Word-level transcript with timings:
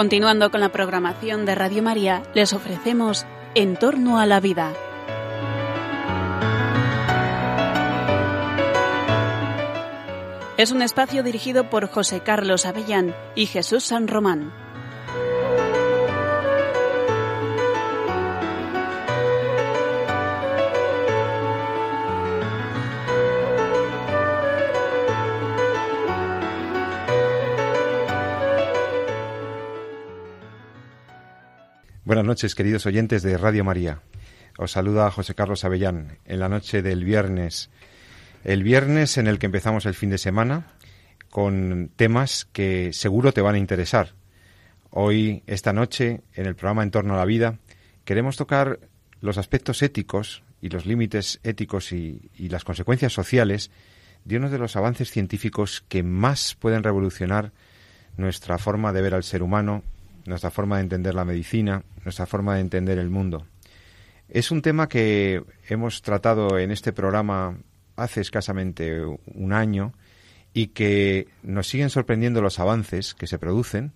Continuando 0.00 0.50
con 0.50 0.62
la 0.62 0.72
programación 0.72 1.44
de 1.44 1.54
Radio 1.54 1.82
María, 1.82 2.22
les 2.32 2.54
ofrecemos 2.54 3.26
En 3.54 3.76
torno 3.76 4.18
a 4.18 4.24
la 4.24 4.40
vida. 4.40 4.72
Es 10.56 10.70
un 10.70 10.80
espacio 10.80 11.22
dirigido 11.22 11.68
por 11.68 11.86
José 11.86 12.20
Carlos 12.20 12.64
Avellán 12.64 13.14
y 13.34 13.44
Jesús 13.44 13.84
San 13.84 14.08
Román. 14.08 14.54
Buenas 32.10 32.26
noches, 32.26 32.56
queridos 32.56 32.86
oyentes 32.86 33.22
de 33.22 33.38
Radio 33.38 33.62
María. 33.62 34.02
Os 34.58 34.72
saluda 34.72 35.12
José 35.12 35.36
Carlos 35.36 35.64
Avellán 35.64 36.18
en 36.24 36.40
la 36.40 36.48
noche 36.48 36.82
del 36.82 37.04
viernes. 37.04 37.70
El 38.42 38.64
viernes 38.64 39.16
en 39.16 39.28
el 39.28 39.38
que 39.38 39.46
empezamos 39.46 39.86
el 39.86 39.94
fin 39.94 40.10
de 40.10 40.18
semana 40.18 40.72
con 41.30 41.88
temas 41.94 42.48
que 42.52 42.92
seguro 42.92 43.30
te 43.30 43.42
van 43.42 43.54
a 43.54 43.58
interesar. 43.58 44.14
Hoy, 44.90 45.44
esta 45.46 45.72
noche, 45.72 46.22
en 46.34 46.46
el 46.46 46.56
programa 46.56 46.82
En 46.82 46.90
torno 46.90 47.14
a 47.14 47.18
la 47.18 47.24
vida, 47.24 47.60
queremos 48.04 48.36
tocar 48.36 48.80
los 49.20 49.38
aspectos 49.38 49.80
éticos 49.80 50.42
y 50.60 50.68
los 50.68 50.86
límites 50.86 51.38
éticos 51.44 51.92
y, 51.92 52.28
y 52.34 52.48
las 52.48 52.64
consecuencias 52.64 53.12
sociales 53.12 53.70
de 54.24 54.36
uno 54.36 54.50
de 54.50 54.58
los 54.58 54.74
avances 54.74 55.12
científicos 55.12 55.84
que 55.88 56.02
más 56.02 56.56
pueden 56.56 56.82
revolucionar 56.82 57.52
nuestra 58.16 58.58
forma 58.58 58.92
de 58.92 59.00
ver 59.00 59.14
al 59.14 59.22
ser 59.22 59.44
humano 59.44 59.84
nuestra 60.30 60.50
forma 60.50 60.76
de 60.76 60.82
entender 60.84 61.14
la 61.14 61.26
medicina, 61.26 61.82
nuestra 62.04 62.24
forma 62.24 62.54
de 62.54 62.62
entender 62.62 62.98
el 62.98 63.10
mundo. 63.10 63.46
Es 64.28 64.50
un 64.50 64.62
tema 64.62 64.88
que 64.88 65.42
hemos 65.68 66.02
tratado 66.02 66.58
en 66.58 66.70
este 66.70 66.92
programa 66.92 67.58
hace 67.96 68.20
escasamente 68.20 69.02
un 69.04 69.52
año 69.52 69.92
y 70.54 70.68
que 70.68 71.28
nos 71.42 71.68
siguen 71.68 71.90
sorprendiendo 71.90 72.40
los 72.40 72.58
avances 72.58 73.14
que 73.14 73.26
se 73.26 73.38
producen, 73.38 73.92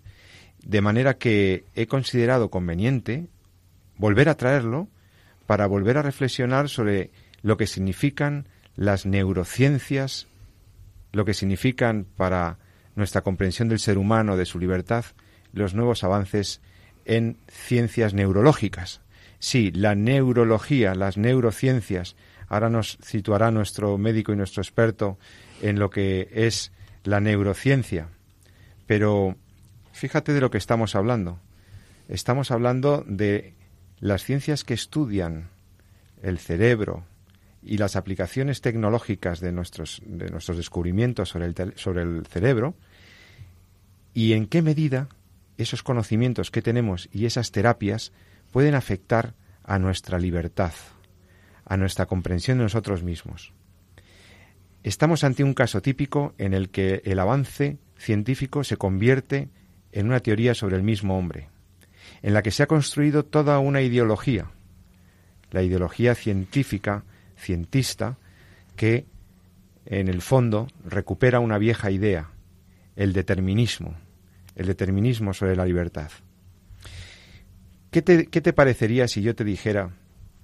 de 0.62 0.80
manera 0.80 1.14
que 1.14 1.64
he 1.74 1.86
considerado 1.86 2.50
conveniente 2.50 3.28
volver 3.96 4.28
a 4.28 4.36
traerlo 4.36 4.88
para 5.46 5.66
volver 5.66 5.98
a 5.98 6.02
reflexionar 6.02 6.68
sobre 6.68 7.10
lo 7.42 7.56
que 7.56 7.66
significan 7.66 8.48
las 8.76 9.06
neurociencias, 9.06 10.26
lo 11.12 11.24
que 11.24 11.34
significan 11.34 12.06
para 12.16 12.58
nuestra 12.96 13.22
comprensión 13.22 13.68
del 13.68 13.78
ser 13.78 13.98
humano, 13.98 14.36
de 14.36 14.46
su 14.46 14.58
libertad, 14.58 15.04
los 15.54 15.74
nuevos 15.74 16.04
avances 16.04 16.60
en 17.04 17.36
ciencias 17.48 18.14
neurológicas. 18.14 19.00
Sí, 19.38 19.70
la 19.72 19.94
neurología, 19.94 20.94
las 20.94 21.16
neurociencias, 21.16 22.16
ahora 22.48 22.70
nos 22.70 22.98
situará 23.02 23.50
nuestro 23.50 23.98
médico 23.98 24.32
y 24.32 24.36
nuestro 24.36 24.62
experto 24.62 25.18
en 25.62 25.78
lo 25.78 25.90
que 25.90 26.28
es 26.32 26.72
la 27.04 27.20
neurociencia. 27.20 28.08
Pero 28.86 29.36
fíjate 29.92 30.32
de 30.32 30.40
lo 30.40 30.50
que 30.50 30.58
estamos 30.58 30.94
hablando. 30.94 31.38
Estamos 32.08 32.50
hablando 32.50 33.04
de 33.06 33.54
las 34.00 34.24
ciencias 34.24 34.64
que 34.64 34.74
estudian 34.74 35.48
el 36.22 36.38
cerebro 36.38 37.04
y 37.62 37.78
las 37.78 37.96
aplicaciones 37.96 38.60
tecnológicas 38.60 39.40
de 39.40 39.52
nuestros, 39.52 40.02
de 40.04 40.30
nuestros 40.30 40.56
descubrimientos 40.56 41.30
sobre 41.30 41.46
el, 41.46 41.72
sobre 41.76 42.02
el 42.02 42.26
cerebro 42.26 42.74
y 44.12 44.34
en 44.34 44.46
qué 44.46 44.62
medida 44.62 45.08
esos 45.58 45.82
conocimientos 45.82 46.50
que 46.50 46.62
tenemos 46.62 47.08
y 47.12 47.26
esas 47.26 47.50
terapias 47.50 48.12
pueden 48.52 48.74
afectar 48.74 49.34
a 49.62 49.78
nuestra 49.78 50.18
libertad, 50.18 50.72
a 51.64 51.76
nuestra 51.76 52.06
comprensión 52.06 52.58
de 52.58 52.64
nosotros 52.64 53.02
mismos. 53.02 53.52
Estamos 54.82 55.24
ante 55.24 55.44
un 55.44 55.54
caso 55.54 55.80
típico 55.80 56.34
en 56.38 56.52
el 56.52 56.68
que 56.68 57.00
el 57.04 57.18
avance 57.18 57.78
científico 57.96 58.64
se 58.64 58.76
convierte 58.76 59.48
en 59.92 60.06
una 60.06 60.20
teoría 60.20 60.54
sobre 60.54 60.76
el 60.76 60.82
mismo 60.82 61.16
hombre, 61.16 61.48
en 62.22 62.34
la 62.34 62.42
que 62.42 62.50
se 62.50 62.62
ha 62.62 62.66
construido 62.66 63.24
toda 63.24 63.58
una 63.60 63.80
ideología, 63.80 64.50
la 65.50 65.62
ideología 65.62 66.14
científica, 66.14 67.04
cientista, 67.36 68.18
que 68.76 69.06
en 69.86 70.08
el 70.08 70.20
fondo 70.20 70.68
recupera 70.84 71.40
una 71.40 71.58
vieja 71.58 71.90
idea, 71.90 72.30
el 72.96 73.12
determinismo, 73.12 73.94
el 74.56 74.66
determinismo 74.66 75.34
sobre 75.34 75.56
la 75.56 75.64
libertad. 75.64 76.10
¿Qué 77.90 78.02
te, 78.02 78.26
¿Qué 78.26 78.40
te, 78.40 78.52
parecería 78.52 79.06
si 79.08 79.22
yo 79.22 79.34
te 79.34 79.44
dijera 79.44 79.90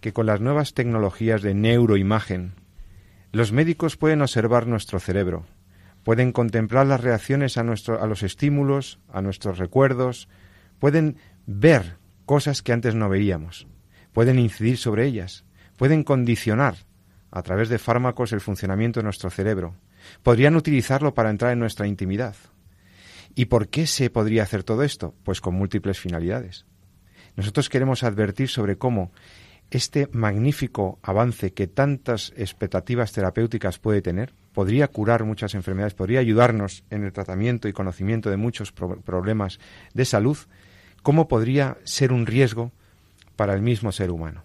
que 0.00 0.12
con 0.12 0.26
las 0.26 0.40
nuevas 0.40 0.72
tecnologías 0.74 1.42
de 1.42 1.54
neuroimagen, 1.54 2.52
los 3.32 3.52
médicos 3.52 3.96
pueden 3.96 4.22
observar 4.22 4.66
nuestro 4.66 5.00
cerebro, 5.00 5.46
pueden 6.04 6.32
contemplar 6.32 6.86
las 6.86 7.00
reacciones 7.00 7.58
a, 7.58 7.62
nuestro, 7.62 8.02
a 8.02 8.06
los 8.06 8.22
estímulos, 8.22 8.98
a 9.12 9.20
nuestros 9.20 9.58
recuerdos, 9.58 10.28
pueden 10.78 11.16
ver 11.46 11.96
cosas 12.24 12.62
que 12.62 12.72
antes 12.72 12.94
no 12.94 13.08
veíamos, 13.08 13.66
pueden 14.12 14.38
incidir 14.38 14.78
sobre 14.78 15.06
ellas, 15.06 15.44
pueden 15.76 16.04
condicionar 16.04 16.76
a 17.30 17.42
través 17.42 17.68
de 17.68 17.78
fármacos 17.78 18.32
el 18.32 18.40
funcionamiento 18.40 19.00
de 19.00 19.04
nuestro 19.04 19.30
cerebro, 19.30 19.74
podrían 20.22 20.56
utilizarlo 20.56 21.14
para 21.14 21.30
entrar 21.30 21.52
en 21.52 21.58
nuestra 21.58 21.86
intimidad, 21.86 22.34
¿Y 23.34 23.46
por 23.46 23.68
qué 23.68 23.86
se 23.86 24.10
podría 24.10 24.42
hacer 24.42 24.64
todo 24.64 24.82
esto? 24.82 25.14
Pues 25.24 25.40
con 25.40 25.54
múltiples 25.54 25.98
finalidades. 25.98 26.66
Nosotros 27.36 27.68
queremos 27.68 28.02
advertir 28.02 28.48
sobre 28.48 28.76
cómo 28.76 29.12
este 29.70 30.08
magnífico 30.12 30.98
avance 31.02 31.52
que 31.52 31.68
tantas 31.68 32.32
expectativas 32.36 33.12
terapéuticas 33.12 33.78
puede 33.78 34.02
tener 34.02 34.34
podría 34.52 34.88
curar 34.88 35.24
muchas 35.24 35.54
enfermedades, 35.54 35.94
podría 35.94 36.20
ayudarnos 36.20 36.84
en 36.90 37.04
el 37.04 37.12
tratamiento 37.12 37.68
y 37.68 37.72
conocimiento 37.72 38.30
de 38.30 38.36
muchos 38.36 38.72
problemas 38.72 39.60
de 39.94 40.04
salud, 40.04 40.36
cómo 41.02 41.28
podría 41.28 41.78
ser 41.84 42.12
un 42.12 42.26
riesgo 42.26 42.72
para 43.36 43.54
el 43.54 43.62
mismo 43.62 43.92
ser 43.92 44.10
humano. 44.10 44.42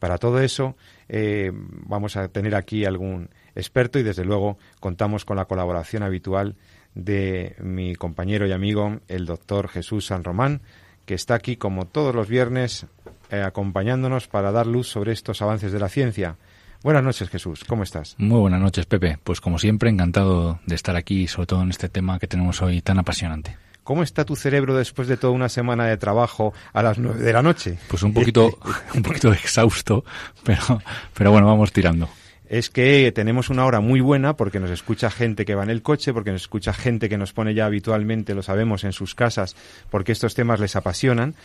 Para 0.00 0.18
todo 0.18 0.40
eso 0.40 0.76
eh, 1.08 1.52
vamos 1.54 2.16
a 2.16 2.28
tener 2.28 2.54
aquí 2.54 2.84
algún 2.84 3.30
experto 3.60 3.98
y 3.98 4.02
desde 4.02 4.24
luego 4.24 4.58
contamos 4.80 5.24
con 5.24 5.36
la 5.36 5.44
colaboración 5.44 6.02
habitual 6.02 6.56
de 6.94 7.54
mi 7.60 7.94
compañero 7.94 8.46
y 8.46 8.52
amigo, 8.52 9.00
el 9.08 9.26
doctor 9.26 9.68
Jesús 9.68 10.06
San 10.06 10.24
Román, 10.24 10.60
que 11.06 11.14
está 11.14 11.34
aquí 11.34 11.56
como 11.56 11.86
todos 11.86 12.14
los 12.14 12.28
viernes 12.28 12.86
eh, 13.30 13.42
acompañándonos 13.42 14.28
para 14.28 14.52
dar 14.52 14.66
luz 14.66 14.88
sobre 14.88 15.12
estos 15.12 15.42
avances 15.42 15.72
de 15.72 15.78
la 15.78 15.88
ciencia. 15.88 16.36
Buenas 16.82 17.04
noches, 17.04 17.28
Jesús. 17.28 17.64
¿Cómo 17.64 17.82
estás? 17.82 18.14
Muy 18.18 18.40
buenas 18.40 18.60
noches, 18.60 18.86
Pepe. 18.86 19.18
Pues 19.22 19.40
como 19.40 19.58
siempre, 19.58 19.90
encantado 19.90 20.60
de 20.66 20.74
estar 20.74 20.96
aquí, 20.96 21.28
sobre 21.28 21.46
todo 21.46 21.62
en 21.62 21.70
este 21.70 21.88
tema 21.88 22.18
que 22.18 22.26
tenemos 22.26 22.62
hoy 22.62 22.80
tan 22.80 22.98
apasionante. 22.98 23.56
¿Cómo 23.84 24.02
está 24.02 24.24
tu 24.24 24.36
cerebro 24.36 24.76
después 24.76 25.08
de 25.08 25.16
toda 25.16 25.32
una 25.32 25.48
semana 25.48 25.86
de 25.86 25.96
trabajo 25.96 26.54
a 26.72 26.82
las 26.82 26.98
nueve 26.98 27.22
de 27.22 27.32
la 27.32 27.42
noche? 27.42 27.78
Pues 27.88 28.02
un 28.02 28.14
poquito, 28.14 28.58
un 28.94 29.02
poquito 29.02 29.32
exhausto, 29.32 30.04
pero, 30.44 30.80
pero 31.14 31.30
bueno, 31.32 31.46
vamos 31.46 31.72
tirando 31.72 32.08
es 32.50 32.68
que 32.68 33.12
tenemos 33.12 33.48
una 33.48 33.64
hora 33.64 33.78
muy 33.78 34.00
buena 34.00 34.36
porque 34.36 34.58
nos 34.58 34.70
escucha 34.70 35.08
gente 35.08 35.44
que 35.44 35.54
va 35.54 35.62
en 35.62 35.70
el 35.70 35.82
coche, 35.82 36.12
porque 36.12 36.32
nos 36.32 36.42
escucha 36.42 36.72
gente 36.72 37.08
que 37.08 37.16
nos 37.16 37.32
pone 37.32 37.54
ya 37.54 37.64
habitualmente, 37.64 38.34
lo 38.34 38.42
sabemos, 38.42 38.82
en 38.82 38.92
sus 38.92 39.14
casas, 39.14 39.54
porque 39.88 40.10
estos 40.10 40.34
temas 40.34 40.58
les 40.58 40.74
apasionan. 40.74 41.36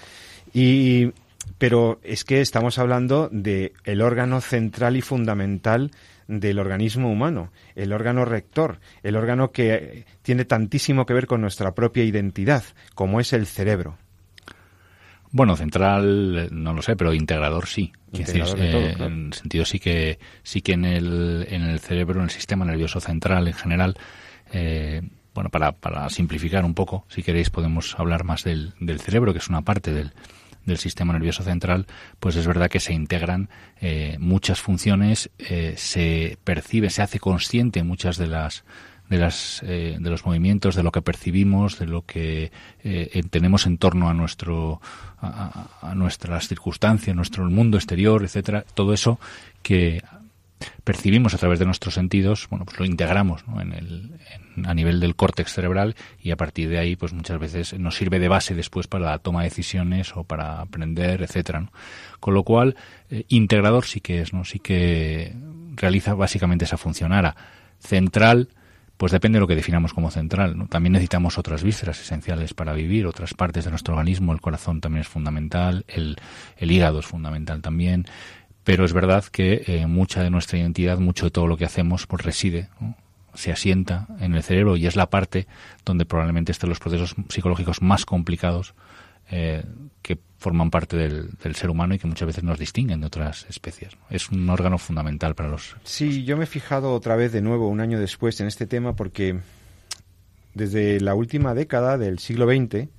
Y, 0.52 1.12
pero 1.60 2.00
es 2.04 2.24
que 2.24 2.42
estamos 2.42 2.80
hablando 2.80 3.30
de 3.32 3.72
órgano 4.02 4.42
central 4.42 4.98
y 4.98 5.02
fundamental 5.02 5.92
del 6.28 6.58
organismo 6.58 7.12
humano, 7.12 7.52
el 7.76 7.94
órgano 7.94 8.26
rector, 8.26 8.80
el 9.04 9.16
órgano 9.16 9.52
que 9.52 10.06
tiene 10.24 10.44
tantísimo 10.44 11.06
que 11.06 11.14
ver 11.14 11.28
con 11.28 11.40
nuestra 11.40 11.76
propia 11.76 12.04
identidad, 12.04 12.64
como 12.96 13.20
es 13.20 13.32
el 13.32 13.46
cerebro. 13.46 13.96
Bueno, 15.36 15.58
central 15.58 16.48
no 16.50 16.72
lo 16.72 16.82
sé, 16.82 16.96
pero 16.96 17.14
integrador 17.14 17.68
sí. 17.68 17.92
Eh, 18.14 18.96
en 18.98 19.34
sentido 19.34 19.66
sí 19.66 19.80
que 19.80 20.18
sí 20.44 20.62
que 20.62 20.72
en 20.72 20.86
el, 20.86 21.46
en 21.50 21.64
el 21.64 21.82
cerebro, 21.82 22.20
en 22.20 22.24
el 22.24 22.30
sistema 22.30 22.64
nervioso 22.64 23.02
central 23.02 23.46
en 23.50 23.54
general, 23.54 23.98
eh, 24.54 25.02
bueno, 25.34 25.50
para, 25.50 25.74
para 25.74 26.10
simplificar 26.10 26.64
un 26.64 26.74
poco, 26.74 27.04
si 27.10 27.22
queréis 27.22 27.50
podemos 27.50 28.00
hablar 28.00 28.24
más 28.24 28.46
del, 28.46 28.76
del 28.80 29.02
cerebro, 29.02 29.34
que 29.34 29.40
es 29.40 29.50
una 29.50 29.62
parte 29.62 29.92
del, 29.92 30.14
del 30.64 30.78
sistema 30.78 31.12
nervioso 31.12 31.44
central, 31.44 31.86
pues 32.22 32.38
es 32.38 32.48
verdad 32.48 32.70
que 32.70 32.80
se 32.80 32.94
integran 32.94 33.50
eh, 33.82 34.16
muchas 34.22 34.62
funciones, 34.62 35.30
se 35.76 36.38
percibe, 36.46 36.90
se 36.90 37.02
hace 37.02 37.20
consciente 37.20 37.84
muchas 37.84 38.16
de 38.16 38.28
las 38.28 38.64
de, 39.10 39.18
las, 39.18 39.62
eh, 39.64 39.98
de 40.00 40.10
los 40.10 40.26
movimientos, 40.26 40.76
de 40.76 40.84
lo 40.84 40.92
que 40.92 41.02
percibimos, 41.02 41.80
de 41.80 41.88
lo 41.88 42.04
que 42.06 42.52
eh, 42.84 43.24
tenemos 43.30 43.66
en 43.66 43.78
torno 43.78 44.10
a 44.10 44.14
nuestro 44.14 44.82
a, 45.22 45.94
nuestras 45.96 46.48
circunstancias, 46.48 47.16
nuestro 47.16 47.46
mundo 47.50 47.78
exterior, 47.78 48.24
etcétera, 48.24 48.66
todo 48.74 48.94
eso 48.94 49.20
que 49.62 50.04
percibimos 50.84 51.34
a 51.34 51.38
través 51.38 51.60
de 51.60 51.66
nuestros 51.66 51.94
sentidos, 51.94 52.48
bueno, 52.50 52.66
pues 52.66 52.80
lo 52.80 52.86
integramos 52.86 53.44
en 53.60 53.74
el, 53.74 54.12
a 54.66 54.74
nivel 54.74 55.00
del 55.00 55.16
córtex 55.16 55.54
cerebral 55.54 55.96
y 56.22 56.32
a 56.32 56.38
partir 56.38 56.70
de 56.70 56.80
ahí, 56.80 56.96
pues 56.96 57.14
muchas 57.14 57.40
veces 57.40 57.78
nos 57.80 57.96
sirve 57.96 58.20
de 58.20 58.28
base 58.28 58.56
después 58.56 58.88
para 58.88 59.06
la 59.06 59.20
toma 59.20 59.42
de 59.42 59.50
decisiones 59.50 60.16
o 60.16 60.24
para 60.24 60.62
aprender, 60.62 61.22
etcétera. 61.22 61.70
Con 62.20 62.34
lo 62.34 62.44
cual, 62.44 62.76
eh, 63.10 63.26
integrador 63.30 63.86
sí 63.86 64.00
que 64.00 64.22
es, 64.22 64.34
¿no? 64.34 64.46
Sí 64.46 64.60
que 64.60 65.34
realiza 65.76 66.14
básicamente 66.14 66.66
esa 66.66 66.78
función. 66.78 67.12
Ahora, 67.12 67.36
central, 67.80 68.50
pues 68.98 69.12
depende 69.12 69.38
de 69.38 69.42
lo 69.42 69.48
que 69.48 69.56
definamos 69.56 69.94
como 69.94 70.12
central. 70.12 70.58
¿no? 70.58 70.68
También 70.68 70.94
necesitamos 70.94 71.38
otras 71.38 71.64
vísceras 71.64 72.00
esenciales 72.00 72.54
para 72.54 72.74
vivir, 72.74 73.08
otras 73.08 73.34
partes 73.34 73.66
de 73.66 73.72
nuestro 73.72 73.94
organismo. 73.94 74.34
El 74.34 74.42
corazón 74.42 74.82
también 74.82 75.02
es 75.02 75.08
fundamental, 75.08 75.86
el, 75.88 76.18
hígado 76.60 77.00
es 77.00 77.06
fundamental 77.06 77.62
también. 77.62 78.06
Pero 78.64 78.86
es 78.86 78.94
verdad 78.94 79.26
que 79.26 79.64
eh, 79.68 79.86
mucha 79.86 80.24
de 80.24 80.30
nuestra 80.30 80.58
identidad, 80.58 80.98
mucho 80.98 81.26
de 81.26 81.32
todo 81.32 81.48
lo 81.48 81.58
que 81.58 81.66
hacemos, 81.66 82.08
pues 82.08 82.24
reside, 82.24 82.70
se 83.36 83.52
asienta 83.52 84.08
en 84.20 84.34
el 84.34 84.44
cerebro 84.44 84.78
y 84.78 84.88
es 84.88 84.96
la 84.96 85.10
parte 85.10 85.46
donde 85.84 86.06
probablemente 86.06 86.52
estén 86.52 86.70
los 86.70 86.80
procesos 86.80 87.16
psicológicos 87.30 87.82
más 87.82 88.06
complicados 88.06 88.74
eh, 89.30 89.64
que 90.02 90.20
forman 90.38 90.70
parte 90.70 90.98
del, 90.98 91.56
ser 91.56 91.70
humano 91.70 91.96
y 91.96 92.00
que 92.00 92.08
muchas 92.08 92.28
veces 92.28 92.44
nos 92.44 92.60
distinguen 92.60 93.02
de 93.02 93.08
otras 93.08 93.46
especies. 93.50 93.94
Es 94.10 94.30
un 94.30 94.50
órgano 94.50 94.78
fundamental 94.78 95.36
para 95.36 95.50
los. 95.50 95.76
Sí, 95.84 96.24
yo 96.24 96.38
me 96.38 96.44
he 96.44 96.48
fijado 96.48 96.94
otra 96.94 97.16
vez 97.16 97.32
de 97.32 97.42
nuevo, 97.42 97.68
un 97.68 97.80
año 97.80 98.00
después, 98.00 98.40
en 98.42 98.48
este 98.48 98.68
tema 98.68 98.96
porque 98.96 99.40
desde 100.54 101.00
la 101.00 101.16
última 101.16 101.54
década 101.54 101.98
del 101.98 102.20
siglo 102.20 102.48
XX 102.48 102.90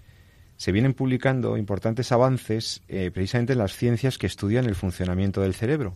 se 0.56 0.72
vienen 0.72 0.94
publicando 0.94 1.56
importantes 1.56 2.12
avances 2.12 2.82
eh, 2.88 3.10
precisamente 3.12 3.52
en 3.52 3.58
las 3.58 3.76
ciencias 3.76 4.16
que 4.16 4.26
estudian 4.26 4.64
el 4.64 4.74
funcionamiento 4.74 5.42
del 5.42 5.54
cerebro. 5.54 5.94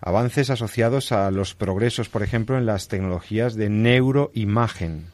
Avances 0.00 0.50
asociados 0.50 1.10
a 1.10 1.30
los 1.30 1.54
progresos, 1.54 2.08
por 2.08 2.22
ejemplo, 2.22 2.56
en 2.56 2.66
las 2.66 2.86
tecnologías 2.86 3.56
de 3.56 3.68
neuroimagen, 3.68 5.06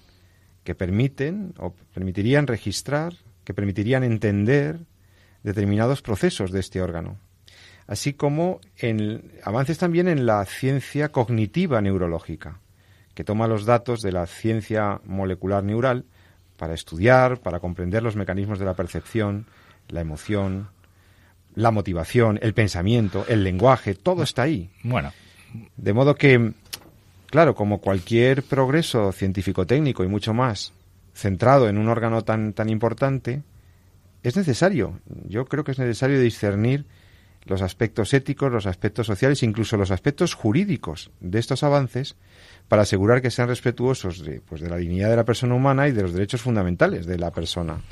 que 0.64 0.74
permiten 0.74 1.54
o 1.58 1.74
permitirían 1.94 2.46
registrar 2.46 3.14
que 3.44 3.54
permitirían 3.54 4.02
entender 4.02 4.80
determinados 5.44 6.02
procesos 6.02 6.50
de 6.50 6.58
este 6.58 6.82
órgano, 6.82 7.18
así 7.86 8.14
como 8.14 8.60
en 8.78 9.30
avances 9.44 9.78
también 9.78 10.08
en 10.08 10.26
la 10.26 10.44
ciencia 10.46 11.10
cognitiva 11.10 11.80
neurológica, 11.80 12.58
que 13.14 13.22
toma 13.22 13.46
los 13.46 13.64
datos 13.64 14.00
de 14.02 14.10
la 14.10 14.26
ciencia 14.26 15.00
molecular 15.04 15.62
neural 15.62 16.04
para 16.56 16.74
estudiar, 16.74 17.40
para 17.40 17.60
comprender 17.60 18.02
los 18.02 18.16
mecanismos 18.16 18.58
de 18.58 18.64
la 18.64 18.74
percepción, 18.74 19.46
la 19.88 20.00
emoción, 20.00 20.68
la 21.54 21.70
motivación, 21.70 22.38
el 22.42 22.54
pensamiento, 22.54 23.24
el 23.28 23.44
lenguaje, 23.44 23.94
todo 23.94 24.22
está 24.22 24.42
ahí. 24.42 24.70
Bueno. 24.82 25.12
De 25.76 25.92
modo 25.92 26.16
que, 26.16 26.52
claro, 27.26 27.54
como 27.54 27.80
cualquier 27.80 28.42
progreso 28.42 29.12
científico-técnico 29.12 30.02
y 30.02 30.08
mucho 30.08 30.34
más 30.34 30.72
centrado 31.12 31.68
en 31.68 31.78
un 31.78 31.88
órgano 31.88 32.22
tan, 32.22 32.54
tan 32.54 32.68
importante, 32.70 33.42
es 34.24 34.36
necesario, 34.36 34.98
yo 35.28 35.44
creo 35.44 35.62
que 35.62 35.72
es 35.72 35.78
necesario 35.78 36.18
discernir 36.18 36.86
los 37.44 37.60
aspectos 37.60 38.14
éticos, 38.14 38.50
los 38.50 38.66
aspectos 38.66 39.06
sociales, 39.06 39.42
incluso 39.42 39.76
los 39.76 39.90
aspectos 39.90 40.32
jurídicos 40.34 41.10
de 41.20 41.38
estos 41.38 41.62
avances 41.62 42.16
para 42.66 42.82
asegurar 42.82 43.20
que 43.20 43.30
sean 43.30 43.48
respetuosos 43.48 44.24
de, 44.24 44.40
pues, 44.40 44.62
de 44.62 44.70
la 44.70 44.78
dignidad 44.78 45.10
de 45.10 45.16
la 45.16 45.24
persona 45.24 45.54
humana 45.54 45.88
y 45.88 45.92
de 45.92 46.02
los 46.02 46.14
derechos 46.14 46.40
fundamentales 46.40 47.06
de 47.06 47.18
la 47.18 47.30
persona. 47.30 47.82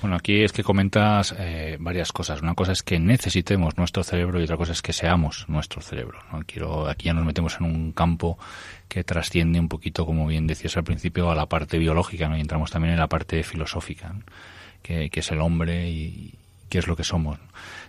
Bueno, 0.00 0.16
aquí 0.16 0.42
es 0.42 0.52
que 0.52 0.64
comentas 0.64 1.34
eh, 1.38 1.76
varias 1.78 2.10
cosas. 2.10 2.40
Una 2.40 2.54
cosa 2.54 2.72
es 2.72 2.82
que 2.82 2.98
necesitemos 2.98 3.76
nuestro 3.76 4.02
cerebro 4.02 4.40
y 4.40 4.44
otra 4.44 4.56
cosa 4.56 4.72
es 4.72 4.80
que 4.80 4.94
seamos 4.94 5.44
nuestro 5.46 5.82
cerebro. 5.82 6.18
¿no? 6.32 6.40
Quiero, 6.46 6.88
aquí 6.88 7.06
ya 7.06 7.12
nos 7.12 7.26
metemos 7.26 7.58
en 7.60 7.66
un 7.66 7.92
campo 7.92 8.38
que 8.88 9.04
trasciende 9.04 9.60
un 9.60 9.68
poquito, 9.68 10.06
como 10.06 10.26
bien 10.26 10.46
decías 10.46 10.76
al 10.78 10.84
principio, 10.84 11.30
a 11.30 11.34
la 11.34 11.46
parte 11.46 11.78
biológica 11.78 12.28
¿no? 12.28 12.36
y 12.36 12.40
entramos 12.40 12.70
también 12.70 12.94
en 12.94 13.00
la 13.00 13.08
parte 13.08 13.42
filosófica, 13.42 14.14
que, 14.82 15.10
es 15.12 15.30
el 15.30 15.40
hombre 15.40 15.88
y 15.90 16.34
qué 16.68 16.78
es 16.78 16.86
lo 16.86 16.96
que 16.96 17.04
somos. 17.04 17.38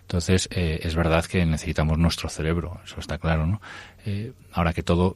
Entonces, 0.02 0.50
eh, 0.52 0.80
es 0.84 0.96
verdad 0.96 1.26
que 1.26 1.46
necesitamos 1.46 1.98
nuestro 1.98 2.30
cerebro, 2.30 2.82
eso 2.84 3.00
está 3.00 3.18
claro. 3.18 3.48
¿no? 3.48 3.62
Eh, 4.06 4.34
ahora 4.52 4.74
que 4.74 4.84
todo, 4.84 5.16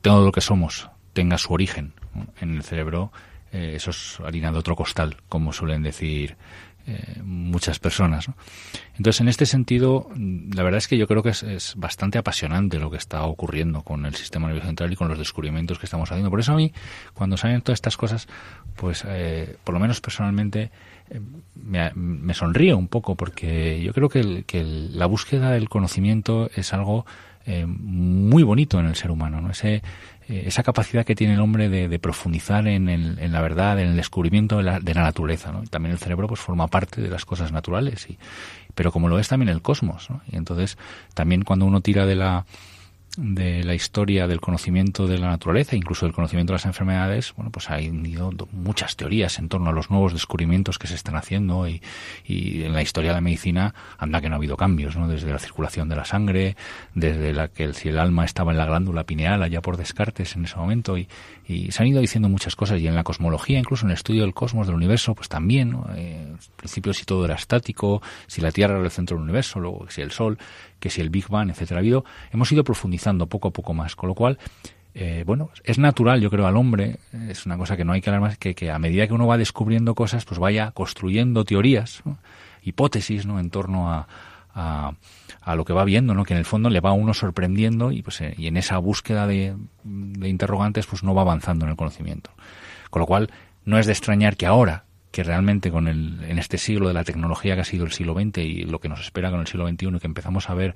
todo 0.00 0.24
lo 0.24 0.32
que 0.32 0.40
somos 0.40 0.88
tenga 1.12 1.38
su 1.38 1.52
origen 1.52 1.92
en 2.40 2.56
el 2.56 2.62
cerebro, 2.62 3.12
eh, 3.52 3.74
eso 3.76 3.90
es 3.90 4.18
harina 4.20 4.50
de 4.50 4.58
otro 4.58 4.74
costal, 4.74 5.18
como 5.28 5.52
suelen 5.52 5.82
decir 5.82 6.36
eh, 6.86 7.20
muchas 7.22 7.78
personas. 7.78 8.26
Entonces, 8.96 9.20
en 9.20 9.28
este 9.28 9.44
sentido, 9.44 10.08
la 10.16 10.62
verdad 10.62 10.78
es 10.78 10.88
que 10.88 10.96
yo 10.96 11.06
creo 11.06 11.22
que 11.22 11.28
es, 11.28 11.74
bastante 11.76 12.18
apasionante 12.18 12.78
lo 12.78 12.90
que 12.90 12.96
está 12.96 13.22
ocurriendo 13.24 13.82
con 13.82 14.06
el 14.06 14.14
sistema 14.14 14.46
nervioso 14.46 14.68
central 14.68 14.92
y 14.92 14.96
con 14.96 15.08
los 15.08 15.18
descubrimientos 15.18 15.78
que 15.78 15.86
estamos 15.86 16.10
haciendo. 16.10 16.30
Por 16.30 16.40
eso 16.40 16.52
a 16.52 16.56
mí, 16.56 16.72
cuando 17.12 17.36
salen 17.36 17.60
todas 17.60 17.76
estas 17.76 17.96
cosas, 17.96 18.26
pues 18.74 19.04
por 19.62 19.74
lo 19.74 19.80
menos 19.80 20.00
personalmente 20.00 20.70
me, 21.54 21.90
me, 21.94 22.34
sonríe 22.34 22.74
un 22.74 22.88
poco, 22.88 23.14
porque 23.14 23.82
yo 23.82 23.92
creo 23.92 24.08
que, 24.08 24.44
que 24.46 24.62
la 24.64 25.06
búsqueda 25.06 25.50
del 25.50 25.68
conocimiento 25.68 26.50
es 26.54 26.72
algo 26.72 27.06
muy 27.66 28.44
bonito 28.44 28.78
en 28.78 28.86
el 28.86 28.94
ser 28.94 29.10
humano, 29.10 29.40
¿no? 29.40 29.50
Ese, 29.50 29.82
eh, 30.28 30.44
esa 30.46 30.62
capacidad 30.62 31.04
que 31.04 31.16
tiene 31.16 31.34
el 31.34 31.40
hombre 31.40 31.68
de, 31.68 31.98
profundizar 31.98 32.66
en, 32.68 32.88
en, 32.88 33.32
la 33.32 33.40
verdad, 33.40 33.78
en 33.80 33.88
el 33.88 33.96
descubrimiento 33.96 34.58
de 34.58 34.62
la, 34.62 34.80
de 34.80 34.94
la 34.94 35.02
naturaleza. 35.02 35.50
¿no? 35.50 35.64
También 35.64 35.92
el 35.92 35.98
cerebro 35.98 36.28
pues 36.28 36.40
forma 36.40 36.68
parte 36.68 37.00
de 37.02 37.08
las 37.08 37.24
cosas 37.24 37.50
naturales, 37.52 38.08
y, 38.08 38.18
pero 38.74 38.92
como 38.92 39.08
lo 39.08 39.18
es 39.18 39.28
también 39.28 39.48
el 39.48 39.62
cosmos. 39.62 40.10
¿no? 40.10 40.22
Y 40.30 40.36
entonces 40.36 40.78
también 41.14 41.42
cuando 41.42 41.66
uno 41.66 41.80
tira 41.80 42.06
de 42.06 42.14
la 42.14 42.46
de 43.16 43.62
la 43.62 43.74
historia 43.74 44.26
del 44.26 44.40
conocimiento 44.40 45.06
de 45.06 45.18
la 45.18 45.28
naturaleza, 45.28 45.76
incluso 45.76 46.06
del 46.06 46.14
conocimiento 46.14 46.52
de 46.52 46.54
las 46.54 46.64
enfermedades, 46.64 47.34
bueno, 47.36 47.50
pues 47.50 47.68
hay 47.68 47.90
muchas 47.90 48.96
teorías 48.96 49.38
en 49.38 49.50
torno 49.50 49.68
a 49.68 49.72
los 49.72 49.90
nuevos 49.90 50.14
descubrimientos 50.14 50.78
que 50.78 50.86
se 50.86 50.94
están 50.94 51.16
haciendo 51.16 51.68
y, 51.68 51.82
y, 52.24 52.62
en 52.62 52.72
la 52.72 52.80
historia 52.80 53.10
de 53.10 53.16
la 53.16 53.20
medicina 53.20 53.74
anda 53.98 54.22
que 54.22 54.30
no 54.30 54.36
ha 54.36 54.38
habido 54.38 54.56
cambios, 54.56 54.96
¿no? 54.96 55.08
Desde 55.08 55.30
la 55.30 55.38
circulación 55.38 55.90
de 55.90 55.96
la 55.96 56.06
sangre, 56.06 56.56
desde 56.94 57.34
la 57.34 57.48
que 57.48 57.64
el, 57.64 57.74
si 57.74 57.90
el 57.90 57.98
alma 57.98 58.24
estaba 58.24 58.52
en 58.52 58.58
la 58.58 58.64
glándula 58.64 59.04
pineal 59.04 59.42
allá 59.42 59.60
por 59.60 59.76
Descartes 59.76 60.34
en 60.36 60.46
ese 60.46 60.56
momento 60.56 60.96
y, 60.96 61.06
y 61.46 61.70
se 61.70 61.82
han 61.82 61.88
ido 61.88 62.00
diciendo 62.00 62.30
muchas 62.30 62.56
cosas 62.56 62.80
y 62.80 62.86
en 62.86 62.94
la 62.94 63.04
cosmología, 63.04 63.58
incluso 63.58 63.84
en 63.84 63.90
el 63.90 63.96
estudio 63.96 64.22
del 64.22 64.32
cosmos, 64.32 64.66
del 64.66 64.76
universo, 64.76 65.14
pues 65.14 65.28
también, 65.28 65.70
¿no? 65.72 65.86
Eh, 65.94 66.28
al 66.30 66.56
principio 66.56 66.94
si 66.94 67.04
todo 67.04 67.26
era 67.26 67.34
estático, 67.34 68.00
si 68.26 68.40
la 68.40 68.52
Tierra 68.52 68.76
era 68.76 68.84
el 68.84 68.90
centro 68.90 69.18
del 69.18 69.24
universo, 69.24 69.60
luego 69.60 69.86
si 69.90 70.00
el 70.00 70.12
Sol, 70.12 70.38
que 70.82 70.90
si 70.90 71.00
el 71.00 71.10
Big 71.10 71.28
Bang, 71.28 71.48
etcétera, 71.48 71.78
ha 71.78 71.80
habido, 71.80 72.04
hemos 72.32 72.50
ido 72.50 72.64
profundizando 72.64 73.28
poco 73.28 73.48
a 73.48 73.50
poco 73.52 73.72
más, 73.72 73.94
con 73.94 74.08
lo 74.08 74.16
cual 74.16 74.38
eh, 74.94 75.22
bueno, 75.24 75.50
es 75.64 75.78
natural, 75.78 76.20
yo 76.20 76.28
creo, 76.28 76.46
al 76.46 76.56
hombre, 76.56 76.98
es 77.28 77.46
una 77.46 77.56
cosa 77.56 77.76
que 77.76 77.84
no 77.84 77.92
hay 77.92 78.00
que 78.02 78.10
hablar 78.10 78.20
más, 78.20 78.36
que, 78.36 78.54
que 78.54 78.70
a 78.70 78.78
medida 78.78 79.06
que 79.06 79.14
uno 79.14 79.26
va 79.26 79.38
descubriendo 79.38 79.94
cosas, 79.94 80.24
pues 80.24 80.38
vaya 80.38 80.72
construyendo 80.72 81.44
teorías, 81.44 82.02
hipótesis, 82.62 83.24
¿no? 83.24 83.38
En 83.38 83.48
torno 83.48 83.90
a, 83.90 84.06
a, 84.54 85.54
lo 85.54 85.64
que 85.64 85.72
va 85.72 85.84
viendo, 85.84 86.14
¿no? 86.14 86.24
Que 86.24 86.34
en 86.34 86.38
el 86.38 86.44
fondo 86.44 86.68
le 86.68 86.80
va 86.80 86.90
a 86.90 86.94
uno 86.94 87.14
sorprendiendo 87.14 87.90
y, 87.90 88.02
pues, 88.02 88.20
eh, 88.20 88.34
y 88.36 88.48
en 88.48 88.56
esa 88.56 88.76
búsqueda 88.78 89.26
de, 89.26 89.56
de 89.84 90.28
interrogantes, 90.28 90.86
pues 90.86 91.02
no 91.02 91.14
va 91.14 91.22
avanzando 91.22 91.64
en 91.64 91.70
el 91.70 91.76
conocimiento. 91.76 92.30
Con 92.90 93.00
lo 93.00 93.06
cual, 93.06 93.30
no 93.64 93.78
es 93.78 93.86
de 93.86 93.92
extrañar 93.92 94.36
que 94.36 94.46
ahora, 94.46 94.84
que 95.12 95.22
realmente 95.22 95.70
con 95.70 95.86
el, 95.88 96.24
en 96.24 96.38
este 96.38 96.56
siglo 96.56 96.88
de 96.88 96.94
la 96.94 97.04
tecnología 97.04 97.54
que 97.54 97.60
ha 97.60 97.64
sido 97.64 97.84
el 97.84 97.92
siglo 97.92 98.14
XX 98.14 98.38
y 98.38 98.62
lo 98.64 98.80
que 98.80 98.88
nos 98.88 99.00
espera 99.00 99.30
con 99.30 99.40
el 99.40 99.46
siglo 99.46 99.68
XXI, 99.68 99.98
que 100.00 100.06
empezamos 100.06 100.48
a 100.48 100.54
ver 100.54 100.74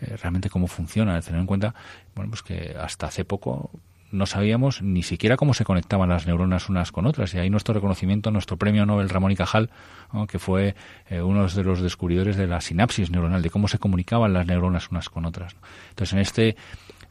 eh, 0.00 0.16
realmente 0.18 0.50
cómo 0.50 0.68
funciona, 0.68 1.20
tener 1.22 1.40
en 1.40 1.46
cuenta, 1.46 1.74
bueno, 2.14 2.30
pues 2.30 2.42
que 2.42 2.76
hasta 2.78 3.06
hace 3.06 3.24
poco 3.24 3.70
no 4.10 4.26
sabíamos 4.26 4.82
ni 4.82 5.02
siquiera 5.02 5.36
cómo 5.36 5.54
se 5.54 5.64
conectaban 5.64 6.08
las 6.08 6.26
neuronas 6.26 6.68
unas 6.68 6.92
con 6.92 7.06
otras. 7.06 7.34
Y 7.34 7.38
ahí 7.38 7.50
nuestro 7.50 7.74
reconocimiento, 7.74 8.30
nuestro 8.30 8.56
premio 8.56 8.86
Nobel 8.86 9.08
Ramón 9.08 9.32
y 9.32 9.36
Cajal, 9.36 9.70
que 10.28 10.38
fue 10.38 10.74
eh, 11.08 11.20
uno 11.20 11.46
de 11.46 11.64
los 11.64 11.82
descubridores 11.82 12.36
de 12.36 12.46
la 12.46 12.60
sinapsis 12.60 13.10
neuronal, 13.10 13.42
de 13.42 13.50
cómo 13.50 13.68
se 13.68 13.78
comunicaban 13.78 14.32
las 14.32 14.46
neuronas 14.46 14.90
unas 14.90 15.08
con 15.08 15.24
otras. 15.24 15.56
Entonces, 15.90 16.12
en 16.12 16.18
este 16.20 16.56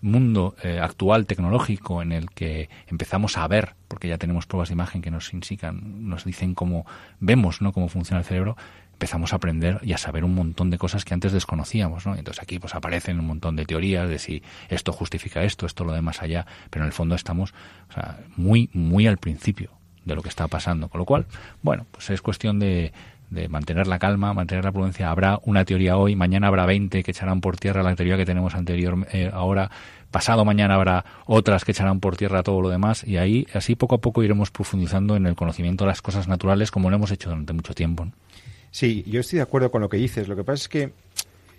mundo 0.02 0.56
eh, 0.64 0.80
actual 0.80 1.26
tecnológico 1.26 2.02
en 2.02 2.12
el 2.12 2.30
que 2.30 2.70
empezamos 2.88 3.38
a 3.38 3.48
ver, 3.48 3.74
porque 3.88 4.08
ya 4.08 4.18
tenemos 4.18 4.46
pruebas 4.46 4.70
de 4.70 4.74
imagen 4.74 5.02
que 5.02 5.12
nos 5.12 5.34
indican, 5.34 6.08
nos 6.08 6.24
dicen 6.24 6.54
cómo 6.54 6.86
vemos, 7.20 7.62
¿no? 7.62 7.72
cómo 7.74 7.90
funciona 7.90 8.20
el 8.20 8.26
cerebro, 8.26 8.58
empezamos 8.98 9.32
a 9.32 9.36
aprender 9.36 9.80
y 9.84 9.94
a 9.94 9.98
saber 10.00 10.24
un 10.24 10.34
montón 10.34 10.72
de 10.72 10.80
cosas 10.80 11.06
que 11.06 11.14
antes 11.14 11.32
desconocíamos, 11.32 12.08
¿no? 12.08 12.16
Entonces 12.16 12.42
aquí 12.42 12.58
pues 12.58 12.74
aparecen 12.74 13.20
un 13.20 13.28
montón 13.28 13.56
de 13.56 13.64
teorías 13.64 14.10
de 14.10 14.18
si 14.18 14.42
esto 14.70 14.92
justifica 14.92 15.44
esto, 15.44 15.68
esto 15.68 15.84
lo 15.84 15.94
de 15.94 16.02
más 16.02 16.24
allá, 16.24 16.48
pero 16.72 16.84
en 16.84 16.88
el 16.88 16.94
fondo 16.94 17.14
estamos 17.14 17.54
o 17.92 17.94
sea, 17.94 18.20
muy 18.36 18.72
muy 18.74 19.06
al 19.06 19.18
principio 19.18 19.70
de 20.04 20.16
lo 20.16 20.24
que 20.24 20.30
está 20.30 20.48
pasando, 20.48 20.90
con 20.90 20.98
lo 20.98 21.06
cual, 21.06 21.28
bueno, 21.62 21.86
pues 21.92 22.10
es 22.10 22.24
cuestión 22.24 22.58
de 22.58 22.92
de 23.30 23.50
mantener 23.50 23.88
la 23.88 24.00
calma, 24.00 24.34
mantener 24.34 24.64
la 24.64 24.72
prudencia. 24.72 25.12
Habrá 25.12 25.40
una 25.44 25.66
teoría 25.66 25.98
hoy, 25.98 26.16
mañana 26.16 26.48
habrá 26.48 26.66
20 26.66 27.04
que 27.04 27.12
echarán 27.12 27.42
por 27.42 27.58
tierra 27.58 27.84
la 27.84 27.94
teoría 27.96 28.16
que 28.16 28.26
tenemos 28.26 28.56
anterior 28.56 29.06
eh, 29.12 29.30
ahora, 29.34 29.70
pasado 30.12 30.46
mañana 30.46 30.76
habrá 30.76 31.04
otras 31.26 31.66
que 31.66 31.74
echarán 31.74 32.00
por 32.00 32.16
tierra 32.16 32.42
todo 32.42 32.62
lo 32.62 32.70
demás 32.70 33.04
y 33.04 33.18
ahí 33.18 33.46
así 33.54 33.76
poco 33.76 33.96
a 33.96 33.98
poco 34.00 34.24
iremos 34.24 34.50
profundizando 34.50 35.18
en 35.18 35.26
el 35.26 35.36
conocimiento 35.36 35.84
de 35.84 35.90
las 35.90 36.02
cosas 36.02 36.30
naturales 36.30 36.72
como 36.72 36.90
lo 36.90 36.96
hemos 36.96 37.12
hecho 37.12 37.30
durante 37.30 37.54
mucho 37.54 37.74
tiempo. 37.74 38.08
Sí, 38.78 39.04
yo 39.08 39.22
estoy 39.22 39.38
de 39.38 39.42
acuerdo 39.42 39.72
con 39.72 39.82
lo 39.82 39.90
que 39.90 39.98
dices. 39.98 40.28
Lo 40.28 40.36
que 40.36 40.44
pasa 40.44 40.62
es 40.62 40.70
que 40.70 40.92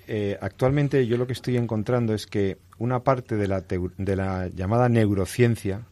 eh, 0.07 0.39
actualmente 0.41 1.05
yo 1.09 1.17
lo 1.17 1.27
que 1.27 1.33
estoy 1.33 1.57
encontrando 1.57 2.15
es 2.15 2.29
que 2.29 2.59
una 2.79 3.01
parte 3.01 3.35
de 3.35 3.49
la, 3.49 3.61
de 3.61 4.15
la 4.15 4.47
llamada 4.55 4.89
neurociencia 4.89 5.83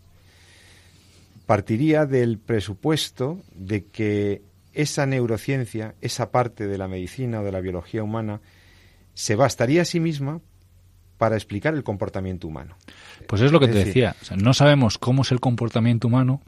partiría 1.44 2.06
del 2.06 2.38
presupuesto 2.38 3.40
de 3.56 3.86
que 3.86 4.42
esa 4.72 5.04
neurociencia, 5.04 5.96
esa 6.00 6.30
parte 6.30 6.68
de 6.68 6.78
la 6.78 6.86
medicina 6.86 7.40
o 7.40 7.44
de 7.44 7.50
la 7.50 7.60
biología 7.60 8.04
humana, 8.04 8.40
se 9.14 9.34
bastaría 9.34 9.82
a 9.82 9.84
sí 9.84 9.98
misma 9.98 10.40
para 11.18 11.34
explicar 11.34 11.74
el 11.74 11.82
comportamiento 11.82 12.46
humano. 12.46 12.76
Pues 13.26 13.42
es 13.42 13.50
lo 13.50 13.58
que 13.58 13.66
te 13.66 13.84
decía, 13.84 14.14
no 14.36 14.54
sabemos 14.54 14.96
cómo 14.96 15.22
es 15.22 15.32
el 15.32 15.40
comportamiento 15.40 16.06
humano, 16.06 16.40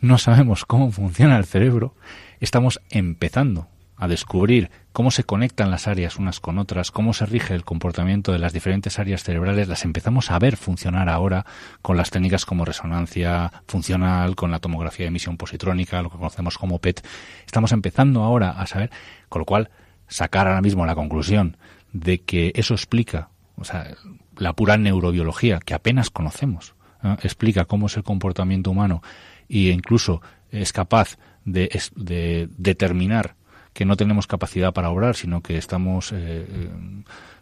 no 0.00 0.16
sabemos 0.16 0.64
cómo 0.64 0.90
funciona 0.90 1.36
el 1.36 1.44
cerebro, 1.44 1.94
estamos 2.40 2.80
empezando 2.88 3.68
a 4.02 4.08
descubrir 4.08 4.72
cómo 4.92 5.12
se 5.12 5.22
conectan 5.22 5.70
las 5.70 5.86
áreas 5.86 6.16
unas 6.16 6.40
con 6.40 6.58
otras, 6.58 6.90
cómo 6.90 7.14
se 7.14 7.24
rige 7.24 7.54
el 7.54 7.64
comportamiento 7.64 8.32
de 8.32 8.40
las 8.40 8.52
diferentes 8.52 8.98
áreas 8.98 9.22
cerebrales, 9.22 9.68
las 9.68 9.84
empezamos 9.84 10.32
a 10.32 10.40
ver 10.40 10.56
funcionar 10.56 11.08
ahora 11.08 11.46
con 11.82 11.96
las 11.96 12.10
técnicas 12.10 12.44
como 12.44 12.64
resonancia 12.64 13.52
funcional, 13.68 14.34
con 14.34 14.50
la 14.50 14.58
tomografía 14.58 15.04
de 15.04 15.10
emisión 15.10 15.36
positrónica, 15.36 16.02
lo 16.02 16.10
que 16.10 16.16
conocemos 16.16 16.58
como 16.58 16.80
PET. 16.80 17.06
Estamos 17.46 17.70
empezando 17.70 18.24
ahora 18.24 18.50
a 18.50 18.66
saber, 18.66 18.90
con 19.28 19.38
lo 19.38 19.46
cual 19.46 19.70
sacar 20.08 20.48
ahora 20.48 20.62
mismo 20.62 20.84
la 20.84 20.96
conclusión 20.96 21.56
de 21.92 22.22
que 22.22 22.50
eso 22.56 22.74
explica, 22.74 23.28
o 23.54 23.62
sea, 23.62 23.86
la 24.36 24.52
pura 24.54 24.76
neurobiología 24.78 25.60
que 25.60 25.74
apenas 25.74 26.10
conocemos, 26.10 26.74
explica 27.22 27.66
cómo 27.66 27.86
es 27.86 27.96
el 27.96 28.02
comportamiento 28.02 28.72
humano 28.72 29.00
e 29.48 29.70
incluso 29.70 30.22
es 30.50 30.72
capaz 30.72 31.18
de, 31.44 31.70
de 31.94 32.48
determinar 32.58 33.36
que 33.72 33.84
no 33.84 33.96
tenemos 33.96 34.26
capacidad 34.26 34.72
para 34.72 34.90
obrar, 34.90 35.16
sino 35.16 35.40
que 35.40 35.56
estamos 35.56 36.12
eh, 36.12 36.16
eh, 36.48 36.70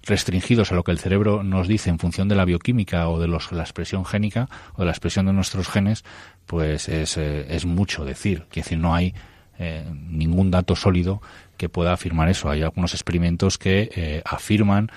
restringidos 0.03 0.71
a 0.71 0.75
lo 0.75 0.85
que 0.85 0.93
el 0.93 0.99
cerebro 0.99 1.43
nos 1.43 1.67
dice 1.67 1.91
en 1.91 1.99
función 1.99 2.29
de 2.29 2.37
la 2.37 2.45
bioquímica 2.45 3.09
o 3.09 3.19
de 3.21 3.27
los, 3.27 3.51
la 3.53 3.63
expresión 3.63 4.05
génica 4.05 4.49
o 4.75 4.83
de 4.83 4.87
la 4.87 4.93
expresión 4.93 5.27
de 5.27 5.33
nuestros 5.33 5.69
genes, 5.69 6.05
pues 6.47 6.89
es, 6.89 7.17
eh, 7.17 7.47
es 7.55 7.67
mucho 7.67 8.05
decir. 8.05 8.47
Quiere 8.51 8.65
decir, 8.65 8.79
no 8.79 8.95
hay 8.95 9.15
ningún 10.09 10.51
dato 10.51 10.75
sólido 10.75 11.21
que 11.59 11.69
pueda 11.69 11.93
afirmar 11.93 12.31
eso. 12.31 12.49
Hay 12.49 12.63
algunos 12.63 12.95
experimentos 12.95 13.59
que 13.59 14.23
afirman 14.25 14.91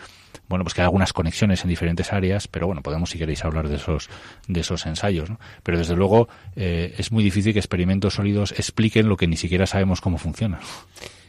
bueno, 0.48 0.63
pues 0.63 0.74
que 0.74 0.80
hay 0.80 0.86
algunas 0.86 1.12
conexiones 1.12 1.63
en 1.63 1.70
diferentes 1.70 2.13
áreas, 2.13 2.48
pero 2.48 2.68
bueno, 2.68 2.82
podemos 2.82 3.10
si 3.10 3.18
queréis 3.18 3.44
hablar 3.44 3.68
de 3.68 3.75
esos, 3.75 4.10
de 4.48 4.62
esos 4.62 4.86
ensayos, 4.86 5.30
¿no? 5.30 5.38
Pero 5.63 5.80
desde 5.80 5.98
luego 5.98 6.30
es 6.56 7.12
muy 7.12 7.25
difícil 7.25 7.52
que 7.52 7.60
experimentos 7.60 8.13
sólidos 8.13 8.54
expliquen 8.54 9.10
lo 9.10 9.18
que 9.18 9.28
ni 9.28 9.36
siquiera 9.36 9.68
sabemos 9.68 10.00
cómo 10.00 10.18
funciona. 10.18 10.62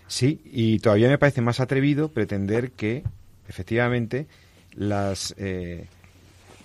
Sí, 0.07 0.41
y 0.45 0.79
todavía 0.79 1.09
me 1.09 1.19
parece 1.19 1.41
más 1.41 1.61
atrevido 1.61 2.09
pretender 2.09 2.73
que, 2.73 3.03
efectivamente, 3.49 4.27
las 4.75 5.35
eh, 5.39 5.87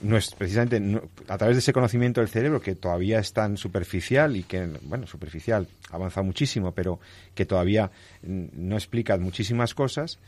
no 0.02 0.18
es 0.18 0.34
precisamente 0.36 0.82
a 1.28 1.38
través 1.38 1.56
de 1.56 1.60
ese 1.60 1.74
conocimiento 1.74 2.22
del 2.22 2.30
cerebro 2.30 2.62
que 2.62 2.76
todavía 2.76 3.20
es 3.20 3.34
tan 3.34 3.58
superficial 3.58 4.36
y 4.36 4.44
que, 4.44 4.68
bueno, 4.84 5.08
superficial, 5.08 5.68
avanza 5.92 6.22
muchísimo, 6.22 6.72
pero 6.74 7.00
que 7.36 7.46
todavía 7.46 7.92
no 8.24 8.76
explica 8.76 9.18
muchísimas 9.18 9.74
cosas, 9.74 10.20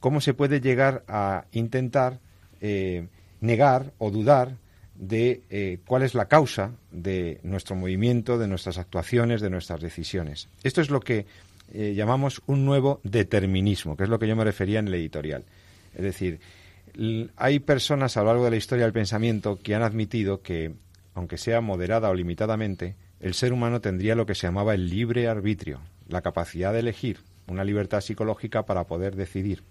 cómo 0.00 0.20
se 0.20 0.34
puede 0.34 0.60
llegar 0.60 1.04
a 1.08 1.44
intentar 1.52 2.18
eh, 2.60 3.06
negar 3.40 3.92
o 3.98 4.10
dudar 4.10 4.56
de 4.94 5.42
eh, 5.48 5.78
cuál 5.86 6.02
es 6.02 6.14
la 6.14 6.26
causa 6.26 6.72
de 6.90 7.40
nuestro 7.42 7.74
movimiento, 7.74 8.36
de 8.36 8.48
nuestras 8.48 8.78
actuaciones, 8.78 9.40
de 9.40 9.50
nuestras 9.50 9.80
decisiones. 9.80 10.48
Esto 10.62 10.80
es 10.80 10.90
lo 10.90 11.00
que 11.00 11.26
eh, 11.72 11.94
llamamos 11.94 12.42
un 12.46 12.64
nuevo 12.64 13.00
determinismo, 13.04 13.96
que 13.96 14.04
es 14.04 14.08
lo 14.08 14.18
que 14.18 14.26
yo 14.26 14.36
me 14.36 14.44
refería 14.44 14.78
en 14.78 14.88
el 14.88 14.94
editorial. 14.94 15.44
Es 15.94 16.02
decir, 16.02 16.40
hay 17.36 17.60
personas 17.60 18.16
a 18.16 18.20
lo 18.20 18.26
largo 18.26 18.44
de 18.44 18.50
la 18.50 18.56
historia 18.56 18.84
del 18.84 18.92
pensamiento 18.92 19.58
que 19.62 19.74
han 19.74 19.82
admitido 19.82 20.42
que, 20.42 20.72
aunque 21.14 21.38
sea 21.38 21.60
moderada 21.60 22.10
o 22.10 22.14
limitadamente, 22.14 22.96
el 23.20 23.34
ser 23.34 23.52
humano 23.52 23.80
tendría 23.80 24.14
lo 24.14 24.26
que 24.26 24.34
se 24.34 24.46
llamaba 24.46 24.74
el 24.74 24.88
libre 24.88 25.28
arbitrio, 25.28 25.80
la 26.08 26.22
capacidad 26.22 26.72
de 26.72 26.80
elegir, 26.80 27.18
una 27.46 27.64
libertad 27.64 28.00
psicológica 28.00 28.64
para 28.64 28.84
poder 28.84 29.14
decidir. 29.14 29.62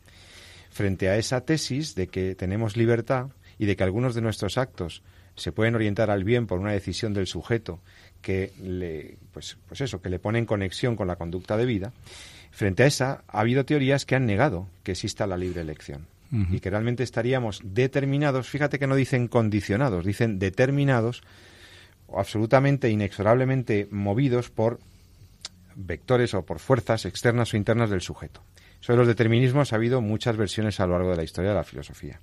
Frente 0.70 1.10
a 1.10 1.18
esa 1.18 1.42
tesis 1.42 1.96
de 1.96 2.08
que 2.08 2.36
tenemos 2.36 2.78
libertad 2.78 3.30
y 3.58 3.66
de 3.66 3.76
que 3.76 3.84
algunos 3.84 4.16
de 4.16 4.22
nuestros 4.22 4.58
actos 4.58 5.04
se 5.36 5.52
pueden 5.52 5.76
orientar 5.76 6.12
al 6.12 6.24
bien 6.24 6.48
por 6.48 6.60
una 6.60 6.74
decisión 6.74 7.14
del 7.14 7.28
sujeto 7.28 7.80
que 8.22 8.52
le, 8.62 9.18
pues, 9.34 9.58
pues 9.68 9.82
eso, 9.82 10.02
que 10.02 10.10
le 10.10 10.20
pone 10.20 10.40
en 10.40 10.46
conexión 10.46 10.96
con 10.96 11.08
la 11.08 11.16
conducta 11.16 11.58
de 11.58 11.66
vida, 11.66 11.94
frente 12.52 12.84
a 12.84 12.88
esa 12.88 13.24
ha 13.28 13.40
habido 13.40 13.66
teorías 13.66 14.06
que 14.06 14.16
han 14.16 14.26
negado 14.26 14.68
que 14.84 14.92
exista 14.92 15.28
la 15.28 15.38
libre 15.38 15.62
elección 15.62 16.08
y 16.52 16.60
que 16.60 16.70
realmente 16.70 17.02
estaríamos 17.02 17.60
determinados, 17.64 18.48
fíjate 18.48 18.78
que 18.78 18.86
no 18.86 18.96
dicen 18.96 19.28
condicionados, 19.28 20.06
dicen 20.06 20.38
determinados 20.38 21.24
o 22.06 22.20
absolutamente 22.20 22.90
inexorablemente 22.90 23.88
movidos 23.90 24.52
por 24.52 24.80
vectores 25.76 26.36
o 26.36 26.46
por 26.46 26.60
fuerzas 26.60 27.06
externas 27.06 27.54
o 27.54 27.58
internas 27.58 27.90
del 27.90 28.02
sujeto. 28.02 28.44
Sobre 28.80 28.98
los 28.98 29.08
determinismos 29.08 29.74
ha 29.74 29.78
habido 29.78 30.02
muchas 30.02 30.38
versiones 30.38 30.80
a 30.80 30.86
lo 30.86 30.94
largo 30.94 31.12
de 31.12 31.18
la 31.18 31.24
historia 31.24 31.50
de 31.50 31.58
la 31.58 31.64
filosofía. 31.64 32.20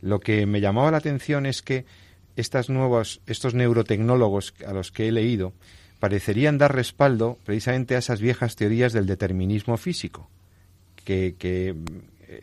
Lo 0.00 0.20
que 0.20 0.46
me 0.46 0.60
llamaba 0.60 0.90
la 0.90 0.98
atención 0.98 1.44
es 1.44 1.60
que 1.60 1.84
estas 2.40 2.68
nuevos, 2.70 3.20
estos 3.26 3.54
neurotecnólogos 3.54 4.54
a 4.66 4.72
los 4.72 4.92
que 4.92 5.08
he 5.08 5.12
leído 5.12 5.52
parecerían 5.98 6.58
dar 6.58 6.74
respaldo 6.74 7.38
precisamente 7.44 7.96
a 7.96 7.98
esas 7.98 8.20
viejas 8.20 8.56
teorías 8.56 8.92
del 8.92 9.06
determinismo 9.06 9.76
físico, 9.76 10.30
que, 11.04 11.34
eh, 11.40 11.74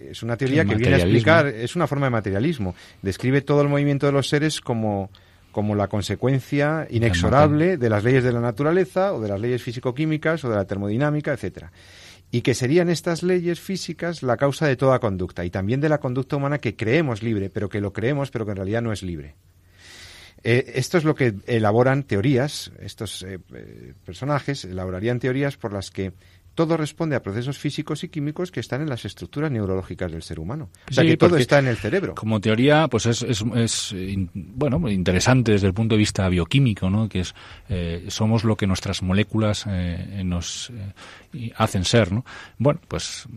es 0.10 0.24
una 0.24 0.36
teoría 0.36 0.66
que 0.66 0.76
viene 0.76 0.96
a 0.96 1.00
explicar, 1.00 1.48
es 1.48 1.76
una 1.76 1.88
forma 1.88 2.08
de 2.08 2.12
materialismo, 2.12 2.76
describe 3.02 3.42
todo 3.42 3.62
el 3.62 3.70
movimiento 3.70 4.08
de 4.08 4.12
los 4.12 4.28
seres 4.28 4.60
como, 4.60 5.10
como 5.52 5.76
la 5.76 5.88
consecuencia 5.88 6.88
inexorable 6.90 7.78
de 7.78 7.90
las 7.90 8.04
leyes 8.04 8.24
de 8.24 8.34
la 8.34 8.42
naturaleza 8.42 9.14
o 9.14 9.22
de 9.22 9.30
las 9.30 9.40
leyes 9.40 9.62
físico-químicas 9.62 10.44
o 10.44 10.50
de 10.50 10.56
la 10.56 10.66
termodinámica, 10.66 11.32
etcétera. 11.32 11.72
Y 12.32 12.42
que 12.42 12.56
serían 12.56 12.90
estas 12.90 13.24
leyes 13.24 13.60
físicas 13.60 14.24
la 14.24 14.36
causa 14.36 14.68
de 14.68 14.76
toda 14.76 15.00
conducta 15.00 15.46
y 15.46 15.52
también 15.52 15.80
de 15.80 15.88
la 15.88 16.00
conducta 16.00 16.36
humana 16.36 16.58
que 16.58 16.76
creemos 16.76 17.24
libre, 17.24 17.50
pero 17.50 17.70
que 17.70 17.80
lo 17.80 17.94
creemos, 17.94 18.32
pero 18.32 18.44
que 18.46 18.52
en 18.52 18.58
realidad 18.58 18.82
no 18.82 18.92
es 18.92 19.04
libre. 19.04 19.36
Eh, 20.48 20.74
esto 20.76 21.00
es 21.00 21.04
lo 21.04 21.16
que 21.16 21.34
elaboran 21.48 22.04
teorías, 22.04 22.72
estos 22.80 23.24
eh, 23.24 23.40
eh, 23.52 23.94
personajes 24.06 24.64
elaborarían 24.64 25.20
teorías 25.20 25.58
por 25.58 25.74
las 25.74 25.90
que 25.90 26.14
todo 26.54 26.78
responde 26.78 27.16
a 27.16 27.24
procesos 27.24 27.58
físicos 27.58 28.04
y 28.04 28.10
químicos 28.10 28.52
que 28.52 28.60
están 28.60 28.84
en 28.84 28.88
las 28.88 29.06
estructuras 29.06 29.50
neurológicas 29.50 30.12
del 30.12 30.22
ser 30.22 30.40
humano. 30.40 30.70
O 30.88 30.94
sea, 30.94 31.04
que 31.04 31.18
todo 31.18 31.36
está 31.36 31.58
en 31.58 31.68
el 31.68 31.78
cerebro. 31.78 32.14
Como 32.14 32.40
teoría, 32.40 32.88
pues 32.88 33.08
es, 33.08 33.24
es, 33.24 33.44
es 33.56 33.96
bueno, 34.34 34.88
interesante 34.88 35.54
desde 35.54 35.66
el 35.66 35.74
punto 35.74 35.96
de 35.96 36.00
vista 36.00 36.30
bioquímico, 36.30 36.92
¿no? 36.92 37.10
Que 37.10 37.22
es, 37.22 37.34
somos 38.08 38.44
lo 38.44 38.56
que 38.56 38.68
nuestras 38.68 39.02
moléculas 39.02 39.66
nos 40.24 40.72
hacen 41.58 41.84
ser, 41.84 42.14
¿no? 42.14 42.24
Bueno, 42.58 42.80
pues 42.88 43.28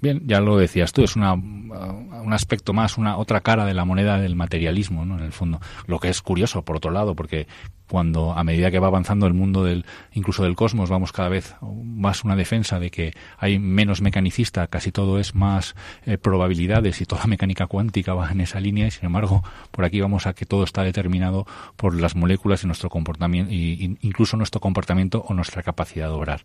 Bien, 0.00 0.22
ya 0.26 0.40
lo 0.40 0.56
decías 0.56 0.92
tú, 0.92 1.02
es 1.02 1.16
una, 1.16 1.34
un 1.34 2.32
aspecto 2.32 2.72
más, 2.72 2.98
una 2.98 3.16
otra 3.16 3.40
cara 3.40 3.64
de 3.64 3.74
la 3.74 3.84
moneda 3.84 4.18
del 4.18 4.36
materialismo, 4.36 5.04
¿no? 5.04 5.18
En 5.18 5.24
el 5.24 5.32
fondo. 5.32 5.60
Lo 5.86 5.98
que 5.98 6.08
es 6.08 6.22
curioso, 6.22 6.62
por 6.62 6.76
otro 6.76 6.92
lado, 6.92 7.16
porque 7.16 7.48
cuando 7.88 8.32
a 8.32 8.44
medida 8.44 8.70
que 8.70 8.78
va 8.78 8.86
avanzando 8.86 9.26
el 9.26 9.34
mundo 9.34 9.64
del, 9.64 9.84
incluso 10.12 10.44
del 10.44 10.54
cosmos, 10.54 10.90
vamos 10.90 11.10
cada 11.10 11.28
vez 11.28 11.56
más 11.60 12.22
una 12.22 12.36
defensa 12.36 12.78
de 12.78 12.90
que 12.90 13.12
hay 13.38 13.58
menos 13.58 14.00
mecanicista, 14.00 14.66
casi 14.68 14.92
todo 14.92 15.18
es 15.18 15.34
más 15.34 15.74
eh, 16.04 16.18
probabilidades 16.18 17.00
y 17.00 17.06
toda 17.06 17.24
mecánica 17.26 17.66
cuántica 17.66 18.14
va 18.14 18.30
en 18.30 18.40
esa 18.40 18.60
línea 18.60 18.86
y 18.86 18.90
sin 18.90 19.06
embargo 19.06 19.42
por 19.70 19.84
aquí 19.84 20.00
vamos 20.00 20.26
a 20.26 20.34
que 20.34 20.46
todo 20.46 20.64
está 20.64 20.82
determinado 20.82 21.46
por 21.76 21.98
las 21.98 22.14
moléculas 22.14 22.62
y 22.62 22.66
nuestro 22.66 22.90
comportamiento, 22.90 23.50
incluso 23.52 24.36
nuestro 24.36 24.60
comportamiento 24.60 25.24
o 25.26 25.34
nuestra 25.34 25.62
capacidad 25.62 26.08
de 26.08 26.14
obrar. 26.14 26.44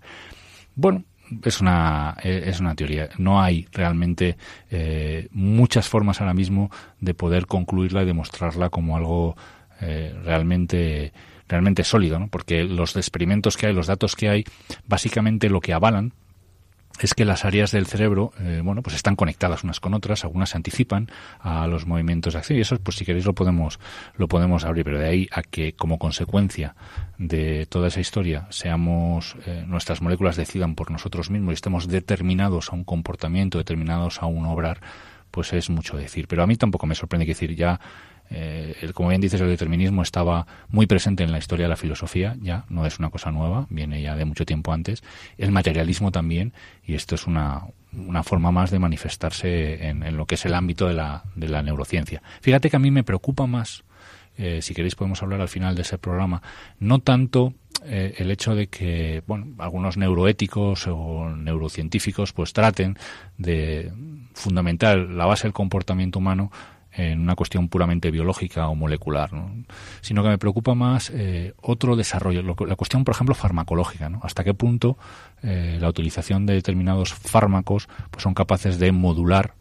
Bueno, 0.75 1.03
es 1.43 1.61
una, 1.61 2.17
es 2.23 2.59
una 2.59 2.75
teoría. 2.75 3.09
No 3.17 3.41
hay 3.41 3.67
realmente 3.71 4.37
eh, 4.69 5.27
muchas 5.31 5.87
formas 5.87 6.21
ahora 6.21 6.33
mismo 6.33 6.69
de 6.99 7.13
poder 7.13 7.47
concluirla 7.47 8.03
y 8.03 8.05
demostrarla 8.05 8.69
como 8.69 8.97
algo 8.97 9.35
eh, 9.81 10.15
realmente 10.23 11.13
realmente 11.47 11.83
sólido, 11.83 12.19
¿no? 12.19 12.29
porque 12.29 12.63
los 12.63 12.95
experimentos 12.95 13.57
que 13.57 13.67
hay, 13.67 13.73
los 13.73 13.87
datos 13.87 14.15
que 14.15 14.29
hay, 14.29 14.43
básicamente 14.87 15.49
lo 15.49 15.59
que 15.59 15.73
avalan 15.73 16.13
es 16.99 17.13
que 17.13 17.25
las 17.25 17.43
áreas 17.43 17.71
del 17.71 17.87
cerebro, 17.87 18.31
eh, 18.39 18.61
bueno, 18.63 18.81
pues 18.83 18.95
están 18.95 19.15
conectadas 19.15 19.63
unas 19.63 19.79
con 19.79 19.93
otras, 19.93 20.23
algunas 20.23 20.51
se 20.51 20.57
anticipan 20.57 21.09
a 21.39 21.65
los 21.67 21.87
movimientos 21.87 22.33
de 22.33 22.39
acción 22.39 22.59
y 22.59 22.61
eso, 22.61 22.77
pues 22.77 22.97
si 22.97 23.05
queréis 23.05 23.25
lo 23.25 23.33
podemos, 23.33 23.79
lo 24.15 24.27
podemos 24.27 24.63
abrir, 24.63 24.85
pero 24.85 24.99
de 24.99 25.07
ahí 25.07 25.29
a 25.31 25.41
que 25.41 25.73
como 25.73 25.97
consecuencia 25.97 26.75
de 27.17 27.65
toda 27.65 27.87
esa 27.87 27.99
historia 27.99 28.47
seamos, 28.49 29.35
eh, 29.45 29.63
nuestras 29.67 30.01
moléculas 30.01 30.35
decidan 30.35 30.75
por 30.75 30.91
nosotros 30.91 31.29
mismos 31.29 31.53
y 31.53 31.55
estemos 31.55 31.87
determinados 31.87 32.71
a 32.71 32.75
un 32.75 32.83
comportamiento, 32.83 33.57
determinados 33.57 34.21
a 34.21 34.27
un 34.27 34.45
obrar, 34.45 34.79
pues 35.33 35.51
es 35.51 35.71
mucho 35.71 35.97
decir. 35.97 36.27
Pero 36.27 36.43
a 36.43 36.47
mí 36.47 36.55
tampoco 36.55 36.85
me 36.85 36.93
sorprende 36.93 37.25
que 37.25 37.31
decir 37.31 37.55
ya 37.55 37.79
eh, 38.29 38.91
como 38.93 39.09
bien 39.09 39.21
dices, 39.21 39.41
el 39.41 39.47
determinismo 39.47 40.01
estaba 40.01 40.47
muy 40.69 40.87
presente 40.87 41.23
en 41.23 41.31
la 41.31 41.37
historia 41.37 41.65
de 41.65 41.69
la 41.69 41.75
filosofía, 41.75 42.35
ya 42.41 42.65
no 42.69 42.85
es 42.85 42.99
una 42.99 43.09
cosa 43.09 43.31
nueva, 43.31 43.67
viene 43.69 44.01
ya 44.01 44.15
de 44.15 44.25
mucho 44.25 44.45
tiempo 44.45 44.71
antes. 44.73 45.03
El 45.37 45.51
materialismo 45.51 46.11
también, 46.11 46.53
y 46.85 46.95
esto 46.95 47.15
es 47.15 47.27
una, 47.27 47.63
una 47.91 48.23
forma 48.23 48.51
más 48.51 48.71
de 48.71 48.79
manifestarse 48.79 49.87
en, 49.87 50.17
lo 50.17 50.25
que 50.25 50.35
es 50.35 50.45
el 50.45 50.53
ámbito 50.53 50.87
de 50.87 50.93
la, 50.93 51.23
de 51.35 51.47
la 51.47 51.61
neurociencia. 51.61 52.21
Fíjate 52.41 52.69
que 52.69 52.75
a 52.75 52.79
mí 52.79 52.91
me 52.91 53.03
preocupa 53.03 53.45
más, 53.45 53.83
eh, 54.37 54.61
si 54.61 54.73
queréis 54.73 54.95
podemos 54.95 55.21
hablar 55.21 55.41
al 55.41 55.49
final 55.49 55.75
de 55.75 55.81
ese 55.83 55.97
programa, 55.97 56.41
no 56.79 56.99
tanto 56.99 57.53
eh, 57.85 58.15
el 58.17 58.31
hecho 58.31 58.55
de 58.55 58.67
que 58.67 59.23
bueno, 59.27 59.47
algunos 59.57 59.97
neuroéticos 59.97 60.87
o 60.87 61.29
neurocientíficos 61.29 62.31
pues 62.33 62.53
traten 62.53 62.97
de 63.37 63.91
fundamentar 64.33 64.97
la 64.97 65.25
base 65.25 65.43
del 65.43 65.53
comportamiento 65.53 66.19
humano 66.19 66.51
en 66.95 67.19
una 67.19 67.35
cuestión 67.35 67.69
puramente 67.69 68.11
biológica 68.11 68.67
o 68.67 68.75
molecular, 68.75 69.31
sino 70.01 70.23
que 70.23 70.29
me 70.29 70.37
preocupa 70.37 70.75
más 70.75 71.11
eh, 71.13 71.53
otro 71.61 71.95
desarrollo, 71.95 72.43
la 72.43 72.75
cuestión, 72.75 73.03
por 73.03 73.15
ejemplo, 73.15 73.33
farmacológica, 73.35 74.09
¿no? 74.09 74.19
hasta 74.23 74.43
qué 74.43 74.53
punto 74.53 74.97
eh, 75.41 75.77
la 75.81 75.89
utilización 75.89 76.45
de 76.45 76.53
determinados 76.53 77.13
fármacos 77.13 77.87
pues 78.11 78.23
son 78.23 78.33
capaces 78.33 78.77
de 78.79 78.91
modular 78.91 79.55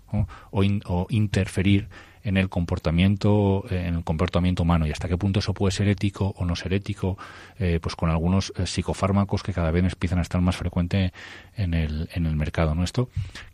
o, 0.50 1.06
interferir 1.08 1.88
en 2.24 2.36
el 2.36 2.48
comportamiento 2.48 3.64
en 3.70 3.96
el 3.96 4.04
comportamiento 4.04 4.62
humano 4.62 4.86
y 4.86 4.90
hasta 4.90 5.08
qué 5.08 5.16
punto 5.16 5.40
eso 5.40 5.54
puede 5.54 5.72
ser 5.72 5.88
ético 5.88 6.34
o 6.36 6.44
no 6.44 6.56
ser 6.56 6.72
ético 6.72 7.18
eh, 7.58 7.78
pues 7.82 7.96
con 7.96 8.10
algunos 8.10 8.52
psicofármacos 8.64 9.42
que 9.42 9.52
cada 9.52 9.70
vez 9.70 9.84
empiezan 9.84 10.18
a 10.18 10.22
estar 10.22 10.40
más 10.40 10.56
frecuente 10.56 11.12
en 11.56 11.74
el, 11.74 12.08
en 12.14 12.26
el 12.26 12.36
mercado 12.36 12.74
¿no? 12.74 12.84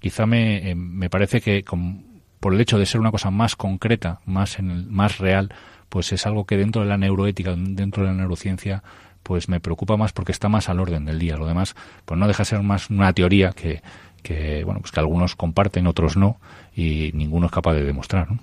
quizá 0.00 0.26
me, 0.26 0.74
me 0.74 1.10
parece 1.10 1.40
que 1.40 1.64
por 2.40 2.54
el 2.54 2.60
hecho 2.60 2.78
de 2.78 2.86
ser 2.86 3.00
una 3.00 3.10
cosa 3.10 3.30
más 3.30 3.56
concreta, 3.56 4.20
más, 4.26 4.58
en 4.58 4.70
el, 4.70 4.86
más 4.86 5.18
real, 5.18 5.52
pues 5.88 6.12
es 6.12 6.26
algo 6.26 6.44
que 6.44 6.56
dentro 6.56 6.82
de 6.82 6.88
la 6.88 6.96
neuroética, 6.96 7.54
dentro 7.56 8.02
de 8.02 8.10
la 8.10 8.14
neurociencia, 8.14 8.82
pues 9.22 9.48
me 9.48 9.60
preocupa 9.60 9.96
más 9.96 10.12
porque 10.12 10.32
está 10.32 10.48
más 10.48 10.68
al 10.68 10.80
orden 10.80 11.04
del 11.04 11.18
día. 11.18 11.36
Lo 11.36 11.46
demás, 11.46 11.74
pues 12.04 12.18
no 12.18 12.26
deja 12.26 12.42
de 12.42 12.44
ser 12.46 12.62
más 12.62 12.90
una 12.90 13.12
teoría 13.12 13.50
que, 13.52 13.82
que 14.22 14.64
bueno, 14.64 14.80
pues 14.80 14.92
que 14.92 15.00
algunos 15.00 15.36
comparten, 15.36 15.86
otros 15.86 16.16
no, 16.16 16.38
y 16.74 17.10
ninguno 17.14 17.46
es 17.46 17.52
capaz 17.52 17.74
de 17.74 17.84
demostrar, 17.84 18.30
¿no? 18.30 18.38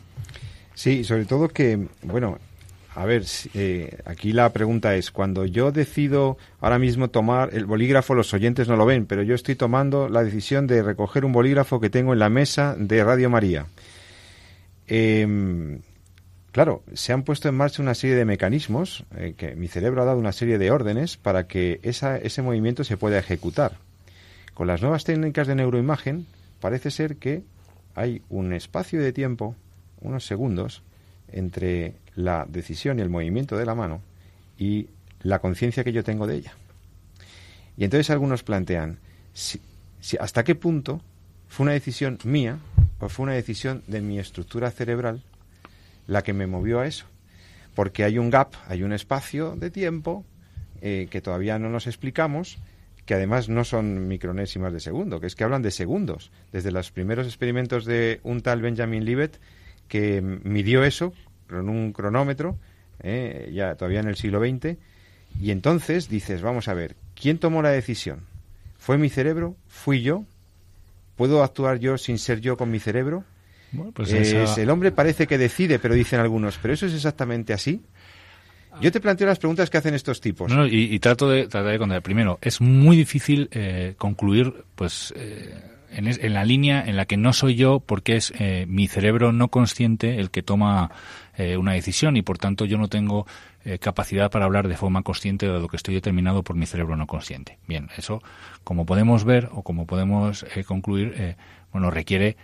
Sí, 0.76 1.04
sobre 1.04 1.26
todo 1.26 1.48
que, 1.48 1.88
bueno, 2.04 2.38
a 2.96 3.06
ver, 3.06 3.26
eh, 3.54 3.98
aquí 4.06 4.32
la 4.32 4.54
pregunta 4.54 4.96
es, 4.96 5.12
cuando 5.12 5.46
yo 5.46 5.72
decido 5.74 6.38
ahora 6.62 6.80
mismo 6.80 7.10
tomar 7.10 7.50
el 7.54 7.66
bolígrafo, 7.66 8.16
los 8.16 8.34
oyentes 8.34 8.70
no 8.70 8.78
lo 8.78 8.86
ven, 8.86 9.06
pero 9.06 9.22
yo 9.22 9.36
estoy 9.36 9.56
tomando 9.56 10.08
la 10.08 10.24
decisión 10.24 10.66
de 10.66 10.82
recoger 10.82 11.26
un 11.26 11.34
bolígrafo 11.34 11.82
que 11.82 11.90
tengo 11.90 12.14
en 12.14 12.20
la 12.20 12.30
mesa 12.30 12.74
de 12.78 13.04
Radio 13.04 13.30
María. 13.30 13.66
Em, 14.88 15.80
claro, 16.54 16.84
se 16.94 17.12
han 17.12 17.24
puesto 17.24 17.50
en 17.50 17.56
marcha 17.56 17.82
una 17.82 17.96
serie 17.96 18.16
de 18.16 18.24
mecanismos, 18.24 19.04
eh, 19.18 19.34
que 19.36 19.56
mi 19.56 19.68
cerebro 19.68 20.02
ha 20.02 20.06
dado 20.06 20.20
una 20.20 20.32
serie 20.32 20.58
de 20.58 20.72
órdenes 20.72 21.18
para 21.18 21.48
que 21.48 21.82
ese 21.84 22.42
movimiento 22.42 22.86
se 22.86 22.96
pueda 22.96 23.20
ejecutar. 23.20 23.78
Con 24.54 24.68
las 24.68 24.82
nuevas 24.82 25.04
técnicas 25.04 25.48
de 25.48 25.56
neuroimagen, 25.56 26.28
parece 26.62 26.92
ser 26.92 27.18
que 27.18 27.44
hay 27.94 28.22
un 28.30 28.54
espacio 28.54 29.02
de 29.02 29.12
tiempo, 29.12 29.56
unos 30.06 30.26
segundos, 30.26 30.82
entre 31.32 31.96
la 32.16 32.46
decisión 32.48 33.00
y 33.00 33.02
el 33.02 33.10
movimiento 33.10 33.58
de 33.58 33.66
la 33.66 33.76
mano 33.76 34.02
y 34.58 34.88
la 35.22 35.40
conciencia 35.40 35.84
que 35.84 35.92
yo 35.92 36.04
tengo 36.04 36.28
de 36.28 36.36
ella. 36.36 36.54
Y 37.78 37.84
entonces 37.84 38.10
algunos 38.10 38.44
plantean, 38.44 39.00
si, 39.34 39.60
¿hasta 40.20 40.44
qué 40.44 40.56
punto 40.56 41.02
fue 41.50 41.66
una 41.66 41.74
decisión 41.74 42.20
mía 42.24 42.60
pues 43.00 43.12
fue 43.12 43.24
una 43.24 43.34
decisión 43.34 43.84
de 43.88 44.02
mi 44.02 44.20
estructura 44.20 44.72
cerebral 44.72 45.22
la 46.08 46.24
que 46.24 46.34
me 46.34 46.48
movió 46.48 46.80
a 46.80 46.88
eso. 46.88 47.06
Porque 47.74 48.04
hay 48.04 48.18
un 48.18 48.30
gap, 48.30 48.54
hay 48.68 48.84
un 48.84 48.94
espacio 48.94 49.56
de 49.56 49.70
tiempo 49.70 50.24
eh, 50.82 51.08
que 51.10 51.22
todavía 51.22 51.60
no 51.60 51.70
nos 51.70 51.88
explicamos, 51.88 52.58
que 53.06 53.14
además 53.14 53.50
no 53.50 53.66
son 53.66 54.08
micronésimas 54.08 54.72
de 54.72 54.80
segundo, 54.80 55.20
que 55.20 55.28
es 55.28 55.36
que 55.36 55.44
hablan 55.44 55.62
de 55.62 55.72
segundos. 55.72 56.32
Desde 56.54 56.72
los 56.72 56.92
primeros 56.92 57.28
experimentos 57.28 57.86
de 57.86 58.22
un 58.24 58.42
tal 58.42 58.62
Benjamin 58.62 59.04
Libet, 59.04 59.40
que 59.88 60.22
midió 60.22 60.84
eso 60.84 61.14
con 61.50 61.70
un 61.70 61.94
cronómetro, 61.94 62.58
eh, 63.02 63.52
ya 63.54 63.76
todavía 63.76 64.00
en 64.00 64.08
el 64.08 64.16
siglo 64.16 64.40
XX, 64.40 64.78
y 65.42 65.52
entonces 65.52 66.10
dices, 66.10 66.42
vamos 66.42 66.68
a 66.68 66.74
ver, 66.74 66.96
¿quién 67.14 67.38
tomó 67.38 67.62
la 67.62 67.70
decisión? 67.70 68.22
¿Fue 68.78 68.98
mi 68.98 69.10
cerebro? 69.10 69.56
¿Fui 69.68 70.02
yo? 70.02 70.24
¿Puedo 71.16 71.44
actuar 71.44 71.80
yo 71.80 71.98
sin 71.98 72.20
ser 72.20 72.42
yo 72.42 72.58
con 72.58 72.72
mi 72.72 72.80
cerebro? 72.80 73.24
pues 73.94 74.58
El 74.58 74.70
hombre 74.70 74.92
parece 74.92 75.28
que 75.28 75.38
decide, 75.38 75.80
pero 75.80 75.94
dicen 75.94 76.20
algunos, 76.20 76.58
¿pero 76.58 76.74
eso 76.74 76.86
es 76.86 76.94
exactamente 76.94 77.54
así? 77.54 77.82
Yo 78.82 78.92
te 78.92 79.00
planteo 79.00 79.28
las 79.28 79.40
preguntas 79.40 79.70
que 79.70 79.78
hacen 79.78 79.94
estos 79.94 80.20
tipos. 80.20 80.52
y, 80.70 81.00
trato 81.00 81.30
de 81.30 81.48
tratar 81.48 81.72
de 81.72 81.80
contar. 81.80 82.02
Primero, 82.02 82.40
es 82.42 82.60
muy 82.60 82.98
difícil 82.98 83.48
eh, 83.52 83.96
concluir, 83.98 84.54
pues, 84.76 85.14
eh, 85.16 85.56
en, 85.96 86.34
la 86.34 86.44
línea 86.44 86.84
en 86.86 86.98
la 86.98 87.06
que 87.06 87.18
no 87.18 87.34
soy 87.34 87.56
yo, 87.56 87.80
porque 87.80 88.16
es 88.16 88.34
eh, 88.40 88.66
mi 88.68 88.88
cerebro 88.88 89.32
no 89.32 89.50
consciente 89.50 90.20
el 90.20 90.32
que 90.32 90.44
toma 90.44 90.92
una 91.58 91.74
decisión 91.74 92.16
y, 92.16 92.22
por 92.22 92.38
tanto, 92.38 92.64
yo 92.64 92.78
no 92.78 92.88
tengo 92.88 93.28
capacidad 93.82 94.32
para 94.32 94.46
hablar 94.46 94.70
de 94.70 94.78
forma 94.78 95.02
consciente 95.02 95.46
de 95.48 95.60
lo 95.60 95.68
que 95.68 95.76
estoy 95.76 95.94
determinado 95.94 96.44
por 96.44 96.56
mi 96.56 96.66
cerebro 96.66 96.96
no 96.96 97.08
consciente. 97.08 97.60
Bien, 97.68 97.90
eso 97.98 98.22
como 98.64 98.86
podemos 98.86 99.24
ver 99.24 99.50
o 99.54 99.64
como 99.64 99.86
podemos 99.86 100.46
eh, 100.56 100.64
concluir, 100.66 101.14
eh, 101.16 101.36
bueno, 101.72 101.92
requiere 101.92 102.36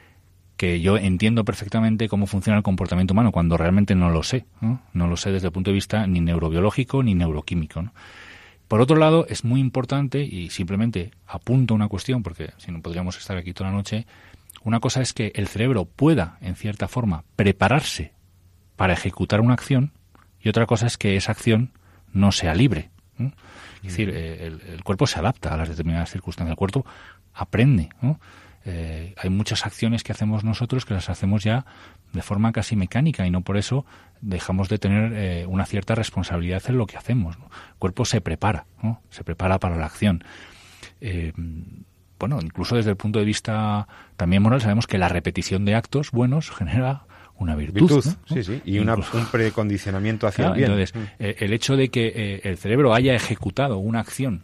que 0.55 0.79
yo 0.79 0.97
entiendo 0.97 1.43
perfectamente 1.43 2.07
cómo 2.07 2.27
funciona 2.27 2.57
el 2.57 2.63
comportamiento 2.63 3.13
humano 3.13 3.31
cuando 3.31 3.57
realmente 3.57 3.95
no 3.95 4.11
lo 4.11 4.21
sé, 4.21 4.45
¿no? 4.61 5.07
lo 5.07 5.17
sé 5.17 5.31
desde 5.31 5.47
el 5.47 5.53
punto 5.53 5.71
de 5.71 5.75
vista 5.75 6.05
ni 6.05 6.21
neurobiológico 6.21 7.01
ni 7.01 7.15
neuroquímico. 7.15 7.83
Por 8.71 8.79
otro 8.79 8.95
lado, 8.95 9.25
es 9.27 9.43
muy 9.43 9.59
importante, 9.59 10.23
y 10.23 10.49
simplemente 10.49 11.11
apunto 11.27 11.73
una 11.73 11.89
cuestión, 11.89 12.23
porque 12.23 12.51
si 12.55 12.71
no 12.71 12.81
podríamos 12.81 13.17
estar 13.17 13.35
aquí 13.35 13.51
toda 13.51 13.69
la 13.69 13.75
noche, 13.75 14.07
una 14.63 14.79
cosa 14.79 15.01
es 15.01 15.11
que 15.11 15.33
el 15.35 15.49
cerebro 15.49 15.83
pueda, 15.83 16.37
en 16.39 16.55
cierta 16.55 16.87
forma, 16.87 17.25
prepararse 17.35 18.13
para 18.77 18.93
ejecutar 18.93 19.41
una 19.41 19.55
acción, 19.55 19.91
y 20.39 20.47
otra 20.47 20.67
cosa 20.67 20.87
es 20.87 20.97
que 20.97 21.17
esa 21.17 21.33
acción 21.33 21.73
no 22.13 22.31
sea 22.31 22.55
libre. 22.55 22.91
Es 23.19 23.89
decir, 23.89 24.09
eh, 24.09 24.47
el, 24.47 24.83
cuerpo 24.85 25.05
se 25.05 25.19
adapta 25.19 25.53
a 25.53 25.57
las 25.57 25.67
determinadas 25.67 26.09
circunstancias, 26.09 26.51
el 26.53 26.57
cuerpo 26.57 26.85
aprende. 27.33 27.89
Eh, 28.65 29.13
hay 29.17 29.29
muchas 29.29 29.65
acciones 29.65 30.03
que 30.03 30.11
hacemos 30.11 30.43
nosotros 30.43 30.85
que 30.85 30.93
las 30.93 31.09
hacemos 31.09 31.43
ya 31.43 31.65
de 32.13 32.21
forma 32.21 32.51
casi 32.51 32.75
mecánica 32.75 33.25
y 33.25 33.31
no 33.31 33.41
por 33.41 33.57
eso 33.57 33.85
dejamos 34.21 34.69
de 34.69 34.77
tener 34.77 35.13
eh, 35.13 35.45
una 35.47 35.65
cierta 35.65 35.95
responsabilidad 35.95 36.61
en 36.67 36.77
lo 36.77 36.85
que 36.85 36.97
hacemos. 36.97 37.37
El 37.37 37.75
cuerpo 37.79 38.05
se 38.05 38.21
prepara, 38.21 38.65
se 39.09 39.23
prepara 39.23 39.59
para 39.59 39.77
la 39.77 39.85
acción. 39.85 40.23
bueno, 42.19 42.39
incluso 42.41 42.75
desde 42.75 42.91
el 42.91 42.97
punto 42.97 43.19
de 43.19 43.25
vista 43.25 43.87
también 44.15 44.43
moral 44.43 44.61
sabemos 44.61 44.85
que 44.85 44.97
la 44.97 45.09
repetición 45.09 45.65
de 45.65 45.75
actos 45.75 46.11
buenos 46.11 46.51
genera 46.51 47.05
una 47.41 47.55
virtud. 47.55 48.03
Sí, 48.27 48.43
sí, 48.43 48.61
y 48.65 48.79
un 48.79 48.89
precondicionamiento 49.31 50.27
hacia 50.27 50.47
el 50.47 50.53
bien. 50.53 50.71
Entonces, 50.71 50.95
mm. 50.95 51.05
eh, 51.19 51.35
el 51.39 51.53
hecho 51.53 51.75
de 51.75 51.89
que 51.89 52.07
eh, 52.15 52.41
el 52.43 52.57
cerebro 52.57 52.93
haya 52.93 53.15
ejecutado 53.15 53.79
una 53.79 53.99
acción 53.99 54.43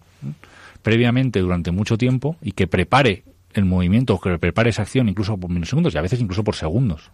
previamente 0.81 1.39
durante 1.39 1.71
mucho 1.71 1.97
tiempo 1.97 2.37
y 2.41 2.53
que 2.53 2.67
prepare 2.67 3.23
el 3.57 3.65
movimiento, 3.65 4.19
que 4.19 4.37
prepare 4.37 4.69
esa 4.69 4.83
acción 4.83 5.09
incluso 5.09 5.37
por 5.37 5.49
milisegundos 5.49 5.93
y 5.93 5.97
a 5.97 6.01
veces 6.01 6.21
incluso 6.21 6.43
por 6.43 6.55
segundos. 6.55 7.11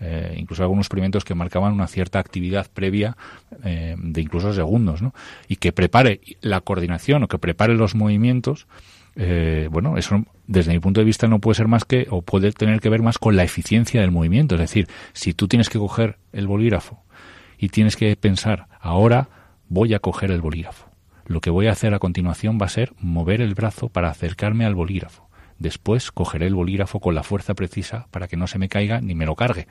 Eh, 0.00 0.34
incluso 0.36 0.62
algunos 0.62 0.86
experimentos 0.86 1.24
que 1.24 1.34
marcaban 1.34 1.72
una 1.72 1.86
cierta 1.86 2.18
actividad 2.18 2.66
previa 2.72 3.16
de 3.62 4.20
incluso 4.20 4.52
segundos. 4.52 5.02
¿no? 5.02 5.14
Y 5.48 5.56
que 5.56 5.72
prepare 5.72 6.20
la 6.40 6.60
coordinación 6.60 7.24
o 7.24 7.28
que 7.28 7.38
prepare 7.38 7.74
los 7.74 7.94
movimientos 7.94 8.66
eh, 9.16 9.68
bueno, 9.70 9.96
eso 9.96 10.24
desde 10.46 10.72
mi 10.72 10.78
punto 10.78 11.00
de 11.00 11.04
vista 11.04 11.26
no 11.26 11.40
puede 11.40 11.56
ser 11.56 11.68
más 11.68 11.84
que, 11.84 12.06
o 12.10 12.22
puede 12.22 12.52
tener 12.52 12.80
que 12.80 12.88
ver 12.88 13.02
más 13.02 13.18
con 13.18 13.36
la 13.36 13.44
eficiencia 13.44 14.00
del 14.00 14.10
movimiento. 14.10 14.54
Es 14.54 14.60
decir, 14.60 14.88
si 15.12 15.34
tú 15.34 15.48
tienes 15.48 15.68
que 15.68 15.78
coger 15.78 16.18
el 16.32 16.46
bolígrafo 16.46 17.02
y 17.58 17.68
tienes 17.68 17.96
que 17.96 18.14
pensar, 18.16 18.66
ahora 18.80 19.28
voy 19.68 19.94
a 19.94 19.98
coger 19.98 20.30
el 20.30 20.40
bolígrafo. 20.40 20.88
Lo 21.26 21.40
que 21.40 21.50
voy 21.50 21.68
a 21.68 21.72
hacer 21.72 21.94
a 21.94 21.98
continuación 21.98 22.58
va 22.60 22.66
a 22.66 22.70
ser 22.70 22.92
mover 22.98 23.40
el 23.40 23.54
brazo 23.54 23.88
para 23.88 24.10
acercarme 24.10 24.64
al 24.64 24.74
bolígrafo. 24.74 25.29
Después 25.60 26.10
cogeré 26.10 26.46
el 26.46 26.54
bolígrafo 26.54 27.00
con 27.00 27.14
la 27.14 27.22
fuerza 27.22 27.52
precisa 27.54 28.08
para 28.10 28.28
que 28.28 28.36
no 28.38 28.46
se 28.46 28.58
me 28.58 28.70
caiga 28.70 29.02
ni 29.02 29.14
me 29.14 29.26
lo 29.26 29.36
cargue. 29.36 29.68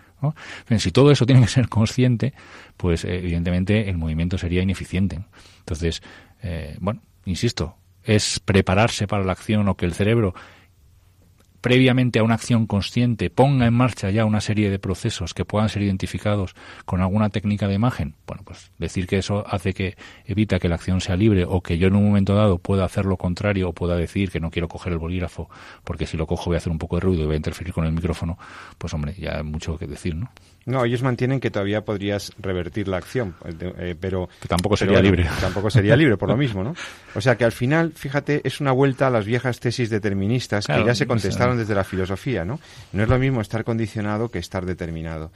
Si 0.78 0.92
todo 0.92 1.12
eso 1.12 1.26
tiene 1.26 1.42
que 1.42 1.48
ser 1.48 1.68
consciente, 1.68 2.34
pues 2.78 3.04
evidentemente 3.06 3.90
el 3.90 3.98
movimiento 3.98 4.38
sería 4.38 4.62
ineficiente. 4.62 5.20
Entonces, 5.58 6.04
eh, 6.44 6.78
bueno, 6.80 7.02
insisto, 7.26 7.76
es 8.04 8.40
prepararse 8.40 9.08
para 9.08 9.24
la 9.24 9.32
acción 9.32 9.68
o 9.68 9.76
que 9.76 9.88
el 9.88 9.96
cerebro 9.96 10.36
previamente 11.62 12.20
a 12.20 12.24
una 12.24 12.36
acción 12.36 12.68
consciente 12.68 13.30
ponga 13.30 13.66
en 13.66 13.74
marcha 13.74 14.10
ya 14.10 14.26
una 14.26 14.42
serie 14.42 14.70
de 14.70 14.80
procesos 14.80 15.34
que 15.34 15.46
puedan 15.46 15.70
ser 15.70 15.82
identificados 15.82 16.56
con 16.86 17.02
alguna 17.02 17.30
técnica 17.30 17.68
de 17.68 17.76
imagen, 17.76 18.16
bueno, 18.26 18.44
pues 18.46 18.72
decir 18.78 19.08
que 19.08 19.18
eso 19.18 19.46
hace 19.48 19.74
que 19.74 19.98
evita 20.26 20.60
que 20.60 20.70
la 20.70 20.76
acción 20.76 21.02
sea 21.02 21.16
libre 21.16 21.46
o 21.48 21.62
que 21.62 21.78
yo 21.78 21.88
en 21.88 21.96
un 21.96 22.06
momento 22.06 22.36
dado 22.36 22.58
pueda 22.60 22.86
hacer 22.86 23.06
lo 23.06 23.18
contrario 23.18 23.70
o 23.70 23.74
pueda 23.74 23.96
decir 23.96 24.32
que 24.32 24.40
no 24.40 24.52
quiero 24.52 24.68
coger 24.68 24.94
el 24.94 25.00
bolígrafo 25.00 25.50
porque 25.84 26.06
si 26.06 26.18
lo 26.18 26.28
cojo 26.28 26.46
voy 26.46 26.56
a 26.56 26.58
hacer 26.58 26.72
un 26.72 26.80
poco 26.80 26.96
de 26.96 27.02
ruido 27.02 27.24
y 27.24 27.26
voy 27.26 27.34
a 27.36 27.38
interferir 27.38 27.74
con 27.74 27.86
el 27.86 27.92
micrófono, 27.92 28.38
pues 28.78 28.94
hombre, 28.94 29.14
ya 29.18 29.38
hay 29.38 29.44
mucho 29.44 29.78
que 29.78 29.88
decir, 29.88 30.16
¿no? 30.16 30.32
No, 30.66 30.86
ellos 30.86 31.02
mantienen 31.02 31.40
que 31.40 31.50
todavía 31.50 31.82
podrías 31.82 32.32
revertir 32.40 32.88
la 32.88 32.98
acción, 32.98 33.36
eh, 33.46 33.74
eh, 33.78 33.96
pero... 34.00 34.30
Que 34.42 34.48
tampoco 34.48 34.78
sería 34.78 35.02
libre. 35.02 35.28
Tampoco 35.42 35.70
sería 35.70 35.96
libre, 35.96 36.18
por 36.18 36.30
lo 36.30 36.38
mismo, 36.38 36.64
¿no? 36.64 36.76
O 37.16 37.22
sea 37.22 37.38
que 37.38 37.46
al 37.46 37.52
final, 37.52 37.94
fíjate, 37.96 38.42
es 38.44 38.62
una 38.62 38.72
vuelta 38.72 39.08
a 39.08 39.10
las 39.10 39.26
viejas 39.26 39.60
tesis 39.60 39.90
deterministas 39.90 40.68
que 40.68 40.84
ya 40.86 40.94
se 40.94 41.08
contestaron 41.08 41.58
desde 41.58 41.76
la 41.76 41.84
filosofía, 41.84 42.46
¿no? 42.46 42.60
No 42.94 43.04
es 43.04 43.10
lo 43.10 43.18
mismo 43.18 43.42
estar 43.42 43.64
condicionado 43.64 44.30
que 44.30 44.40
estar 44.40 44.66
determinado. 44.66 45.32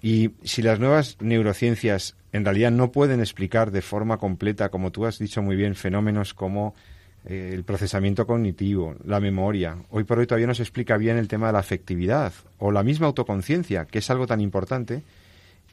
Y 0.00 0.30
si 0.42 0.62
las 0.62 0.80
nuevas 0.80 1.16
neurociencias 1.20 2.16
en 2.32 2.44
realidad 2.44 2.70
no 2.70 2.90
pueden 2.90 3.20
explicar 3.20 3.70
de 3.70 3.82
forma 3.82 4.16
completa, 4.16 4.70
como 4.70 4.90
tú 4.90 5.06
has 5.06 5.18
dicho 5.18 5.42
muy 5.42 5.54
bien, 5.54 5.74
fenómenos 5.74 6.34
como 6.34 6.74
eh, 7.24 7.50
el 7.52 7.64
procesamiento 7.64 8.26
cognitivo, 8.26 8.96
la 9.04 9.20
memoria. 9.20 9.76
Hoy 9.90 10.04
por 10.04 10.18
hoy 10.18 10.26
todavía 10.26 10.46
no 10.46 10.54
se 10.54 10.62
explica 10.62 10.96
bien 10.96 11.18
el 11.18 11.28
tema 11.28 11.46
de 11.46 11.52
la 11.52 11.60
afectividad 11.60 12.32
o 12.58 12.72
la 12.72 12.82
misma 12.82 13.06
autoconciencia, 13.06 13.84
que 13.84 14.00
es 14.00 14.10
algo 14.10 14.26
tan 14.26 14.40
importante. 14.40 15.02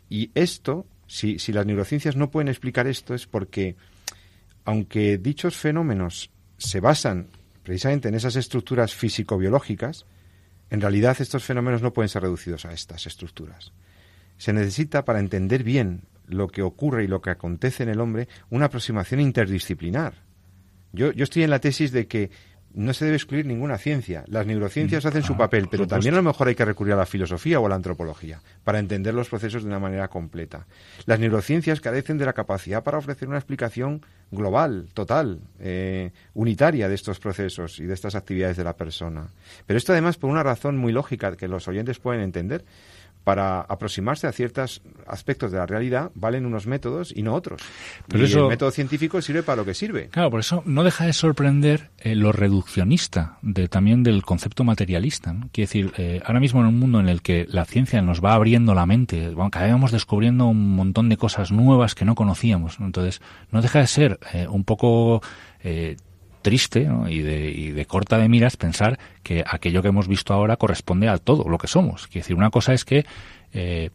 Y 0.10 0.32
esto, 0.36 0.86
si, 1.08 1.40
si 1.40 1.52
las 1.52 1.66
neurociencias 1.66 2.16
no 2.16 2.30
pueden 2.30 2.50
explicar 2.50 2.88
esto, 2.88 3.16
es 3.16 3.26
porque, 3.26 3.76
aunque 4.66 5.18
dichos 5.18 5.56
fenómenos 5.56 6.30
se 6.58 6.80
basan 6.80 7.28
precisamente 7.64 8.10
en 8.10 8.16
esas 8.16 8.36
estructuras 8.36 8.94
físico-biológicas, 8.94 10.06
en 10.70 10.82
realidad 10.82 11.18
estos 11.20 11.44
fenómenos 11.44 11.82
no 11.82 11.94
pueden 11.94 12.10
ser 12.10 12.22
reducidos 12.22 12.66
a 12.66 12.74
estas 12.74 13.08
estructuras. 13.08 13.72
Se 14.38 14.54
necesita, 14.54 15.04
para 15.04 15.20
entender 15.20 15.64
bien 15.64 16.04
lo 16.28 16.48
que 16.48 16.62
ocurre 16.62 17.04
y 17.04 17.08
lo 17.08 17.22
que 17.22 17.32
acontece 17.32 17.84
en 17.84 17.90
el 17.90 18.00
hombre, 18.00 18.28
una 18.50 18.66
aproximación 18.66 19.20
interdisciplinar. 19.20 20.29
Yo, 20.92 21.12
yo 21.12 21.24
estoy 21.24 21.44
en 21.44 21.50
la 21.50 21.60
tesis 21.60 21.92
de 21.92 22.08
que 22.08 22.32
no 22.74 22.94
se 22.94 23.06
debe 23.06 23.18
excluir 23.18 23.46
ninguna 23.46 23.78
ciencia. 23.78 24.24
Las 24.28 24.46
neurociencias 24.46 25.04
mm, 25.04 25.08
hacen 25.08 25.24
su 25.24 25.34
ah, 25.34 25.38
papel, 25.38 25.68
pero 25.70 25.88
también 25.88 26.14
a 26.14 26.18
lo 26.18 26.24
mejor 26.24 26.48
hay 26.48 26.56
que 26.56 26.66
recurrir 26.66 26.94
a 26.94 26.98
la 26.98 27.06
filosofía 27.06 27.60
o 27.60 27.66
a 27.66 27.70
la 27.70 27.76
antropología 27.76 28.42
para 28.64 28.80
entender 28.80 29.14
los 29.14 29.30
procesos 29.30 29.64
de 29.64 29.70
una 29.70 29.80
manera 29.80 30.08
completa. 30.08 30.68
Las 31.06 31.20
neurociencias 31.20 31.82
carecen 31.82 32.18
de 32.18 32.26
la 32.26 32.34
capacidad 32.34 32.84
para 32.84 32.98
ofrecer 32.98 33.28
una 33.28 33.38
explicación 33.38 34.06
global, 34.32 34.90
total, 34.94 35.42
eh, 35.60 36.12
unitaria 36.34 36.88
de 36.88 36.96
estos 36.96 37.20
procesos 37.20 37.80
y 37.80 37.86
de 37.86 37.94
estas 37.94 38.16
actividades 38.16 38.58
de 38.58 38.64
la 38.64 38.76
persona. 38.76 39.30
Pero 39.66 39.78
esto 39.78 39.92
además 39.92 40.18
por 40.18 40.30
una 40.30 40.44
razón 40.44 40.78
muy 40.78 40.92
lógica 40.92 41.36
que 41.36 41.48
los 41.48 41.68
oyentes 41.68 42.00
pueden 42.00 42.22
entender 42.22 42.66
para 43.24 43.62
aproximarse 43.62 44.28
a 44.28 44.32
ciertos 44.32 44.82
aspectos 45.08 45.52
de 45.52 45.58
la 45.58 45.66
realidad 45.66 46.12
valen 46.16 46.46
unos 46.46 46.68
métodos 46.68 47.14
y 47.16 47.22
no 47.22 47.34
otros. 47.34 47.62
Pero 48.08 48.26
y 48.26 48.32
el 48.32 48.48
método 48.48 48.72
científico 48.72 49.22
sirve 49.22 49.44
para 49.44 49.58
lo 49.58 49.66
que 49.66 49.74
sirve. 49.74 50.08
Claro, 50.10 50.32
por 50.32 50.40
eso 50.40 50.64
no 50.66 50.84
deja 50.84 51.06
de 51.06 51.14
sorprender 51.14 51.92
eh, 52.00 52.16
lo 52.16 52.32
reduccionista 52.32 53.38
de, 53.42 53.68
también 53.68 54.04
del 54.04 54.24
concepto 54.24 54.64
materialista. 54.64 55.36
Quiere 55.52 55.68
decir, 55.68 55.94
eh, 55.98 56.22
ahora 56.26 56.40
mismo 56.40 56.62
en 56.62 56.68
un 56.68 56.80
mundo 56.80 57.00
en 57.00 57.10
el 57.10 57.22
que 57.22 57.46
la 57.50 57.66
ciencia 57.66 58.02
nos 58.02 58.24
va 58.24 58.34
abriendo 58.34 58.74
la 58.74 58.86
mente, 58.86 59.30
bueno, 59.30 59.52
cada 59.52 59.66
vez 59.66 59.74
vamos 59.74 59.92
descubriendo 59.92 60.48
un 60.48 60.76
montón 60.76 61.10
de 61.10 61.18
cosas 61.18 61.52
nuevas 61.52 61.96
que 61.96 62.06
no 62.06 62.16
conocíamos. 62.16 62.78
Entonces, 62.80 63.22
no 63.52 63.62
deja 63.62 63.80
de 63.80 63.88
ser 63.88 64.20
eh, 64.34 64.48
un 64.48 64.64
poco 64.64 65.22
triste 66.42 66.88
y, 67.10 67.20
de, 67.20 67.50
y, 67.50 67.72
de, 67.72 67.86
corta 67.86 68.18
de 68.18 68.30
miras 68.30 68.58
pensar 68.58 69.00
que 69.24 69.44
aquello 69.46 69.82
que 69.82 69.90
hemos 69.90 70.08
visto 70.08 70.34
ahora 70.34 70.58
corresponde 70.58 71.08
a 71.10 71.18
todo 71.18 71.48
lo 71.50 71.58
que 71.58 71.68
somos. 71.68 72.08
Quiere 72.08 72.22
decir, 72.22 72.36
una 72.36 72.50
cosa 72.50 72.74
es 72.74 72.86
que 72.86 73.06
eh, 73.54 73.90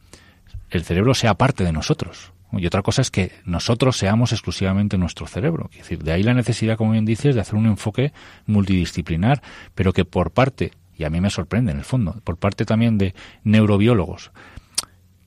el 0.70 0.85
cerebro 0.85 1.14
sea 1.14 1.35
parte 1.35 1.64
de 1.64 1.72
nosotros. 1.72 2.33
Y 2.52 2.66
otra 2.66 2.83
cosa 2.83 3.02
es 3.02 3.11
que 3.11 3.33
nosotros 3.44 3.96
seamos 3.96 4.33
exclusivamente 4.33 4.96
nuestro 4.96 5.26
cerebro. 5.26 5.70
Es 5.72 5.78
decir, 5.78 6.04
de 6.04 6.12
ahí 6.12 6.22
la 6.22 6.35
necesidad, 6.35 6.76
como 6.76 6.92
bien 6.92 7.04
dices, 7.04 7.35
de 7.35 7.40
hacer 7.40 7.57
un 7.57 7.66
enfoque 7.66 8.12
multidisciplinar, 8.46 9.42
pero 9.74 9.92
que 9.92 10.04
por 10.04 10.30
parte, 10.30 10.70
y 10.96 11.04
a 11.04 11.11
mí 11.11 11.20
me 11.20 11.30
sorprende 11.30 11.72
en 11.72 11.78
el 11.78 11.85
fondo, 11.85 12.20
por 12.22 12.37
parte 12.37 12.64
también 12.64 12.96
de 12.96 13.14
neurobiólogos, 13.42 14.30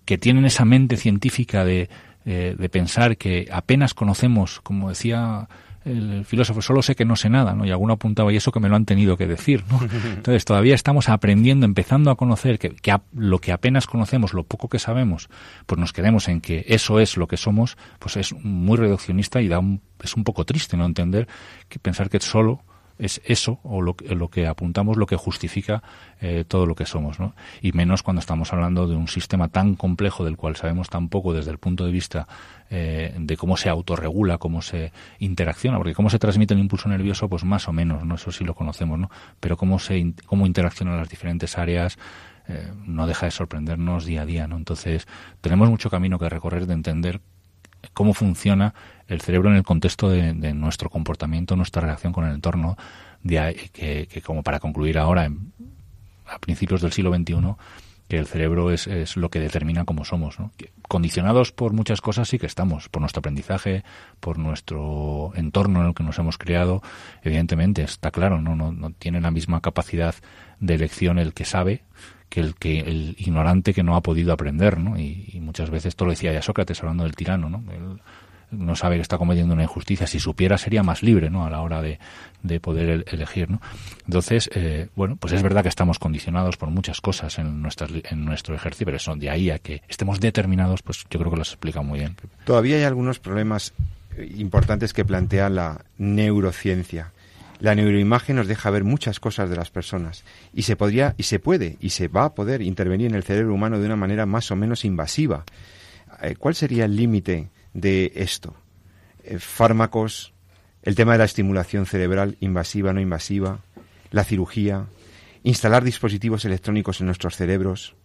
que 0.05 0.17
tienen 0.17 0.45
esa 0.45 0.63
mente 0.63 0.95
científica 0.95 1.65
de, 1.65 1.89
eh, 2.25 2.55
de 2.57 2.69
pensar 2.69 3.17
que 3.17 3.49
apenas 3.51 3.93
conocemos, 3.93 4.61
como 4.61 4.89
decía 4.89 5.49
el 5.87 6.25
filósofo, 6.25 6.61
solo 6.61 6.81
sé 6.81 6.95
que 6.95 7.05
no 7.05 7.15
sé 7.15 7.29
nada, 7.29 7.53
¿no? 7.53 7.65
Y 7.65 7.71
alguno 7.71 7.93
apuntaba, 7.93 8.31
y 8.31 8.35
eso 8.35 8.51
que 8.51 8.59
me 8.59 8.69
lo 8.69 8.75
han 8.75 8.85
tenido 8.85 9.17
que 9.17 9.27
decir, 9.27 9.63
¿no? 9.69 9.79
Entonces 10.15 10.45
todavía 10.45 10.75
estamos 10.75 11.09
aprendiendo, 11.09 11.65
empezando 11.65 12.11
a 12.11 12.15
conocer 12.15 12.59
que, 12.59 12.75
lo 13.13 13.39
que 13.39 13.51
apenas 13.51 13.87
conocemos, 13.87 14.33
lo 14.33 14.43
poco 14.43 14.69
que 14.69 14.79
sabemos, 14.79 15.29
pues 15.65 15.79
nos 15.79 15.93
quedemos 15.93 16.27
en 16.27 16.41
que 16.41 16.65
eso 16.67 16.99
es 16.99 17.17
lo 17.17 17.27
que 17.27 17.37
somos, 17.37 17.77
pues 17.99 18.17
es 18.17 18.33
muy 18.33 18.77
reduccionista 18.77 19.41
y 19.41 19.47
da 19.47 19.59
un, 19.59 19.81
es 20.01 20.15
un 20.15 20.23
poco 20.23 20.45
triste, 20.45 20.77
¿no? 20.77 20.85
Entender 20.85 21.27
que 21.69 21.79
pensar 21.79 22.09
que 22.09 22.19
solo 22.19 22.61
es 22.99 23.21
eso 23.25 23.59
o 23.63 23.81
lo, 23.81 23.95
lo 24.09 24.29
que 24.29 24.47
apuntamos 24.47 24.97
lo 24.97 25.05
que 25.05 25.15
justifica 25.15 25.83
eh, 26.19 26.45
todo 26.47 26.65
lo 26.65 26.75
que 26.75 26.85
somos, 26.85 27.19
¿no? 27.19 27.33
Y 27.61 27.71
menos 27.71 28.03
cuando 28.03 28.19
estamos 28.19 28.51
hablando 28.53 28.87
de 28.87 28.95
un 28.95 29.07
sistema 29.07 29.49
tan 29.49 29.75
complejo 29.75 30.25
del 30.25 30.37
cual 30.37 30.55
sabemos 30.55 30.89
tan 30.89 31.09
poco 31.09 31.33
desde 31.33 31.51
el 31.51 31.57
punto 31.57 31.85
de 31.85 31.91
vista 31.91 32.27
eh, 32.69 33.13
de 33.17 33.37
cómo 33.37 33.57
se 33.57 33.69
autorregula, 33.69 34.37
cómo 34.37 34.61
se 34.61 34.91
interacciona, 35.19 35.77
porque 35.77 35.93
cómo 35.93 36.09
se 36.09 36.19
transmite 36.19 36.53
el 36.53 36.59
impulso 36.59 36.89
nervioso, 36.89 37.29
pues 37.29 37.43
más 37.43 37.67
o 37.67 37.73
menos, 37.73 38.03
¿no? 38.03 38.15
Eso 38.15 38.31
sí 38.31 38.43
lo 38.43 38.55
conocemos, 38.55 38.97
¿no? 38.97 39.09
Pero 39.39 39.57
cómo 39.57 39.79
se 39.79 40.13
cómo 40.25 40.45
interaccionan 40.45 40.97
las 40.97 41.09
diferentes 41.09 41.57
áreas 41.57 41.97
eh, 42.47 42.71
no 42.85 43.07
deja 43.07 43.25
de 43.25 43.31
sorprendernos 43.31 44.05
día 44.05 44.21
a 44.21 44.25
día, 44.25 44.47
¿no? 44.47 44.57
Entonces 44.57 45.07
tenemos 45.41 45.69
mucho 45.69 45.89
camino 45.89 46.17
que 46.17 46.29
recorrer 46.29 46.65
de 46.65 46.73
entender 46.73 47.21
cómo 47.93 48.13
funciona 48.13 48.73
el 49.07 49.21
cerebro 49.21 49.49
en 49.49 49.55
el 49.55 49.63
contexto 49.63 50.09
de, 50.09 50.33
nuestro 50.53 50.89
comportamiento, 50.89 51.55
nuestra 51.55 51.81
relación 51.81 52.13
con 52.13 52.25
el 52.25 52.35
entorno, 52.35 52.77
de, 53.23 53.69
que, 53.73 54.07
que, 54.07 54.21
como 54.21 54.43
para 54.43 54.59
concluir 54.59 54.97
ahora, 54.97 55.29
a 56.27 56.39
principios 56.39 56.81
del 56.81 56.91
siglo 56.91 57.15
XXI, 57.15 57.55
que 58.07 58.17
el 58.17 58.27
cerebro 58.27 58.71
es, 58.71 59.17
lo 59.17 59.29
que 59.29 59.39
determina 59.39 59.85
cómo 59.85 60.05
somos. 60.05 60.39
¿no? 60.39 60.51
Condicionados 60.87 61.51
por 61.51 61.73
muchas 61.73 62.01
cosas 62.01 62.29
sí 62.29 62.39
que 62.39 62.45
estamos, 62.45 62.89
por 62.89 63.01
nuestro 63.01 63.19
aprendizaje, 63.19 63.83
por 64.19 64.37
nuestro 64.37 65.31
entorno 65.35 65.81
en 65.81 65.87
el 65.87 65.93
que 65.93 66.03
nos 66.03 66.17
hemos 66.19 66.37
creado. 66.37 66.81
Evidentemente, 67.23 67.81
está 67.83 68.11
claro, 68.11 68.41
no, 68.41 68.55
no 68.55 68.91
tiene 68.91 69.19
la 69.19 69.31
misma 69.31 69.61
capacidad 69.61 70.15
de 70.59 70.75
elección 70.75 71.19
el 71.19 71.33
que 71.33 71.45
sabe 71.45 71.83
que 72.29 72.41
el 72.41 72.55
que 72.55 72.79
el 72.79 73.15
ignorante 73.17 73.73
que 73.73 73.83
no 73.83 73.95
ha 73.95 74.01
podido 74.01 74.33
aprender, 74.33 74.79
¿no? 74.79 74.99
Y, 74.99 75.39
muchas 75.41 75.69
veces, 75.69 75.87
esto 75.87 76.05
lo 76.05 76.11
decía 76.11 76.33
ya 76.33 76.41
Sócrates 76.41 76.79
hablando 76.81 77.03
del 77.03 77.15
tirano, 77.15 77.49
¿no? 77.49 77.63
no 78.49 78.75
sabe 78.75 78.95
que 78.95 79.01
está 79.01 79.17
cometiendo 79.17 79.53
una 79.53 79.63
injusticia. 79.63 80.07
Si 80.07 80.19
supiera 80.19 80.57
sería 80.57 80.83
más 80.83 81.03
libre, 81.03 81.29
¿no? 81.29 81.45
A 81.45 81.49
la 81.49 81.61
hora 81.61 81.81
de, 81.81 81.99
de 82.43 82.59
poder 82.59 83.05
elegir, 83.07 83.49
¿no? 83.49 83.61
Entonces, 84.05 84.49
eh, 84.53 84.87
bueno, 84.95 85.17
pues 85.17 85.33
es 85.33 85.43
verdad 85.43 85.63
que 85.63 85.69
estamos 85.69 85.99
condicionados 85.99 86.57
por 86.57 86.69
muchas 86.69 87.01
cosas 87.01 87.39
en, 87.39 87.61
nuestras, 87.61 87.91
en 88.09 88.25
nuestro 88.25 88.55
ejercicio, 88.55 88.85
pero 88.85 88.97
eso 88.97 89.15
de 89.15 89.29
ahí 89.29 89.49
a 89.49 89.59
que 89.59 89.81
estemos 89.87 90.19
determinados, 90.19 90.81
pues 90.81 91.05
yo 91.09 91.19
creo 91.19 91.31
que 91.31 91.37
lo 91.37 91.43
explica 91.43 91.81
muy 91.81 91.99
bien. 91.99 92.15
Todavía 92.45 92.77
hay 92.77 92.83
algunos 92.83 93.19
problemas 93.19 93.73
importantes 94.17 94.93
que 94.93 95.05
plantea 95.05 95.49
la 95.49 95.85
neurociencia. 95.97 97.11
La 97.59 97.73
neuroimagen 97.73 98.35
nos 98.35 98.47
deja 98.47 98.69
ver 98.69 98.83
muchas 98.83 99.19
cosas 99.19 99.49
de 99.49 99.55
las 99.55 99.71
personas 99.71 100.23
y 100.53 100.63
se 100.63 100.75
podría 100.75 101.15
y 101.17 101.23
se 101.23 101.39
puede 101.39 101.77
y 101.79 101.89
se 101.89 102.07
va 102.07 102.25
a 102.25 102.35
poder 102.35 102.61
intervenir 102.61 103.07
en 103.07 103.15
el 103.15 103.23
cerebro 103.23 103.53
humano 103.53 103.79
de 103.79 103.85
una 103.85 103.95
manera 103.95 104.25
más 104.25 104.51
o 104.51 104.55
menos 104.55 104.85
invasiva. 104.85 105.43
Eh, 106.21 106.35
¿Cuál 106.35 106.55
sería 106.55 106.85
el 106.85 106.95
límite 106.95 107.49
de 107.73 108.11
esto? 108.15 108.55
Eh, 109.23 109.39
fármacos, 109.39 110.33
el 110.83 110.95
tema 110.95 111.13
de 111.13 111.17
la 111.19 111.25
estimulación 111.25 111.85
cerebral 111.85 112.37
invasiva, 112.39 112.93
no 112.93 113.01
invasiva, 113.01 113.59
la 114.11 114.23
cirugía, 114.23 114.85
instalar 115.43 115.83
dispositivos 115.83 116.45
electrónicos 116.45 116.99
en 116.99 117.07
nuestros 117.07 117.35
cerebros, 117.35 117.95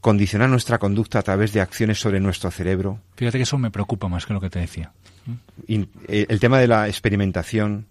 condicionar 0.00 0.48
nuestra 0.48 0.78
conducta 0.78 1.18
a 1.18 1.22
través 1.22 1.52
de 1.52 1.60
acciones 1.60 2.00
sobre 2.00 2.20
nuestro 2.20 2.50
cerebro. 2.50 3.00
Fíjate 3.16 3.38
que 3.38 3.44
eso 3.44 3.58
me 3.58 3.70
preocupa 3.70 4.08
más 4.08 4.26
que 4.26 4.34
lo 4.34 4.40
que 4.40 4.50
te 4.50 4.58
decía. 4.58 4.92
Eh, 5.68 6.26
el 6.28 6.40
tema 6.40 6.58
de 6.58 6.68
la 6.68 6.88
experimentación, 6.88 7.86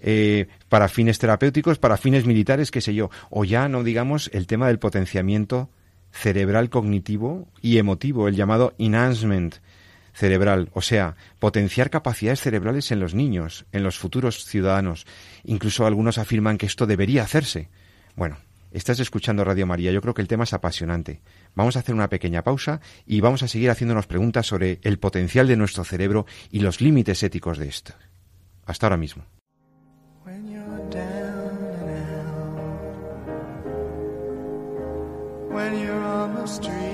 eh, 0.00 0.48
para 0.68 0.88
fines 0.88 1.18
terapéuticos, 1.18 1.78
para 1.78 1.96
fines 1.96 2.26
militares, 2.26 2.70
qué 2.70 2.80
sé 2.80 2.94
yo, 2.94 3.10
o 3.30 3.44
ya 3.44 3.68
no 3.68 3.82
digamos 3.84 4.30
el 4.32 4.46
tema 4.46 4.68
del 4.68 4.78
potenciamiento 4.78 5.70
cerebral 6.12 6.70
cognitivo 6.70 7.48
y 7.60 7.78
emotivo, 7.78 8.28
el 8.28 8.36
llamado 8.36 8.74
enhancement 8.78 9.56
cerebral, 10.12 10.70
o 10.74 10.82
sea, 10.82 11.16
potenciar 11.38 11.90
capacidades 11.90 12.40
cerebrales 12.40 12.90
en 12.90 13.00
los 13.00 13.14
niños, 13.14 13.66
en 13.72 13.82
los 13.82 13.98
futuros 13.98 14.44
ciudadanos. 14.44 15.06
Incluso 15.44 15.86
algunos 15.86 16.18
afirman 16.18 16.58
que 16.58 16.66
esto 16.66 16.86
debería 16.86 17.22
hacerse. 17.22 17.68
Bueno, 18.16 18.36
estás 18.72 19.00
escuchando 19.00 19.44
Radio 19.44 19.66
María, 19.66 19.92
yo 19.92 20.02
creo 20.02 20.14
que 20.14 20.22
el 20.22 20.28
tema 20.28 20.44
es 20.44 20.52
apasionante. 20.52 21.20
Vamos 21.54 21.76
a 21.76 21.80
hacer 21.80 21.94
una 21.94 22.08
pequeña 22.08 22.42
pausa 22.42 22.80
y 23.06 23.20
vamos 23.20 23.42
a 23.42 23.48
seguir 23.48 23.70
haciéndonos 23.70 24.06
preguntas 24.06 24.46
sobre 24.46 24.80
el 24.82 24.98
potencial 24.98 25.46
de 25.46 25.56
nuestro 25.56 25.84
cerebro 25.84 26.26
y 26.50 26.60
los 26.60 26.80
límites 26.80 27.22
éticos 27.22 27.58
de 27.58 27.68
esto. 27.68 27.94
Hasta 28.66 28.86
ahora 28.86 28.96
mismo. 28.96 29.39
Street. 36.46 36.89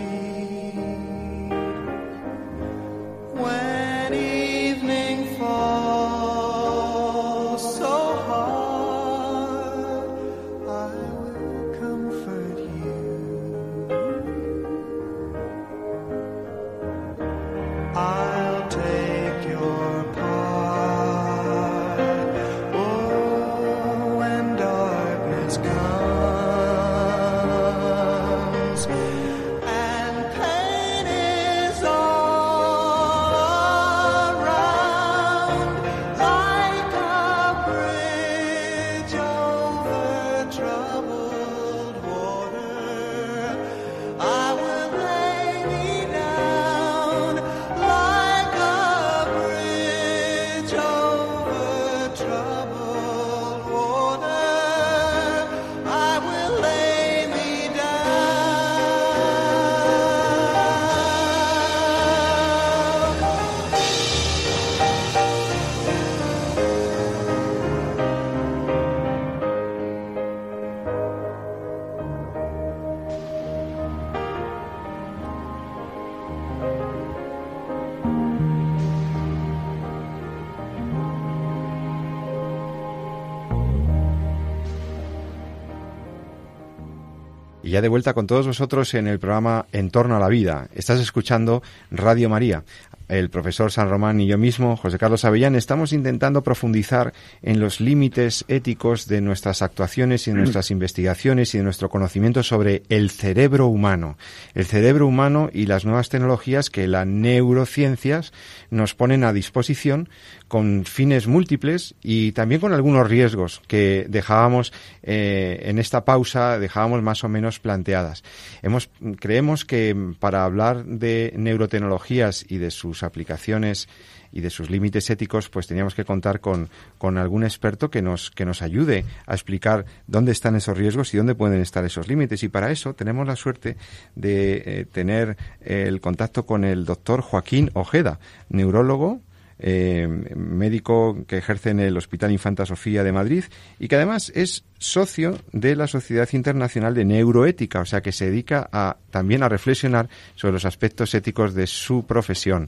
Y 87.66 87.70
ya 87.70 87.82
de 87.82 87.88
vuelta 87.88 88.14
con 88.14 88.28
todos 88.28 88.46
vosotros 88.46 88.94
en 88.94 89.08
el 89.08 89.18
programa 89.18 89.66
En 89.72 89.90
torno 89.90 90.14
a 90.14 90.20
la 90.20 90.28
vida. 90.28 90.68
Estás 90.72 91.00
escuchando 91.00 91.64
Radio 91.90 92.28
María 92.28 92.62
el 93.08 93.30
profesor 93.30 93.70
San 93.70 93.88
Román 93.88 94.20
y 94.20 94.26
yo 94.26 94.38
mismo, 94.38 94.76
José 94.76 94.98
Carlos 94.98 95.24
Avellán, 95.24 95.54
estamos 95.54 95.92
intentando 95.92 96.42
profundizar 96.42 97.12
en 97.42 97.60
los 97.60 97.80
límites 97.80 98.44
éticos 98.48 99.06
de 99.06 99.20
nuestras 99.20 99.62
actuaciones 99.62 100.26
y 100.26 100.32
de 100.32 100.38
nuestras 100.38 100.70
investigaciones 100.72 101.54
y 101.54 101.58
de 101.58 101.64
nuestro 101.64 101.88
conocimiento 101.88 102.42
sobre 102.42 102.82
el 102.88 103.10
cerebro 103.10 103.68
humano. 103.68 104.16
El 104.54 104.66
cerebro 104.66 105.06
humano 105.06 105.50
y 105.52 105.66
las 105.66 105.84
nuevas 105.84 106.08
tecnologías 106.08 106.70
que 106.70 106.88
las 106.88 107.06
neurociencias 107.06 108.32
nos 108.70 108.94
ponen 108.94 109.24
a 109.24 109.32
disposición 109.32 110.08
con 110.48 110.84
fines 110.84 111.26
múltiples 111.26 111.94
y 112.02 112.32
también 112.32 112.60
con 112.60 112.72
algunos 112.72 113.08
riesgos 113.08 113.62
que 113.68 114.06
dejábamos 114.08 114.72
eh, 115.02 115.62
en 115.64 115.78
esta 115.78 116.04
pausa, 116.04 116.58
dejábamos 116.58 117.02
más 117.02 117.24
o 117.24 117.28
menos 117.28 117.55
planteadas. 117.60 118.22
Hemos, 118.62 118.90
creemos 119.18 119.64
que 119.64 120.14
para 120.18 120.44
hablar 120.44 120.84
de 120.84 121.32
neurotecnologías 121.36 122.44
y 122.48 122.58
de 122.58 122.70
sus 122.70 123.02
aplicaciones 123.02 123.88
y 124.32 124.40
de 124.40 124.50
sus 124.50 124.70
límites 124.70 125.08
éticos, 125.08 125.48
pues 125.48 125.66
teníamos 125.66 125.94
que 125.94 126.04
contar 126.04 126.40
con, 126.40 126.68
algún 127.00 127.44
experto 127.44 127.90
que 127.90 128.02
nos, 128.02 128.30
que 128.30 128.44
nos 128.44 128.62
ayude 128.62 129.04
a 129.26 129.34
explicar 129.34 129.86
dónde 130.06 130.32
están 130.32 130.56
esos 130.56 130.76
riesgos 130.76 131.14
y 131.14 131.16
dónde 131.16 131.34
pueden 131.34 131.60
estar 131.60 131.84
esos 131.84 132.08
límites. 132.08 132.42
Y 132.42 132.48
para 132.48 132.70
eso 132.70 132.94
tenemos 132.94 133.26
la 133.26 133.36
suerte 133.36 133.76
de 134.14 134.62
eh, 134.66 134.86
tener 134.90 135.36
el 135.60 136.00
contacto 136.00 136.44
con 136.44 136.64
el 136.64 136.84
doctor 136.84 137.22
Joaquín 137.22 137.70
Ojeda, 137.74 138.18
neurólogo, 138.48 139.20
eh, 139.58 140.06
médico 140.36 141.24
que 141.26 141.38
ejerce 141.38 141.70
en 141.70 141.80
el 141.80 141.96
Hospital 141.96 142.30
Infanta 142.30 142.66
Sofía 142.66 143.02
de 143.02 143.12
Madrid 143.12 143.44
y 143.78 143.88
que 143.88 143.96
además 143.96 144.30
es 144.34 144.64
socio 144.78 145.38
de 145.52 145.76
la 145.76 145.86
Sociedad 145.86 146.28
Internacional 146.32 146.94
de 146.94 147.04
Neuroética, 147.04 147.80
o 147.80 147.84
sea 147.84 148.02
que 148.02 148.12
se 148.12 148.26
dedica 148.26 148.68
a, 148.72 148.96
también 149.10 149.42
a 149.42 149.48
reflexionar 149.48 150.08
sobre 150.34 150.52
los 150.52 150.64
aspectos 150.64 151.14
éticos 151.14 151.54
de 151.54 151.66
su 151.66 152.06
profesión. 152.06 152.66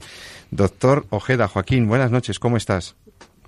Doctor 0.51 1.05
Ojeda, 1.09 1.47
Joaquín, 1.47 1.87
buenas 1.87 2.11
noches, 2.11 2.39
¿cómo 2.39 2.57
estás? 2.57 2.95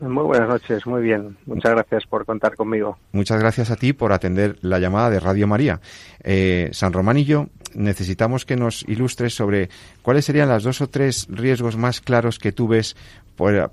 Muy 0.02 0.24
buenas 0.24 0.50
noches, 0.50 0.86
muy 0.88 1.04
bien. 1.04 1.38
Muchas 1.46 1.74
gracias 1.74 2.08
por 2.08 2.26
contar 2.26 2.56
conmigo. 2.56 2.98
Muchas 3.12 3.40
gracias 3.40 3.70
a 3.70 3.76
ti 3.76 3.94
por 3.94 4.14
atender 4.14 4.58
la 4.62 4.80
llamada 4.80 5.12
de 5.12 5.20
Radio 5.20 5.46
María. 5.46 5.80
Eh, 6.24 6.70
San 6.74 6.92
Román 6.92 7.18
y 7.18 7.26
yo 7.26 7.50
necesitamos 7.76 8.46
que 8.46 8.56
nos 8.56 8.84
ilustres 8.88 9.36
sobre 9.36 9.70
cuáles 10.02 10.26
serían 10.26 10.50
los 10.50 10.64
dos 10.64 10.82
o 10.82 10.90
tres 10.90 11.28
riesgos 11.30 11.78
más 11.78 12.02
claros 12.02 12.40
que 12.40 12.52
tú 12.52 12.68
ves 12.68 12.96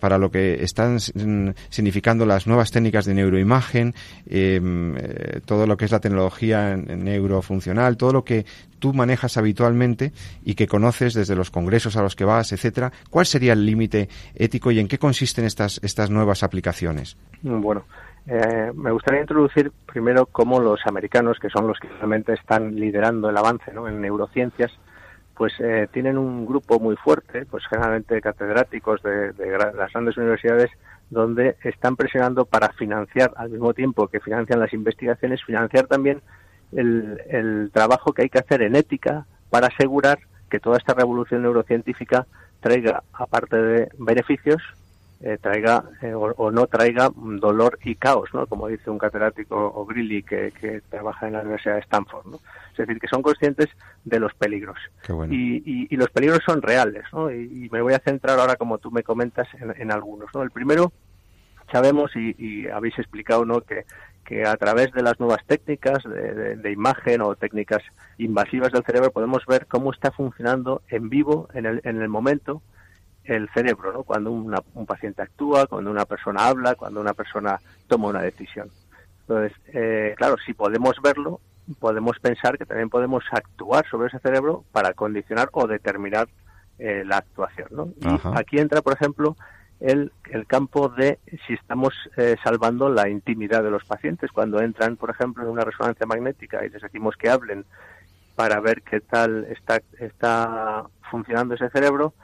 para 0.01 0.19
lo 0.19 0.31
que 0.31 0.63
están 0.63 0.99
significando 1.01 2.27
las 2.27 2.47
nuevas 2.47 2.71
técnicas 2.71 3.05
de 3.05 3.15
neuroimagen, 3.15 3.95
em, 4.29 4.97
eh, 4.97 5.41
todo 5.45 5.67
lo 5.67 5.77
que 5.77 5.85
es 5.85 5.93
la 5.93 6.01
tecnología 6.01 6.77
neurofuncional, 6.77 7.97
todo 7.97 8.13
lo 8.13 8.25
que 8.25 8.45
tú 8.79 8.93
manejas 8.95 9.37
habitualmente 9.37 10.13
y 10.45 10.55
que 10.55 10.67
conoces 10.67 11.15
desde 11.15 11.35
los 11.35 11.51
congresos 11.51 11.97
a 11.97 12.03
los 12.03 12.17
que 12.17 12.25
vas, 12.25 12.53
etcétera. 12.53 12.93
¿Cuál 13.11 13.27
sería 13.27 13.53
el 13.53 13.67
límite 13.67 14.09
ético 14.35 14.71
y 14.71 14.79
en 14.79 14.89
qué 14.89 14.99
consisten 14.99 15.45
estas, 15.45 15.81
estas 15.83 16.11
nuevas 16.11 16.43
aplicaciones? 16.43 17.17
Bueno, 17.43 17.85
eh, 18.27 18.73
me 18.75 18.91
gustaría 18.91 19.21
introducir 19.21 19.73
primero 19.91 20.27
cómo 20.27 20.61
los 20.61 20.81
americanos, 20.87 21.39
que 21.41 21.49
son 21.49 21.67
los 21.67 21.79
que 21.79 21.89
realmente 21.89 22.35
están 22.35 22.75
liderando 22.77 23.31
el 23.31 23.37
avance 23.37 23.71
en 23.71 24.01
neurociencias, 24.01 24.71
pues 25.39 25.53
eh, 25.61 25.87
tienen 25.93 26.19
un 26.19 26.45
grupo 26.45 26.81
muy 26.81 26.97
fuerte, 26.97 27.47
pues 27.47 27.65
generalmente 27.71 28.21
catedráticos 28.21 29.01
de, 29.03 29.33
las 29.39 29.93
grandes 29.93 30.17
universidades, 30.17 30.69
donde 31.11 31.57
están 31.63 31.95
presionando 31.95 32.45
para 32.45 32.71
financiar, 32.73 33.33
al 33.37 33.51
mismo 33.51 33.73
tiempo 33.73 34.09
que 34.09 34.19
financian 34.19 34.59
las 34.59 34.73
investigaciones, 34.73 35.45
financiar 35.45 35.87
también 35.87 36.21
el, 36.73 37.23
el 37.29 37.71
trabajo 37.73 38.13
que 38.13 38.23
hay 38.23 38.29
que 38.29 38.41
hacer 38.41 38.63
en 38.63 38.75
ética 38.75 39.27
para 39.49 39.69
asegurar 39.69 40.19
que 40.51 40.59
toda 40.59 40.77
esta 40.77 40.95
revolución 40.95 41.43
neurocientífica 41.43 42.27
traiga, 42.61 43.05
aparte 43.13 43.57
de 43.57 43.89
beneficios, 43.97 44.61
eh, 45.21 45.37
traiga 45.41 45.83
eh, 46.01 46.15
o, 46.15 46.51
no 46.53 46.69
traiga 46.69 47.11
dolor 47.15 47.79
y 47.83 47.97
caos, 47.97 48.29
¿no? 48.33 48.47
Como 48.47 48.69
dice 48.69 48.89
un 48.89 48.99
catedrático 48.99 49.57
o 49.57 49.85
Grilly 49.85 50.23
que, 50.23 50.83
trabaja 50.89 51.27
en 51.27 51.33
la 51.33 51.41
Universidad 51.41 51.75
de 51.75 51.81
Stanford, 51.81 52.27
¿no? 52.27 52.41
Es 52.71 52.77
decir, 52.79 53.01
que 53.01 53.09
son 53.09 53.23
conscientes 53.23 53.67
de 54.05 54.21
los 54.21 54.33
peligros. 54.35 54.79
y, 55.29 55.97
los 55.97 56.11
peligros 56.11 56.41
son 56.47 56.63
reales, 56.63 57.03
¿no? 57.13 57.33
Y, 57.33 57.69
me 57.73 57.83
voy 57.83 57.95
a 57.95 57.99
centrar 57.99 58.39
ahora, 58.39 58.55
como 58.55 58.79
tú 58.79 58.93
me 58.93 59.03
comentas, 59.03 59.49
en, 59.59 59.91
algunos, 59.91 60.33
¿no? 60.33 60.43
El 60.43 60.53
primero, 60.53 60.93
sabemos 61.73 62.15
y, 62.15 62.69
habéis 62.69 62.97
explicado, 62.99 63.45
¿no? 63.45 63.63
Que, 63.63 63.87
que 64.25 64.47
a 64.47 64.57
través 64.57 64.93
de 64.93 65.03
las 65.03 65.19
nuevas 65.19 65.45
técnicas 65.47 66.05
de, 66.05 66.71
imagen 66.71 67.23
o 67.23 67.35
técnicas 67.35 67.83
invasivas 68.19 68.71
del 68.71 68.85
cerebro 68.85 69.11
podemos 69.11 69.45
ver 69.47 69.67
cómo 69.67 69.91
está 69.91 70.13
funcionando 70.13 70.83
en 70.91 71.09
vivo, 71.09 71.49
en 71.55 71.67
el, 71.67 71.81
en 71.83 72.01
el 72.01 72.09
momento, 72.09 72.63
el 73.29 73.49
cerebro, 73.51 73.93
¿no? 73.93 74.03
Cuando 74.05 74.33
un 74.33 74.87
paciente 74.87 75.23
actúa, 75.23 75.67
cuando 75.67 75.91
una 75.91 76.07
persona 76.07 76.47
habla, 76.49 76.75
cuando 76.75 77.01
una 77.01 77.13
persona 77.13 77.61
toma 77.87 78.09
una 78.09 78.23
decisión. 78.23 78.71
Entonces, 79.21 79.53
eh, 79.75 80.15
claro, 80.17 80.37
si 80.45 80.55
podemos 80.55 80.97
verlo, 81.03 81.41
podemos 81.79 82.19
pensar 82.19 82.57
que 82.57 82.65
también 82.65 82.89
podemos 82.89 83.23
actuar 83.31 83.87
sobre 83.91 84.09
ese 84.09 84.19
cerebro 84.21 84.65
para 84.73 84.95
condicionar 84.95 85.51
o 85.53 85.67
determinar 85.67 86.27
eh, 86.79 87.05
la 87.05 87.19
actuación, 87.19 87.69
¿no? 87.71 87.89
Y 88.01 88.09
aquí 88.35 88.59
entra, 88.59 88.81
por 88.81 88.95
ejemplo, 88.95 89.37
el, 89.81 90.11
el 90.31 90.47
campo 90.47 90.89
de 90.89 91.19
si 91.47 91.53
estamos 91.53 91.93
eh, 92.17 92.37
salvando 92.43 92.89
la 92.89 93.11
intimidad 93.11 93.63
de 93.63 93.71
los 93.71 93.85
pacientes. 93.85 94.33
Cuando 94.33 94.61
entran, 94.63 94.97
por 94.97 95.11
ejemplo, 95.11 95.45
en 95.45 95.51
una 95.51 95.65
resonancia 95.65 96.07
magnética 96.07 96.65
y 96.65 96.71
les 96.71 96.81
decimos 96.81 97.15
que 97.17 97.29
hablen 97.29 97.67
para 98.35 98.61
ver 98.61 98.81
qué 98.83 99.01
tal 99.01 99.45
está, 99.51 99.83
está 99.99 100.87
funcionando 101.11 101.55
ese 101.55 101.69
cerebro, 101.69 102.15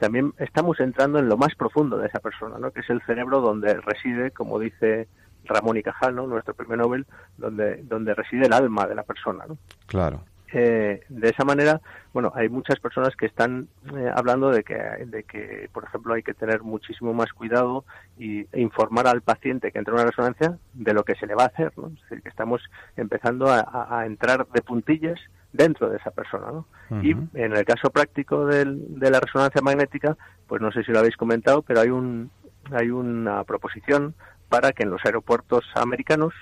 también 0.00 0.32
estamos 0.38 0.80
entrando 0.80 1.18
en 1.18 1.28
lo 1.28 1.36
más 1.36 1.54
profundo 1.54 1.98
de 1.98 2.08
esa 2.08 2.18
persona, 2.18 2.58
¿no? 2.58 2.72
que 2.72 2.80
es 2.80 2.90
el 2.90 3.02
cerebro 3.02 3.40
donde 3.40 3.74
reside, 3.74 4.30
como 4.30 4.58
dice 4.58 5.06
Ramón 5.44 5.76
y 5.76 5.82
Cajal, 5.82 6.16
¿no? 6.16 6.26
nuestro 6.26 6.54
premio 6.54 6.76
Nobel, 6.76 7.06
donde, 7.36 7.82
donde 7.84 8.14
reside 8.14 8.46
el 8.46 8.52
alma 8.52 8.86
de 8.86 8.94
la 8.94 9.04
persona. 9.04 9.44
¿no? 9.46 9.58
Claro. 9.86 10.24
Eh, 10.52 11.02
de 11.08 11.28
esa 11.28 11.44
manera, 11.44 11.80
bueno, 12.12 12.32
hay 12.34 12.48
muchas 12.48 12.80
personas 12.80 13.14
que 13.14 13.26
están 13.26 13.68
eh, 13.94 14.10
hablando 14.12 14.50
de 14.50 14.64
que, 14.64 14.74
de 14.74 15.22
que, 15.22 15.68
por 15.72 15.84
ejemplo, 15.84 16.14
hay 16.14 16.22
que 16.22 16.34
tener 16.34 16.62
muchísimo 16.62 17.14
más 17.14 17.32
cuidado 17.32 17.84
y, 18.18 18.40
e 18.52 18.60
informar 18.60 19.06
al 19.06 19.20
paciente 19.20 19.70
que 19.70 19.78
entra 19.78 19.92
en 19.92 20.00
una 20.00 20.10
resonancia 20.10 20.58
de 20.72 20.94
lo 20.94 21.04
que 21.04 21.14
se 21.14 21.26
le 21.26 21.34
va 21.34 21.44
a 21.44 21.48
hacer, 21.48 21.72
¿no? 21.76 21.88
Es 21.88 22.00
decir, 22.02 22.22
que 22.22 22.28
estamos 22.30 22.62
empezando 22.96 23.46
a, 23.48 24.04
entrar 24.06 24.46
de 24.48 24.62
puntillas 24.62 25.20
dentro 25.52 25.88
de 25.88 25.96
esa 25.96 26.10
persona, 26.10 26.46
¿no? 26.52 26.66
Y 27.02 27.12
en 27.12 27.56
el 27.56 27.64
caso 27.64 27.90
práctico 27.90 28.46
del, 28.46 28.98
de 28.98 29.10
la 29.10 29.20
resonancia 29.20 29.60
magnética, 29.62 30.16
pues 30.46 30.60
no 30.60 30.72
sé 30.72 30.82
si 30.82 30.92
lo 30.92 30.98
habéis 30.98 31.16
comentado, 31.16 31.62
pero 31.62 31.80
hay 31.80 31.90
un 31.90 32.30
hay 32.72 32.90
una 32.90 33.42
proposición 33.44 34.14
para 34.48 34.72
que 34.72 34.82
en 34.82 34.90
los 34.90 35.04
aeropuertos 35.04 35.64
americanos 35.74 36.34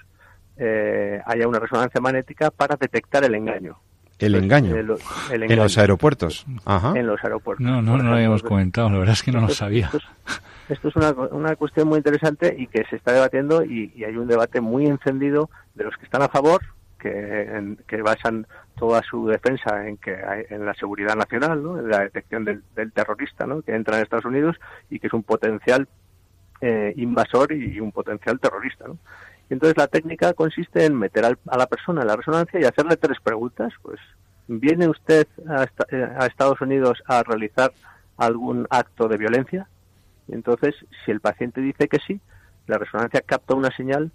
eh, 0.56 1.20
haya 1.26 1.46
una 1.46 1.58
resonancia 1.58 2.00
magnética 2.00 2.50
para 2.50 2.76
detectar 2.76 3.24
el 3.24 3.34
engaño. 3.34 3.78
El 4.18 4.34
engaño. 4.34 4.74
En 4.76 5.56
los 5.56 5.78
aeropuertos. 5.78 6.44
En 6.94 7.06
los 7.06 7.22
aeropuertos. 7.22 7.64
No, 7.64 7.80
no, 7.82 7.96
no 7.98 8.10
lo 8.10 8.16
habíamos 8.16 8.42
comentado, 8.42 8.90
la 8.90 8.98
verdad 8.98 9.12
es 9.12 9.22
que 9.22 9.30
no 9.30 9.40
lo 9.40 9.48
sabía. 9.50 9.90
Esto 10.68 10.88
es, 10.88 10.96
una, 10.96 11.12
una, 11.12 11.56
cuestión 11.56 11.88
muy 11.88 11.98
interesante 11.98 12.54
y 12.58 12.66
que 12.66 12.84
se 12.90 12.96
está 12.96 13.12
debatiendo 13.12 13.64
y, 13.64 14.04
hay 14.04 14.16
un 14.16 14.26
debate 14.26 14.60
muy 14.60 14.86
encendido 14.86 15.48
de 15.74 15.84
los 15.84 15.96
que 15.96 16.04
están 16.04 16.22
a 16.22 16.28
favor, 16.28 16.62
que, 16.98 17.76
que 17.86 18.02
basan 18.02 18.46
toda 18.78 19.02
su 19.02 19.26
defensa 19.26 19.86
en 19.86 19.96
que 19.96 20.16
en 20.50 20.64
la 20.64 20.74
seguridad 20.74 21.16
nacional, 21.16 21.62
¿no? 21.62 21.78
en 21.78 21.88
la 21.88 22.00
detección 22.00 22.44
del, 22.44 22.62
terrorista 22.92 23.46
¿no? 23.46 23.62
que 23.62 23.74
entra 23.74 23.96
en 23.96 24.02
Estados 24.02 24.24
Unidos 24.24 24.56
y 24.90 24.98
que 25.00 25.08
es 25.08 25.12
un 25.12 25.22
potencial 25.22 25.88
eh, 26.60 26.92
invasor 26.96 27.52
y, 27.52 27.80
un 27.80 27.92
potencial 27.92 28.38
terrorista. 28.38 28.86
¿no? 28.86 28.98
entonces 29.50 29.76
la 29.76 29.88
técnica 29.88 30.32
consiste 30.34 30.84
en 30.84 30.94
meter 30.94 31.24
a 31.24 31.56
la 31.56 31.66
persona 31.66 32.02
en 32.02 32.08
la 32.08 32.16
resonancia 32.16 32.60
y 32.60 32.64
hacerle 32.64 32.96
tres 32.96 33.18
preguntas. 33.22 33.72
Pues, 33.82 34.00
¿viene 34.48 34.88
usted 34.88 35.26
a, 35.46 36.26
Estados 36.26 36.60
Unidos 36.60 37.02
a 37.06 37.22
realizar 37.22 37.72
algún 38.16 38.66
acto 38.70 39.08
de 39.08 39.16
violencia? 39.16 39.68
Y 40.26 40.34
entonces, 40.34 40.74
si 41.04 41.10
el 41.10 41.20
paciente 41.20 41.60
dice 41.60 41.88
que 41.88 41.98
sí, 42.06 42.20
la 42.66 42.78
resonancia 42.78 43.22
capta 43.22 43.54
una 43.54 43.74
señal 43.74 44.10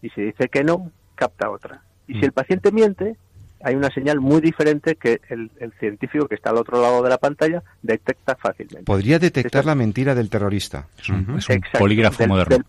y 0.00 0.10
si 0.10 0.22
dice 0.22 0.48
que 0.48 0.64
no, 0.64 0.90
capta 1.14 1.50
otra. 1.50 1.82
Y 2.08 2.18
si 2.18 2.24
el 2.24 2.32
paciente 2.32 2.72
miente, 2.72 3.16
hay 3.62 3.74
una 3.74 3.90
señal 3.90 4.20
muy 4.20 4.40
diferente 4.40 4.96
que 4.96 5.20
el, 5.28 5.50
científico 5.78 6.26
que 6.26 6.34
está 6.34 6.50
al 6.50 6.56
otro 6.56 6.80
lado 6.80 7.02
de 7.02 7.10
la 7.10 7.18
pantalla 7.18 7.62
detecta 7.82 8.36
fácilmente. 8.36 8.84
Podría 8.84 9.18
detectar 9.18 9.64
la 9.64 9.74
mentira 9.74 10.14
del 10.14 10.30
terrorista. 10.30 10.86
Es 10.98 11.08
un, 11.08 11.60
polígrafo 11.78 12.26
moderno. 12.26 12.64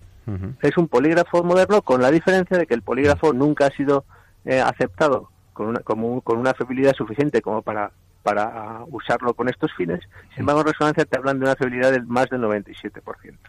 Es 0.62 0.78
un 0.78 0.88
polígrafo 0.88 1.43
moderno 1.43 1.82
con 1.82 2.02
la 2.02 2.12
diferencia 2.12 2.58
de 2.58 2.67
que 2.67 2.73
el 2.73 2.82
polígrafo 2.82 3.34
nunca 3.34 3.67
ha 3.67 3.71
sido 3.71 4.06
eh, 4.45 4.60
aceptado 4.60 5.30
con 5.54 5.67
una, 5.67 5.80
como 5.80 6.21
con 6.21 6.38
una 6.38 6.54
fiabilidad 6.54 6.93
suficiente 6.93 7.41
como 7.41 7.62
para, 7.62 7.91
para 8.23 8.84
usarlo 8.89 9.34
con 9.34 9.49
estos 9.49 9.71
fines. 9.73 9.99
Sin 10.32 10.41
embargo, 10.41 10.62
en 10.62 10.67
resonancia 10.67 11.06
te 11.06 11.17
hablan 11.17 11.39
de 11.39 11.45
una 11.45 11.56
fiabilidad 11.56 11.91
del 11.91 12.06
más 12.06 12.30
del 12.30 12.41
97%. 12.41 13.02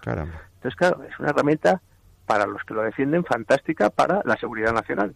Entonces, 0.04 0.76
claro, 0.76 1.02
es 1.04 1.18
una 1.18 1.30
herramienta 1.30 1.80
para 2.26 2.46
los 2.46 2.62
que 2.64 2.74
lo 2.74 2.82
defienden 2.82 3.24
fantástica 3.24 3.90
para 3.90 4.22
la 4.24 4.36
seguridad 4.36 4.72
nacional. 4.72 5.14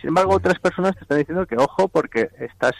Sin 0.00 0.08
embargo, 0.08 0.34
otras 0.34 0.58
personas 0.58 0.94
te 0.94 1.02
están 1.02 1.18
diciendo 1.18 1.46
que 1.46 1.56
ojo 1.56 1.88
porque 1.88 2.30
estás 2.38 2.74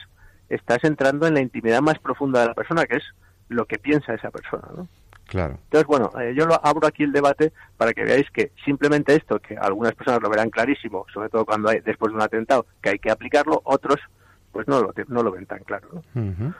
estás 0.48 0.78
entrando 0.82 1.26
en 1.26 1.34
la 1.34 1.40
intimidad 1.40 1.80
más 1.80 1.98
profunda 1.98 2.40
de 2.40 2.48
la 2.48 2.54
persona, 2.54 2.84
que 2.84 2.96
es 2.96 3.04
lo 3.48 3.66
que 3.66 3.78
piensa 3.78 4.14
esa 4.14 4.30
persona, 4.30 4.68
¿no? 4.76 4.88
Claro. 5.26 5.58
Entonces, 5.62 5.86
bueno, 5.86 6.10
eh, 6.20 6.34
yo 6.36 6.44
lo 6.44 6.60
abro 6.66 6.88
aquí 6.88 7.04
el 7.04 7.12
debate 7.12 7.52
para 7.76 7.92
que 7.92 8.02
veáis 8.02 8.28
que 8.32 8.50
simplemente 8.64 9.14
esto, 9.14 9.38
que 9.38 9.56
algunas 9.56 9.94
personas 9.94 10.20
lo 10.20 10.28
verán 10.28 10.50
clarísimo, 10.50 11.06
sobre 11.14 11.28
todo 11.28 11.44
cuando 11.44 11.70
hay 11.70 11.78
después 11.80 12.10
de 12.10 12.16
un 12.16 12.22
atentado, 12.22 12.66
que 12.82 12.90
hay 12.90 12.98
que 12.98 13.12
aplicarlo, 13.12 13.60
otros 13.64 13.98
pues 14.50 14.66
no 14.66 14.80
lo, 14.80 14.92
no 15.06 15.22
lo 15.22 15.30
ven 15.30 15.46
tan 15.46 15.60
claro. 15.60 15.88
¿no? 15.92 16.54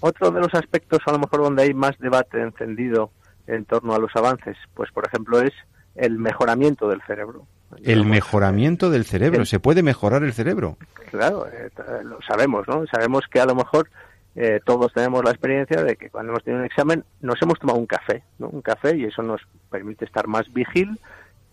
Otro 0.00 0.30
de 0.30 0.40
los 0.40 0.52
aspectos 0.52 1.00
a 1.06 1.12
lo 1.12 1.18
mejor 1.18 1.40
donde 1.40 1.62
hay 1.62 1.72
más 1.72 1.98
debate 1.98 2.42
encendido 2.42 3.10
en 3.46 3.64
torno 3.64 3.94
a 3.94 3.98
los 3.98 4.14
avances, 4.14 4.58
pues 4.74 4.92
por 4.92 5.06
ejemplo 5.06 5.40
es 5.40 5.54
el 5.94 6.18
mejoramiento 6.18 6.88
del 6.88 7.00
cerebro. 7.06 7.46
El 7.82 8.04
mejoramiento 8.04 8.90
del 8.90 9.04
cerebro, 9.04 9.44
¿se 9.44 9.60
puede 9.60 9.82
mejorar 9.82 10.22
el 10.22 10.32
cerebro? 10.32 10.78
Claro, 11.10 11.46
eh, 11.48 11.70
lo 12.04 12.18
sabemos, 12.26 12.66
¿no? 12.66 12.84
Sabemos 12.86 13.24
que 13.30 13.40
a 13.40 13.46
lo 13.46 13.54
mejor 13.54 13.90
eh, 14.36 14.60
todos 14.64 14.92
tenemos 14.92 15.24
la 15.24 15.30
experiencia 15.30 15.82
de 15.82 15.96
que 15.96 16.10
cuando 16.10 16.32
hemos 16.32 16.44
tenido 16.44 16.60
un 16.60 16.66
examen 16.66 17.04
nos 17.20 17.40
hemos 17.42 17.58
tomado 17.58 17.78
un 17.78 17.86
café, 17.86 18.22
¿no? 18.38 18.48
Un 18.48 18.62
café 18.62 18.96
y 18.96 19.04
eso 19.04 19.22
nos 19.22 19.40
permite 19.70 20.04
estar 20.04 20.26
más 20.26 20.52
vigil, 20.52 20.98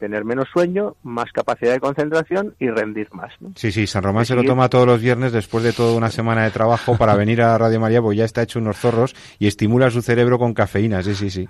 tener 0.05 0.23
menos 0.23 0.47
sueño, 0.53 0.95
más 1.01 1.31
capacidad 1.31 1.73
de 1.73 1.79
concentración 1.79 2.53
y 2.59 2.69
rendir 2.69 3.11
más. 3.11 3.33
¿no? 3.39 3.53
Sí, 3.55 3.71
sí, 3.71 3.87
San 3.87 4.03
Román 4.03 4.23
se 4.23 4.35
lo 4.35 4.43
toma 4.43 4.69
todos 4.69 4.85
los 4.85 5.01
viernes 5.01 5.31
después 5.31 5.63
de 5.63 5.73
toda 5.73 5.97
una 5.97 6.11
semana 6.11 6.43
de 6.43 6.51
trabajo 6.51 6.95
para 6.95 7.15
venir 7.15 7.41
a 7.41 7.57
Radio 7.57 7.79
María, 7.79 8.03
porque 8.03 8.17
ya 8.17 8.25
está 8.25 8.43
hecho 8.43 8.59
unos 8.59 8.77
zorros 8.77 9.15
y 9.39 9.47
estimula 9.47 9.89
su 9.89 10.03
cerebro 10.03 10.37
con 10.37 10.53
cafeína, 10.53 11.01
sí, 11.01 11.15
sí, 11.15 11.31
sí. 11.31 11.49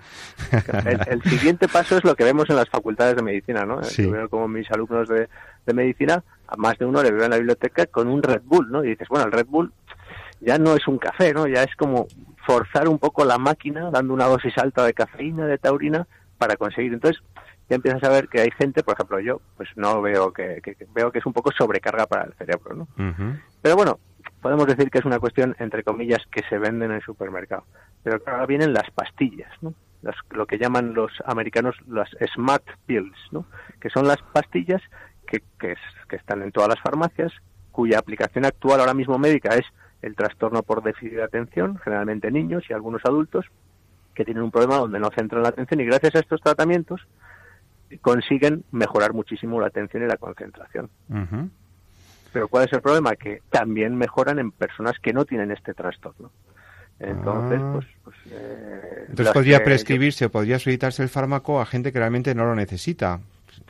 El, 1.09 1.21
siguiente 1.23 1.67
paso 1.67 1.97
es 1.97 2.05
lo 2.05 2.15
que 2.15 2.23
vemos 2.23 2.49
en 2.49 2.55
las 2.55 2.69
facultades 2.69 3.17
de 3.17 3.23
medicina, 3.23 3.65
¿no? 3.65 3.81
Yo 3.81 4.11
veo 4.11 4.29
como 4.29 4.47
mis 4.47 4.71
alumnos 4.71 5.09
de, 5.09 5.27
de 5.65 5.73
medicina, 5.73 6.23
a 6.47 6.55
más 6.55 6.77
de 6.77 6.85
uno 6.85 7.03
le 7.03 7.11
veo 7.11 7.25
en 7.25 7.31
la 7.31 7.37
biblioteca 7.37 7.87
con 7.87 8.07
un 8.07 8.23
Red 8.23 8.43
Bull, 8.45 8.71
¿no? 8.71 8.85
Y 8.85 8.91
dices, 8.91 9.09
bueno, 9.09 9.25
el 9.25 9.33
Red 9.33 9.47
Bull 9.47 9.73
ya 10.39 10.57
no 10.57 10.75
es 10.75 10.87
un 10.87 10.97
café, 10.97 11.33
¿no? 11.33 11.45
Ya 11.45 11.63
es 11.63 11.75
como 11.75 12.07
forzar 12.47 12.87
un 12.87 12.99
poco 12.99 13.25
la 13.25 13.37
máquina 13.37 13.89
dando 13.91 14.13
una 14.13 14.27
dosis 14.27 14.57
alta 14.57 14.85
de 14.85 14.93
cafeína, 14.93 15.45
de 15.45 15.57
taurina, 15.57 16.07
para 16.37 16.55
conseguir. 16.55 16.93
Entonces, 16.93 17.21
ya 17.69 17.75
empiezas 17.75 18.03
a 18.03 18.09
ver 18.09 18.27
que 18.27 18.41
hay 18.41 18.51
gente, 18.51 18.83
por 18.83 18.93
ejemplo 18.93 19.19
yo, 19.19 19.41
pues 19.57 19.69
no 19.75 20.01
veo 20.01 20.31
que, 20.31 20.61
veo 20.93 21.11
que 21.11 21.19
es 21.19 21.25
un 21.25 21.33
poco 21.33 21.51
sobrecarga 21.51 22.05
para 22.05 22.25
el 22.25 22.33
cerebro, 22.33 22.75
¿no? 22.75 22.87
Pero 23.61 23.75
bueno, 23.75 23.99
podemos 24.41 24.67
decir 24.67 24.91
que 24.91 24.99
es 24.99 25.05
una 25.05 25.19
cuestión, 25.19 25.55
entre 25.59 25.83
comillas, 25.83 26.21
que 26.31 26.43
se 26.47 26.59
venden 26.59 26.91
en 26.91 26.97
el 26.97 27.03
supermercado. 27.03 27.65
Pero 28.03 28.21
ahora 28.27 28.45
vienen 28.45 28.73
las 28.73 28.89
pastillas, 28.91 29.51
¿no? 29.61 29.73
lo 30.29 30.45
que 30.45 30.59
llaman 30.59 30.93
los 30.93 31.11
americanos 31.25 31.75
las 31.87 32.09
smart 32.35 32.63
pills, 32.85 33.17
¿no? 33.31 33.47
Que 33.81 33.89
son 33.89 34.07
las 34.07 34.21
pastillas 34.33 34.81
que, 35.25 35.41
que, 35.59 35.75
que 36.07 36.15
están 36.15 36.43
en 36.43 36.51
todas 36.51 36.69
las 36.69 36.79
farmacias, 36.79 37.33
cuya 37.71 37.97
aplicación 37.97 38.45
actual 38.45 38.81
ahora 38.81 38.93
mismo 38.93 39.17
médica 39.17 39.55
es 39.55 39.65
el 40.03 40.15
trastorno 40.15 40.61
por 40.61 40.83
déficit 40.83 41.13
de 41.13 41.23
atención, 41.23 41.79
generalmente 41.83 42.29
niños 42.29 42.63
y 42.69 42.73
algunos 42.73 43.01
adultos, 43.03 43.47
que 44.13 44.25
tienen 44.25 44.43
un 44.43 44.51
problema 44.51 44.77
donde 44.77 44.99
no 44.99 45.09
centran 45.09 45.41
la 45.43 45.49
atención 45.49 45.81
y 45.81 45.85
gracias 45.85 46.15
a 46.15 46.19
estos 46.19 46.39
tratamientos 46.41 47.01
consiguen 48.01 48.63
mejorar 48.71 49.13
muchísimo 49.13 49.59
la 49.59 49.67
atención 49.67 50.03
y 50.03 50.07
la 50.07 50.17
concentración. 50.17 50.89
Pero 52.33 52.47
¿cuál 52.47 52.65
es 52.65 52.73
el 52.73 52.81
problema? 52.81 53.15
Que 53.15 53.41
también 53.49 53.95
mejoran 53.95 54.39
en 54.39 54.51
personas 54.51 54.99
que 54.99 55.13
no 55.13 55.25
tienen 55.25 55.51
este 55.51 55.73
trastorno. 55.73 56.31
Entonces, 56.99 57.59
ah. 57.61 57.71
pues... 57.73 57.85
pues 58.03 58.15
eh, 58.31 59.05
Entonces 59.09 59.33
podría 59.33 59.63
prescribirse 59.63 60.25
o 60.25 60.29
podría 60.31 60.59
solicitarse 60.59 61.03
el 61.03 61.09
fármaco 61.09 61.61
a 61.61 61.65
gente 61.65 61.91
que 61.91 61.99
realmente 61.99 62.33
no 62.35 62.45
lo 62.45 62.55
necesita. 62.55 63.19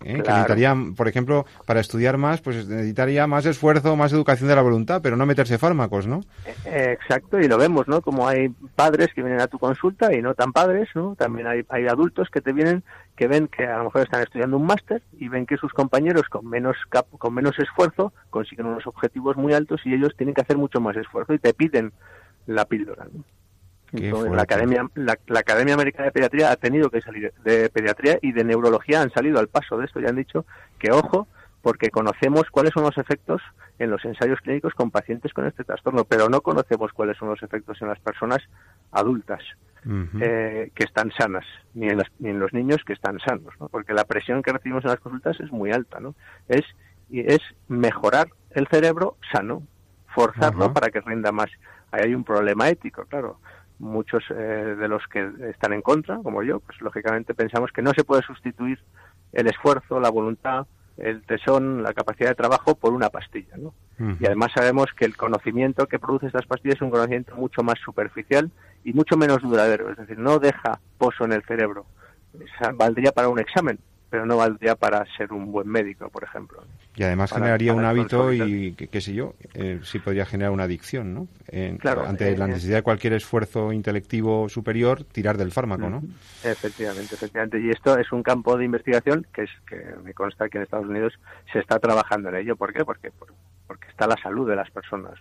¿Eh? 0.04 0.22
que 0.22 0.30
necesitaría, 0.30 0.76
por 0.96 1.08
ejemplo, 1.08 1.46
para 1.66 1.80
estudiar 1.80 2.18
más, 2.18 2.42
pues 2.42 2.68
necesitaría 2.68 3.28
más 3.28 3.46
esfuerzo, 3.46 3.96
más 3.96 4.14
educación 4.14 4.50
de 4.50 4.56
la 4.56 4.62
voluntad, 4.62 5.02
pero 5.02 5.16
no 5.16 5.26
meterse 5.26 5.58
fármacos, 5.58 6.08
¿no? 6.08 6.22
Eh, 6.66 6.98
exacto, 7.00 7.40
y 7.40 7.48
lo 7.48 7.58
vemos, 7.58 7.88
¿no? 7.88 8.02
Como 8.02 8.28
hay 8.28 8.50
padres 8.76 9.10
que 9.14 9.22
vienen 9.22 9.42
a 9.42 9.48
tu 9.48 9.60
consulta 9.60 10.14
y 10.14 10.22
no 10.22 10.34
tan 10.34 10.52
padres, 10.52 10.90
¿no? 10.96 11.16
También 11.16 11.48
hay, 11.48 11.66
hay 11.70 11.88
adultos 11.88 12.30
que 12.30 12.42
te 12.42 12.54
vienen 12.54 12.84
que 13.16 13.28
ven 13.28 13.48
que 13.48 13.66
a 13.66 13.78
lo 13.78 13.86
mejor 13.86 14.02
están 14.02 14.24
estudiando 14.24 14.58
un 14.58 14.66
máster 14.66 15.02
y 15.18 15.30
ven 15.30 15.46
que 15.46 15.58
sus 15.58 15.72
compañeros 15.72 16.24
con 16.30 16.48
menos 16.48 16.76
con 17.18 17.34
menos 17.34 17.58
esfuerzo 17.60 18.12
consiguen 18.30 18.66
unos 18.66 18.86
objetivos 18.88 19.38
muy 19.38 19.54
altos 19.54 19.82
y 19.86 19.94
ellos 19.94 20.14
tienen 20.18 20.36
que 20.36 20.42
hacer 20.42 20.58
mucho 20.58 20.82
más 20.82 20.98
esfuerzo 20.98 21.34
y 21.34 21.40
te 21.40 21.54
piden 21.54 21.94
la 22.46 22.66
píldora. 22.66 23.06
¿no? 23.06 23.24
La 23.96 24.42
Academia, 24.42 24.90
la, 24.96 25.18
Academia 25.40 25.74
Americana 25.74 26.06
de 26.06 26.12
Pediatría 26.12 26.52
ha 26.52 26.56
tenido 26.56 26.90
que 26.90 27.02
salir 27.02 27.34
de 27.44 27.70
pediatría 27.70 28.20
y 28.22 28.32
de 28.32 28.44
neurología 28.44 29.02
han 29.02 29.12
salido 29.12 29.40
al 29.40 29.48
paso 29.48 29.78
de 29.78 29.86
esto 29.86 30.00
y 30.00 30.06
han 30.06 30.16
dicho 30.16 30.46
que 30.80 30.92
ojo, 30.92 31.28
porque 31.62 31.90
conocemos 31.90 32.44
cuáles 32.52 32.74
son 32.74 32.84
los 32.84 32.98
efectos 32.98 33.42
en 33.80 33.90
los 33.90 34.06
ensayos 34.06 34.40
clínicos 34.42 34.74
con 34.74 34.92
pacientes 34.92 35.34
con 35.34 35.48
este 35.48 35.64
trastorno, 35.64 36.06
pero 36.06 36.30
no 36.30 36.42
conocemos 36.42 36.94
cuáles 36.94 37.18
son 37.18 37.30
los 37.30 37.42
efectos 37.42 37.82
en 37.82 37.88
las 37.88 38.00
personas 38.00 38.40
adultas 38.92 39.42
eh, 40.22 40.72
que 40.74 40.84
están 40.84 41.12
sanas, 41.12 41.46
ni 41.74 41.88
en, 41.88 42.02
ni 42.20 42.30
en, 42.30 42.40
los 42.40 42.54
niños 42.54 42.84
que 42.86 42.94
están 42.94 43.20
sanos, 43.20 43.54
¿no? 43.60 43.68
porque 43.68 43.94
la 43.94 44.06
presión 44.06 44.42
que 44.42 44.52
recibimos 44.52 44.84
en 44.84 44.92
las 44.92 45.00
consultas 45.00 45.40
es 45.40 45.52
muy 45.52 45.72
alta, 45.72 46.00
¿no? 46.00 46.16
Es, 46.48 46.64
es 47.12 47.40
mejorar 47.68 48.28
el 48.52 48.68
cerebro 48.68 49.18
sano, 49.32 49.64
forzarlo 50.14 50.74
para 50.74 50.90
que 50.90 51.02
rinda 51.02 51.32
más. 51.32 51.50
Ahí 51.92 52.02
hay 52.06 52.16
un 52.16 52.24
problema 52.24 52.70
ético, 52.70 53.06
claro 53.06 53.40
muchos 53.80 54.24
eh, 54.30 54.34
de 54.34 54.88
los 54.88 55.06
que 55.08 55.30
están 55.50 55.74
en 55.74 55.82
contra, 55.82 56.18
como 56.18 56.44
yo, 56.44 56.60
pues 56.60 56.80
lógicamente 56.82 57.34
pensamos 57.34 57.72
que 57.72 57.82
no 57.82 57.92
se 57.96 58.04
puede 58.04 58.22
sustituir 58.24 58.80
el 59.34 59.48
esfuerzo, 59.48 60.00
la 60.00 60.10
voluntad, 60.10 60.66
el 60.98 61.24
tesón, 61.24 61.84
la 61.84 61.94
capacidad 61.94 62.30
de 62.30 62.36
trabajo 62.36 62.76
por 62.76 62.94
una 62.94 63.10
pastilla, 63.10 63.58
¿no? 63.58 63.74
Y 64.20 64.26
además 64.26 64.52
sabemos 64.54 64.88
que 64.98 65.06
el 65.06 65.16
conocimiento 65.16 65.88
que 65.88 66.00
produce 66.00 66.28
estas 66.28 66.46
pastillas 66.46 66.76
es 66.76 66.82
un 66.82 66.90
conocimiento 66.90 67.36
mucho 67.36 67.64
más 67.64 67.80
superficial 67.80 68.52
y 68.84 68.94
mucho 68.94 69.16
menos 69.16 69.42
duradero, 69.42 69.90
es 69.90 69.98
decir, 69.98 70.20
no 70.20 70.40
deja 70.40 70.80
pozo 70.98 71.26
en 71.26 71.34
el 71.34 71.44
cerebro. 71.44 71.86
valdría 72.76 73.12
para 73.12 73.30
un 73.30 73.40
examen, 73.40 73.80
pero 74.16 74.26
no 74.26 74.38
valdría 74.38 74.78
para 74.78 75.06
ser 75.18 75.34
un 75.34 75.52
buen 75.52 75.68
médico, 75.68 76.10
por 76.10 76.24
ejemplo. 76.24 76.64
Y 76.96 77.04
además 77.04 77.34
generaría 77.34 77.74
un 77.74 77.84
hábito 77.84 78.32
y, 78.32 78.72
qué, 78.72 79.02
sé 79.02 79.14
yo, 79.14 79.34
eh, 79.54 79.82
sí 79.84 80.00
podría 80.00 80.26
generar 80.26 80.54
una 80.54 80.64
adicción, 80.64 81.14
¿no? 81.14 81.28
claro, 81.80 82.06
ante 82.06 82.38
la 82.38 82.46
eh, 82.46 82.48
necesidad 82.48 82.78
de 82.78 82.82
cualquier 82.82 83.12
esfuerzo 83.12 83.74
intelectivo 83.74 84.48
superior, 84.48 85.04
tirar 85.04 85.36
del 85.36 85.52
fármaco, 85.52 85.90
¿no? 85.90 86.02
Efectivamente, 86.46 87.16
efectivamente. 87.16 87.60
Y 87.60 87.72
esto 87.72 87.98
es 87.98 88.10
un 88.14 88.24
campo 88.24 88.58
de 88.58 88.64
investigación 88.64 89.28
que 89.34 89.44
es 89.44 89.50
que 89.68 89.84
me 90.02 90.14
consta 90.14 90.48
que 90.48 90.60
en 90.60 90.64
Estados 90.64 90.88
Unidos 90.88 91.12
se 91.52 91.60
está 91.60 91.78
trabajando 91.80 92.30
en 92.30 92.36
ello. 92.36 92.56
¿Por 92.56 92.72
qué? 92.72 92.86
Porque, 92.86 93.12
porque 93.68 93.90
está 93.90 94.08
la 94.08 94.16
salud 94.16 94.48
de 94.48 94.56
las 94.56 94.72
personas. 94.72 95.20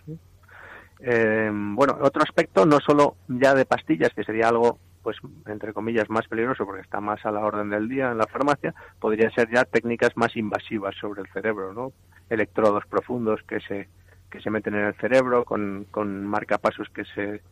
Eh, 1.01 1.51
bueno, 1.51 1.97
otro 1.99 2.23
aspecto, 2.23 2.65
no 2.65 2.79
solo 2.79 3.17
ya 3.27 3.53
de 3.53 3.65
pastillas, 3.65 4.13
que 4.13 4.23
sería 4.23 4.47
algo 4.47 4.79
pues 5.05 5.17
entre 5.45 5.71
comillas 5.71 6.09
más 6.09 6.27
peligroso 6.27 6.65
porque 6.65 6.81
está 6.81 6.99
más 6.99 7.23
a 7.27 7.31
la 7.31 7.41
orden 7.41 7.69
del 7.69 7.87
día 7.87 8.09
en 8.09 8.17
la 8.17 8.25
farmacia, 8.25 8.73
podría 8.99 9.29
ser 9.29 9.47
ya 9.53 9.63
técnicas 9.63 10.17
más 10.17 10.35
invasivas 10.35 10.95
sobre 10.99 11.21
el 11.21 11.27
cerebro, 11.27 11.73
¿no? 11.73 11.93
Electrodos 12.27 12.87
profundos 12.87 13.39
que 13.43 13.59
se 13.59 13.87
que 14.31 14.41
se 14.41 14.49
meten 14.49 14.73
en 14.73 14.85
el 14.85 14.95
cerebro 14.95 15.45
con, 15.45 15.85
con 15.91 16.25
marcapasos 16.25 16.89
que 16.89 17.05
se, 17.05 17.43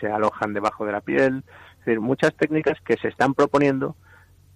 se 0.00 0.06
alojan 0.10 0.54
debajo 0.54 0.86
de 0.86 0.92
la 0.92 1.02
piel, 1.02 1.44
es 1.80 1.84
decir, 1.84 2.00
muchas 2.00 2.34
técnicas 2.34 2.80
que 2.80 2.96
se 2.96 3.08
están 3.08 3.34
proponiendo 3.34 3.94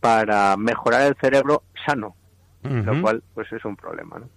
para 0.01 0.57
mejorar 0.57 1.03
el 1.03 1.15
cerebro 1.17 1.63
sano, 1.85 2.17
lo 2.63 3.03
cual 3.03 3.23
pues 3.35 3.53
es 3.53 3.65
un 3.67 3.77
problema, 3.77 4.19
¿no? 4.19 4.29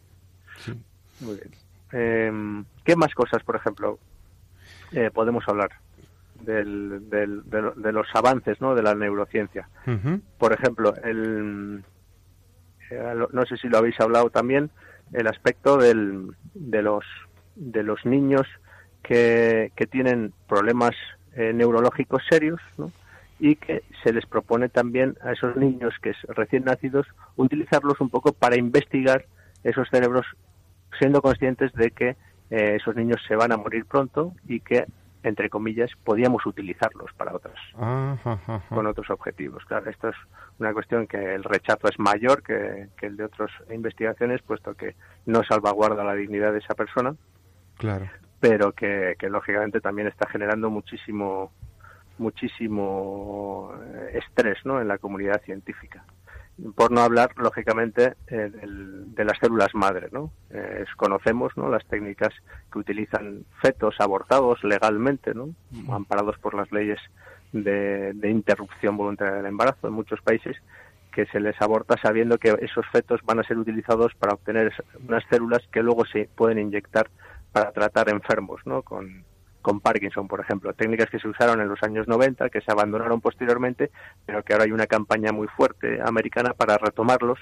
Muy 1.22 1.36
bien. 1.36 1.52
Eh, 1.94 2.64
¿Qué 2.84 2.98
más 2.98 3.14
cosas, 3.14 3.42
por 3.44 3.56
ejemplo, 3.56 3.98
eh, 4.92 5.10
podemos 5.10 5.48
hablar? 5.48 5.72
Del, 6.42 7.10
de, 7.10 7.92
los 7.92 8.08
avances 8.14 8.60
¿no? 8.62 8.76
de 8.76 8.84
la 8.84 8.96
neurociencia. 8.96 9.68
Por 10.38 10.54
ejemplo, 10.54 10.94
el, 11.04 11.84
eh, 12.90 13.14
no 13.32 13.46
sé 13.46 13.58
si 13.58 13.68
lo 13.68 13.78
habéis 13.78 14.00
hablado 14.00 14.30
también, 14.30 14.70
el 15.14 15.28
aspecto 15.28 15.78
del, 15.78 16.36
de, 16.54 16.82
los, 16.82 17.06
de 17.56 17.84
los 17.84 18.06
niños 18.06 18.48
que, 19.04 19.72
que 19.76 19.88
tienen 19.88 20.34
problemas 20.48 20.96
eh, 21.36 21.54
neurológicos 21.54 22.24
serios 22.30 22.60
y 23.40 23.56
que 23.56 23.84
se 24.04 24.12
les 24.12 24.26
propone 24.26 24.70
también 24.70 25.18
a 25.24 25.32
esos 25.32 25.56
niños 25.56 25.94
que 26.02 26.10
es 26.10 26.18
recién 26.28 26.66
nacidos 26.66 27.08
utilizarlos 27.38 28.02
un 28.02 28.10
poco 28.10 28.34
para 28.34 28.58
investigar 28.58 29.26
esos 29.64 29.88
cerebros 29.90 30.26
siendo 30.98 31.22
conscientes 31.22 31.72
de 31.74 31.92
que 31.92 32.10
eh, 32.50 32.78
esos 32.80 32.96
niños 32.96 33.22
se 33.28 33.36
van 33.36 33.52
a 33.52 33.58
morir 33.58 33.86
pronto 33.86 34.34
y 34.48 34.60
que 34.60 34.86
entre 35.24 35.50
comillas, 35.50 35.92
podíamos 36.04 36.46
utilizarlos 36.46 37.12
para 37.14 37.36
otros, 37.36 37.60
con 38.70 38.88
otros 38.88 39.10
objetivos. 39.10 39.66
Claro, 39.66 39.90
esto 39.90 40.10
es 40.10 40.16
una 40.60 40.74
cuestión 40.74 41.08
que 41.08 41.36
el 41.36 41.44
rechazo 41.44 41.88
es 41.90 42.00
mayor 42.00 42.42
que, 42.42 42.88
el 43.02 43.18
de 43.18 43.26
otras 43.26 43.52
investigaciones, 43.70 44.42
puesto 44.42 44.76
que 44.76 44.96
no 45.26 45.44
salvaguarda 45.44 46.04
la 46.04 46.14
dignidad 46.14 46.54
de 46.54 46.60
esa 46.60 46.74
persona. 46.74 47.16
Claro. 47.78 48.10
Pero 48.40 48.72
que, 48.72 49.16
lógicamente 49.30 49.82
también 49.82 50.08
está 50.08 50.28
generando 50.30 50.70
muchísimo 50.70 51.52
muchísimo 52.18 53.74
eh, 53.82 54.20
estrés 54.20 54.58
¿no? 54.66 54.82
en 54.82 54.90
la 54.90 54.98
comunidad 54.98 55.42
científica. 55.44 56.04
Por 56.76 56.92
no 56.92 57.02
hablar, 57.02 57.32
lógicamente, 57.38 58.16
eh, 58.28 58.52
de 58.52 59.26
las 59.26 59.38
células 59.40 59.74
madre, 59.74 60.10
¿no? 60.12 60.32
Eh, 60.50 60.86
conocemos, 60.98 61.56
¿no? 61.58 61.70
Las 61.70 61.86
técnicas 61.86 62.34
que 62.72 62.80
utilizan 62.80 63.46
fetos 63.62 63.96
abortados 64.00 64.64
legalmente, 64.64 65.34
¿no? 65.34 65.50
Amparados 65.92 66.38
por 66.40 66.54
las 66.54 66.72
leyes 66.72 67.00
de, 67.52 68.14
interrupción 68.24 68.98
voluntaria 68.98 69.36
del 69.36 69.46
embarazo 69.46 69.88
en 69.88 69.94
muchos 69.94 70.22
países, 70.22 70.58
que 71.12 71.26
se 71.28 71.40
les 71.40 71.60
aborta 71.62 71.96
sabiendo 72.02 72.38
que 72.38 72.56
esos 72.62 72.86
fetos 72.92 73.22
van 73.24 73.40
a 73.40 73.44
ser 73.44 73.58
utilizados 73.58 74.14
para 74.16 74.34
obtener 74.34 74.72
unas 75.08 75.24
células 75.30 75.62
que 75.72 75.82
luego 75.82 76.06
se 76.06 76.30
pueden 76.36 76.60
inyectar 76.60 77.10
para 77.52 77.72
tratar 77.72 78.10
enfermos, 78.10 78.62
¿no? 78.66 78.84
Con, 78.84 79.24
con 79.62 79.80
Parkinson, 79.82 80.28
por 80.28 80.40
ejemplo, 80.40 80.74
técnicas 80.74 81.10
que 81.10 81.20
se 81.20 81.28
usaron 81.28 81.62
en 81.62 81.68
los 81.68 81.82
años 81.84 82.08
90, 82.08 82.50
que 82.50 82.62
se 82.62 82.72
abandonaron 82.72 83.22
posteriormente, 83.22 83.92
pero 84.26 84.44
que 84.44 84.54
ahora 84.54 84.66
hay 84.66 84.72
una 84.72 84.88
campaña 84.88 85.32
muy 85.32 85.48
fuerte 85.48 86.00
americana 86.04 86.54
para 86.54 86.78
retomarlos, 86.78 87.40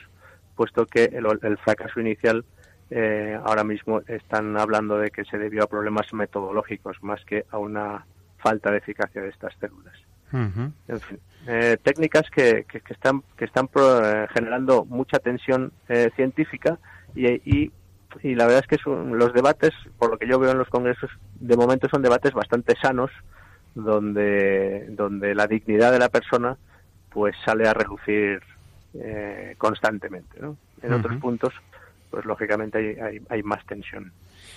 puesto 0.55 0.85
que 0.85 1.05
el, 1.05 1.57
fracaso 1.59 1.99
inicial 1.99 2.43
eh, 2.89 3.39
ahora 3.43 3.63
mismo 3.63 4.01
están 4.07 4.57
hablando 4.57 4.97
de 4.97 5.11
que 5.11 5.25
se 5.25 5.37
debió 5.37 5.63
a 5.63 5.67
problemas 5.67 6.11
metodológicos 6.13 6.97
más 7.03 7.23
que 7.25 7.45
a 7.51 7.57
una 7.57 8.05
falta 8.37 8.71
de 8.71 8.77
eficacia 8.77 9.21
de 9.21 9.29
estas 9.29 9.53
células. 9.59 9.93
En 10.33 10.99
fin, 10.99 11.19
eh, 11.47 11.77
técnicas 11.81 12.29
que, 12.29 12.65
que, 12.65 12.81
están, 12.89 13.23
que 13.37 13.45
están 13.45 13.69
eh, 13.75 14.27
generando 14.33 14.83
mucha 14.83 15.19
tensión 15.19 15.71
científica 16.15 16.77
y, 17.15 17.27
y 17.45 17.71
y 18.23 18.35
la 18.35 18.45
verdad 18.45 18.61
es 18.61 18.67
que 18.67 18.83
son, 18.83 19.17
los 19.17 19.33
debates, 19.33 19.73
por 19.97 20.11
lo 20.11 20.17
que 20.17 20.27
yo 20.27 20.39
veo 20.39 20.51
en 20.51 20.57
los 20.57 20.69
congresos, 20.69 21.09
de 21.39 21.57
momento 21.57 21.87
son 21.89 22.01
debates 22.01 22.33
bastante 22.33 22.75
sanos, 22.81 23.11
donde, 23.75 24.87
donde 24.89 25.35
la 25.35 25.47
dignidad 25.47 25.91
de 25.91 25.99
la 25.99 26.09
persona 26.09 26.57
pues 27.09 27.35
sale 27.45 27.67
a 27.67 27.73
relucir 27.73 28.41
eh, 28.93 29.55
constantemente. 29.57 30.39
¿no? 30.39 30.57
En 30.81 30.93
otros 30.93 31.17
puntos, 31.17 31.53
pues 32.09 32.25
lógicamente 32.25 32.77
hay, 32.77 32.99
hay, 32.99 33.21
hay 33.29 33.43
más 33.43 33.65
tensión. 33.65 34.11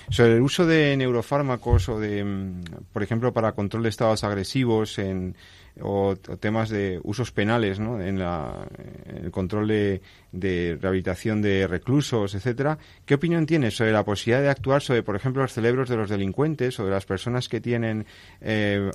Sobre 0.08 0.36
el 0.36 0.42
uso 0.42 0.66
de 0.66 0.96
neurofármacos 0.96 1.88
o 1.88 2.00
de, 2.00 2.24
mm, 2.24 2.62
por 2.92 3.02
ejemplo, 3.02 3.32
para 3.32 3.52
control 3.52 3.82
de 3.84 3.88
estados 3.90 4.24
agresivos 4.24 4.98
en, 4.98 5.36
o, 5.80 6.16
temas 6.16 6.68
de 6.68 7.00
usos 7.04 7.30
penales 7.32 7.78
¿no? 7.78 8.00
en, 8.00 8.18
la, 8.18 8.66
el 9.06 9.30
control 9.30 9.68
de, 9.68 10.02
de, 10.32 10.78
rehabilitación 10.80 11.42
de 11.42 11.66
reclusos, 11.66 12.34
etcétera. 12.34 12.78
¿Qué 13.04 13.14
opinión 13.14 13.46
tienes 13.46 13.76
sobre 13.76 13.92
la 13.92 14.04
posibilidad 14.04 14.42
de 14.42 14.50
actuar 14.50 14.82
sobre, 14.82 15.02
por 15.02 15.16
ejemplo, 15.16 15.42
los 15.42 15.52
cerebros 15.52 15.88
de 15.88 15.96
los 15.96 16.10
delincuentes 16.10 16.78
o 16.80 16.84
de 16.84 16.90
las 16.90 17.06
personas 17.06 17.48
que 17.48 17.60
tienen, 17.60 18.06
eh, 18.40 18.90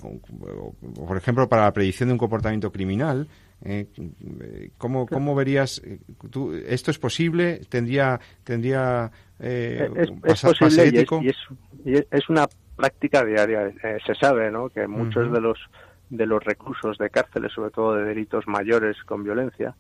por 0.95 1.17
ejemplo, 1.17 1.47
para 1.47 1.63
la 1.63 1.73
predicción 1.73 2.09
de 2.09 2.13
un 2.13 2.19
comportamiento 2.19 2.71
criminal? 2.71 3.27
Eh, 3.63 3.87
¿cómo, 4.77 5.05
¿Cómo 5.07 5.33
verías? 5.33 5.81
Eh, 5.83 5.99
tú, 6.29 6.53
¿Esto 6.53 6.91
es 6.91 6.99
posible? 6.99 7.61
¿Tendría, 7.69 8.19
tendría 8.43 9.11
eh, 9.39 9.89
es, 10.23 10.41
posible 10.41 11.05
y 11.21 11.29
es, 11.29 12.07
es, 12.09 12.29
una 12.29 12.47
práctica 12.75 13.23
diaria. 13.23 13.67
Eh, 13.67 13.97
se 14.05 14.15
sabe 14.15 14.49
¿no? 14.51 14.69
que 14.69 14.87
muchos 14.87 15.31
de 15.31 15.41
los 15.41 15.59
de 16.09 16.25
los 16.25 16.43
reclusos 16.43 16.97
de 16.97 17.09
cárceles, 17.09 17.51
sobre 17.53 17.71
todo 17.71 17.95
de 17.95 18.05
delitos 18.05 18.47
mayores 18.47 18.97
con 19.03 19.23
violencia, 19.23 19.75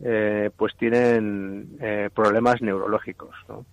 eh, 0.00 0.50
pues 0.56 0.74
tienen 0.76 1.76
eh, 1.80 2.10
problemas 2.14 2.60
neurológicos. 2.62 3.34
¿no? 3.48 3.64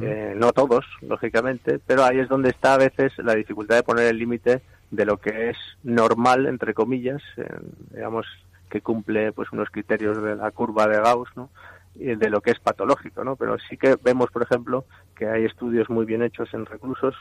Eh, 0.00 0.34
no 0.36 0.52
todos, 0.52 0.84
lógicamente, 1.02 1.80
pero 1.84 2.04
ahí 2.04 2.20
es 2.20 2.28
donde 2.28 2.50
está 2.50 2.74
a 2.74 2.78
veces 2.78 3.12
la 3.18 3.34
dificultad 3.34 3.76
de 3.76 3.82
poner 3.82 4.06
el 4.06 4.18
límite 4.18 4.62
de 4.92 5.04
lo 5.04 5.16
que 5.16 5.50
es 5.50 5.56
normal, 5.82 6.46
entre 6.46 6.74
comillas, 6.74 7.22
digamos 7.90 8.26
que 8.70 8.80
cumple 8.80 9.32
pues 9.32 9.50
unos 9.50 9.70
criterios 9.70 10.22
de 10.22 10.36
la 10.36 10.52
curva 10.52 10.86
de 10.86 11.00
Gauss, 11.00 11.28
¿no? 11.34 11.50
Y 11.94 12.16
de 12.16 12.30
lo 12.30 12.40
que 12.40 12.50
es 12.50 12.58
patológico, 12.58 13.22
¿no? 13.24 13.36
Pero 13.36 13.56
sí 13.68 13.76
que 13.76 13.96
vemos, 14.02 14.30
por 14.30 14.42
ejemplo, 14.42 14.84
que 15.14 15.26
hay 15.26 15.44
estudios 15.44 15.88
muy 15.88 16.04
bien 16.04 16.22
hechos 16.22 16.52
en 16.52 16.66
reclusos 16.66 17.14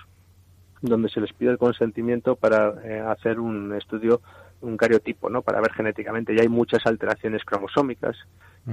donde 0.82 1.10
se 1.10 1.22
les 1.22 1.32
pide 1.34 1.52
el 1.52 1.58
consentimiento 1.58 2.36
para 2.36 2.74
eh, 2.84 3.00
hacer 3.00 3.40
un 3.40 3.74
estudio, 3.74 4.22
un 4.62 4.76
cariotipo, 4.76 5.30
¿no? 5.30 5.42
Para 5.42 5.62
ver 5.62 5.72
genéticamente. 5.72 6.34
Y 6.34 6.40
hay 6.40 6.50
muchas 6.50 6.86
alteraciones 6.86 7.44
cromosómicas 7.46 8.18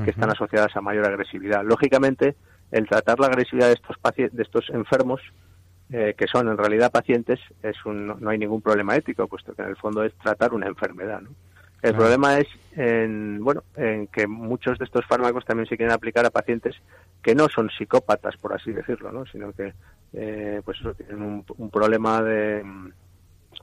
que 0.05 0.11
están 0.11 0.31
asociadas 0.31 0.77
a 0.77 0.81
mayor 0.81 1.07
agresividad. 1.07 1.65
Lógicamente, 1.65 2.37
el 2.71 2.89
tratar 2.89 3.19
la 3.19 3.27
agresividad 3.27 3.69
de 3.69 3.75
estos, 3.75 3.97
de 4.17 4.43
estos 4.43 4.71
enfermos, 4.71 5.21
eh, 5.91 6.15
que 6.17 6.27
son 6.29 6.49
en 6.49 6.57
realidad 6.57 6.93
pacientes, 6.93 7.41
es 7.63 7.85
un, 7.85 8.07
no 8.07 8.31
hay 8.31 8.39
ningún 8.39 8.63
problema 8.63 8.95
ético, 8.95 9.27
puesto 9.27 9.53
que 9.55 9.63
en 9.63 9.69
el 9.69 9.77
fondo 9.77 10.05
es 10.05 10.15
tratar 10.15 10.55
una 10.55 10.69
enfermedad, 10.69 11.21
¿no? 11.21 11.31
El 11.83 11.95
problema 11.95 12.39
es 12.39 12.47
en, 12.77 13.43
bueno, 13.43 13.63
en 13.77 14.07
que 14.09 14.27
muchos 14.27 14.79
de 14.79 14.85
estos 14.85 15.07
fármacos 15.07 15.45
también 15.45 15.67
se 15.67 15.77
quieren 15.77 15.95
aplicar 15.95 16.27
a 16.27 16.31
pacientes 16.31 16.77
que 17.23 17.35
no 17.35 17.49
son 17.49 17.71
psicópatas, 17.71 18.37
por 18.37 18.53
así 18.53 18.73
decirlo, 18.73 19.11
¿no? 19.13 19.25
sino 19.27 19.53
que 19.53 19.73
eh, 20.13 20.61
pues 20.65 20.79
eso, 20.81 20.95
tienen 20.95 21.23
un, 21.23 21.71
problema 21.71 22.23
de 22.23 22.65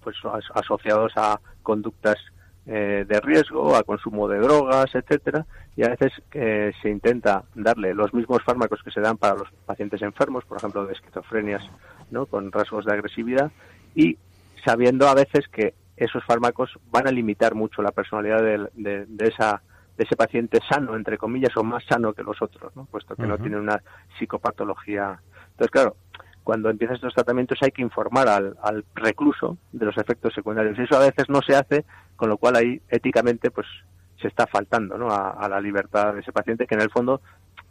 pues 0.03 0.15
asociados 0.53 1.11
a 1.15 1.39
conductas 1.63 2.15
eh, 2.65 3.05
de 3.07 3.19
riesgo, 3.21 3.75
a 3.75 3.83
consumo 3.83 4.27
de 4.27 4.39
drogas, 4.39 4.93
etcétera, 4.93 5.45
y 5.75 5.83
a 5.83 5.89
veces 5.89 6.11
eh, 6.33 6.71
se 6.81 6.89
intenta 6.89 7.43
darle 7.55 7.93
los 7.93 8.13
mismos 8.13 8.43
fármacos 8.43 8.81
que 8.83 8.91
se 8.91 9.01
dan 9.01 9.17
para 9.17 9.35
los 9.35 9.49
pacientes 9.65 10.01
enfermos, 10.01 10.45
por 10.45 10.57
ejemplo, 10.57 10.85
de 10.85 10.93
esquizofrenias, 10.93 11.63
¿no? 12.11 12.25
con 12.25 12.51
rasgos 12.51 12.85
de 12.85 12.93
agresividad, 12.93 13.51
y 13.95 14.17
sabiendo 14.65 15.07
a 15.07 15.13
veces 15.13 15.47
que 15.47 15.73
esos 15.97 16.23
fármacos 16.23 16.79
van 16.91 17.07
a 17.07 17.11
limitar 17.11 17.55
mucho 17.55 17.81
la 17.81 17.91
personalidad 17.91 18.41
de, 18.41 18.69
de, 19.07 19.27
esa 19.27 19.61
de 19.97 20.03
ese 20.03 20.15
paciente 20.15 20.59
sano, 20.69 20.95
entre 20.95 21.17
comillas, 21.17 21.57
o 21.57 21.63
más 21.63 21.83
sano 21.85 22.13
que 22.13 22.21
los 22.21 22.39
otros, 22.41 22.75
¿no? 22.75 22.85
puesto 22.85 23.15
que 23.15 23.25
no 23.25 23.37
tiene 23.39 23.57
una 23.57 23.81
psicopatología. 24.19 25.19
Entonces, 25.49 25.71
claro, 25.71 25.95
cuando 26.43 26.69
empiezan 26.69 26.95
estos 26.95 27.15
tratamientos 27.15 27.57
hay 27.63 27.71
que 27.71 27.81
informar 27.81 28.29
al, 28.29 28.55
al, 28.61 28.85
recluso 28.93 29.57
de 29.71 29.87
los 29.87 29.97
efectos 29.97 30.33
secundarios. 30.35 30.77
Y 30.77 30.83
eso 30.83 30.95
a 30.95 30.99
veces 30.99 31.27
no 31.29 31.41
se 31.41 31.55
hace, 31.55 31.83
con 32.15 32.29
lo 32.29 32.37
cual 32.37 32.55
ahí 32.55 32.79
éticamente 32.89 33.49
pues 33.49 33.65
se 34.21 34.27
está 34.27 34.45
faltando 34.47 34.97
¿no? 34.97 35.09
a, 35.09 35.47
la 35.49 35.59
libertad 35.59 36.13
de 36.13 36.21
ese 36.21 36.31
paciente 36.31 36.67
que 36.67 36.75
en 36.75 36.81
el 36.81 36.89
fondo 36.91 37.21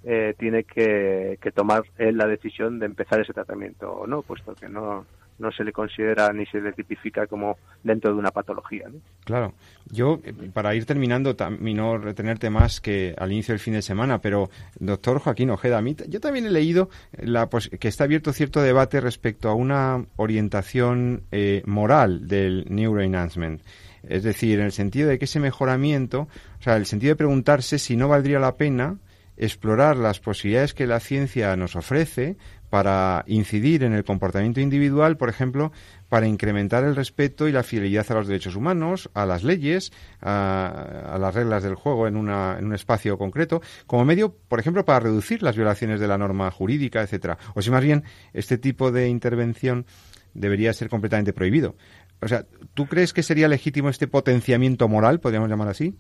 eh, 0.05 0.35
tiene 0.39 0.65
que, 0.65 1.39
que 1.41 1.53
tomar 1.53 1.85
él 1.97 2.17
la 2.17 2.27
decisión 2.27 2.79
de 2.79 2.87
empezar 2.87 3.21
ese 3.21 3.33
tratamiento 3.33 3.91
o 3.91 4.07
no, 4.07 4.23
puesto 4.23 4.55
que 4.55 4.69
no, 4.69 5.07
no 5.39 5.53
se 5.53 5.65
le 5.65 5.73
considera 5.73 6.33
ni 6.33 6.47
se 6.47 6.61
le 6.61 6.73
tipifica 6.73 7.27
como 7.27 7.59
dentro 7.83 8.13
de 8.13 8.19
una 8.19 8.31
patología. 8.31 8.89
Claro. 9.25 9.55
Yo, 9.91 10.21
eh, 10.25 10.33
para 10.53 10.75
ir 10.75 10.87
terminando, 10.87 11.37
y 11.61 11.75
no 11.75 11.99
retenerte 11.99 12.51
más 12.51 12.81
que 12.81 13.15
al 13.19 13.33
inicio 13.33 13.53
del 13.53 13.61
fin 13.61 13.75
de 13.75 13.83
semana, 13.83 14.21
pero 14.21 14.51
doctor 14.79 15.19
Joaquín 15.19 15.51
Ojeda, 15.51 15.83
yo 16.09 16.21
también 16.21 16.47
he 16.47 16.51
leído 16.51 16.89
la, 17.19 17.49
que 17.49 17.89
está 17.89 18.05
abierto 18.05 18.33
cierto 18.33 18.63
debate 18.63 19.01
respecto 19.01 19.49
a 19.49 19.55
una 19.55 20.05
orientación 20.17 21.25
eh, 21.31 21.63
moral 21.67 22.27
del 22.27 22.67
neuroenhancement. 22.69 23.63
Es 24.03 24.23
decir, 24.23 24.61
en 24.61 24.67
el 24.67 24.73
sentido 24.73 25.09
de 25.09 25.19
que 25.19 25.25
ese 25.25 25.41
mejoramiento, 25.41 26.29
o 26.59 26.63
sea, 26.63 26.77
el 26.77 26.87
sentido 26.87 27.13
de 27.13 27.17
preguntarse 27.17 27.79
si 27.79 27.97
no 27.97 28.09
valdría 28.09 28.39
la 28.39 28.57
pena 28.57 28.99
explorar 29.37 29.97
las 29.97 30.21
posibilidades 30.21 30.75
que 30.75 30.87
la 30.87 31.01
ciencia 31.01 31.55
nos 31.57 31.77
ofrece 31.77 32.37
para 32.71 33.25
incidir 33.27 33.85
en 33.85 33.93
el 33.93 34.05
comportamiento 34.05 34.61
individual, 34.61 35.17
por 35.17 35.29
ejemplo, 35.29 35.73
para 36.09 36.27
incrementar 36.27 36.85
el 36.85 36.97
respeto 36.97 37.49
y 37.49 37.53
la 37.53 37.63
fidelidad 37.63 38.07
a 38.11 38.15
los 38.15 38.29
derechos 38.29 38.57
humanos, 38.57 39.11
a 39.15 39.27
las 39.27 39.45
leyes, 39.45 39.93
a, 40.21 41.17
las 41.21 41.35
reglas 41.35 41.63
del 41.63 41.75
juego 41.75 42.07
en, 42.07 42.17
una, 42.17 42.57
en, 42.59 42.67
un 42.67 42.75
espacio 42.75 43.19
concreto, 43.19 43.61
como 43.87 44.05
medio, 44.05 44.35
por 44.49 44.61
ejemplo, 44.61 44.85
para 44.85 45.01
reducir 45.01 45.43
las 45.43 45.57
violaciones 45.57 46.01
de 46.01 46.09
la 46.09 46.19
norma 46.19 46.51
jurídica, 46.51 47.03
etcétera. 47.03 47.39
O 47.55 47.63
si 47.63 47.71
más 47.71 47.83
bien 47.83 48.05
este 48.33 48.59
tipo 48.59 48.91
de 48.91 49.09
intervención 49.09 49.87
debería 50.35 50.73
ser 50.73 50.89
completamente 50.89 51.33
prohibido. 51.33 51.75
O 52.21 52.29
sea, 52.29 52.45
¿tú 52.75 52.87
crees 52.87 53.13
que 53.13 53.23
sería 53.23 53.49
legítimo 53.49 53.89
este 53.89 54.09
potenciamiento 54.09 54.89
moral, 54.89 55.21
podríamos 55.21 55.51
llamar 55.51 55.69
así? 55.69 55.95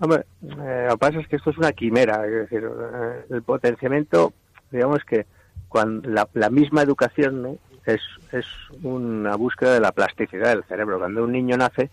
Hombre, 0.00 0.24
eh, 0.42 0.86
lo 0.88 0.94
que 0.94 0.98
pasa 0.98 1.20
es 1.20 1.28
que 1.28 1.36
esto 1.36 1.50
es 1.50 1.58
una 1.58 1.72
quimera, 1.72 2.26
es 2.26 2.32
decir, 2.32 2.64
eh, 2.64 3.24
el 3.30 3.42
potenciamiento 3.42 4.32
digamos 4.70 5.04
que 5.04 5.26
cuando 5.68 6.08
la, 6.08 6.50
misma 6.50 6.82
educación 6.82 7.42
¿no? 7.42 7.56
es, 7.86 8.00
es 8.32 8.46
una 8.82 9.36
búsqueda 9.36 9.74
de 9.74 9.80
la 9.80 9.92
plasticidad 9.92 10.50
del 10.50 10.64
cerebro. 10.64 10.98
Cuando 10.98 11.24
un 11.24 11.32
niño 11.32 11.56
nace 11.56 11.90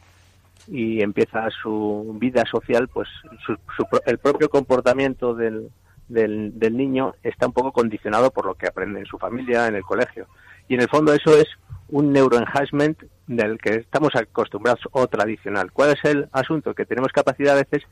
y 0.67 1.01
empieza 1.01 1.49
su 1.61 2.17
vida 2.19 2.43
social, 2.49 2.87
pues 2.87 3.07
el 4.05 4.17
propio 4.17 4.49
comportamiento 4.49 5.33
del, 5.33 5.69
del, 6.07 6.57
del, 6.57 6.75
niño 6.75 7.15
está 7.23 7.47
un 7.47 7.53
poco 7.53 7.71
condicionado 7.71 8.31
por 8.31 8.45
lo 8.45 8.55
que 8.55 8.67
aprende 8.67 8.99
en 8.99 9.05
su 9.05 9.17
familia, 9.17 9.67
en 9.67 9.75
el 9.75 9.83
colegio. 9.83 10.27
Y 10.67 10.73
en 10.73 10.81
el 10.81 10.89
fondo 10.89 11.13
eso 11.13 11.37
es 11.37 11.47
un 11.89 12.11
neuroenhancement 12.11 13.01
del 13.27 13.57
que 13.59 13.75
estamos 13.75 14.15
acostumbrados 14.15 14.81
o 14.91 15.07
tradicional. 15.07 15.71
¿Cuál 15.71 15.91
es 15.91 16.03
el 16.03 16.27
asunto? 16.31 16.73
Que 16.73 16.85
tenemos 16.85 17.11
capacidad 17.11 17.55
a 17.55 17.63
veces 17.63 17.83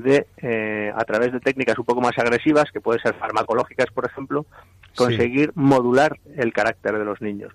de, 0.00 0.26
eh, 0.38 0.92
a 0.94 1.04
través 1.04 1.32
de 1.32 1.40
técnicas 1.40 1.78
un 1.78 1.84
poco 1.84 2.00
más 2.00 2.16
agresivas, 2.18 2.70
que 2.72 2.80
pueden 2.80 3.02
ser 3.02 3.14
farmacológicas, 3.14 3.86
por 3.92 4.06
ejemplo, 4.06 4.46
conseguir 4.96 5.52
modular 5.54 6.18
el 6.36 6.52
carácter 6.52 6.98
de 6.98 7.04
los 7.04 7.20
niños. 7.20 7.52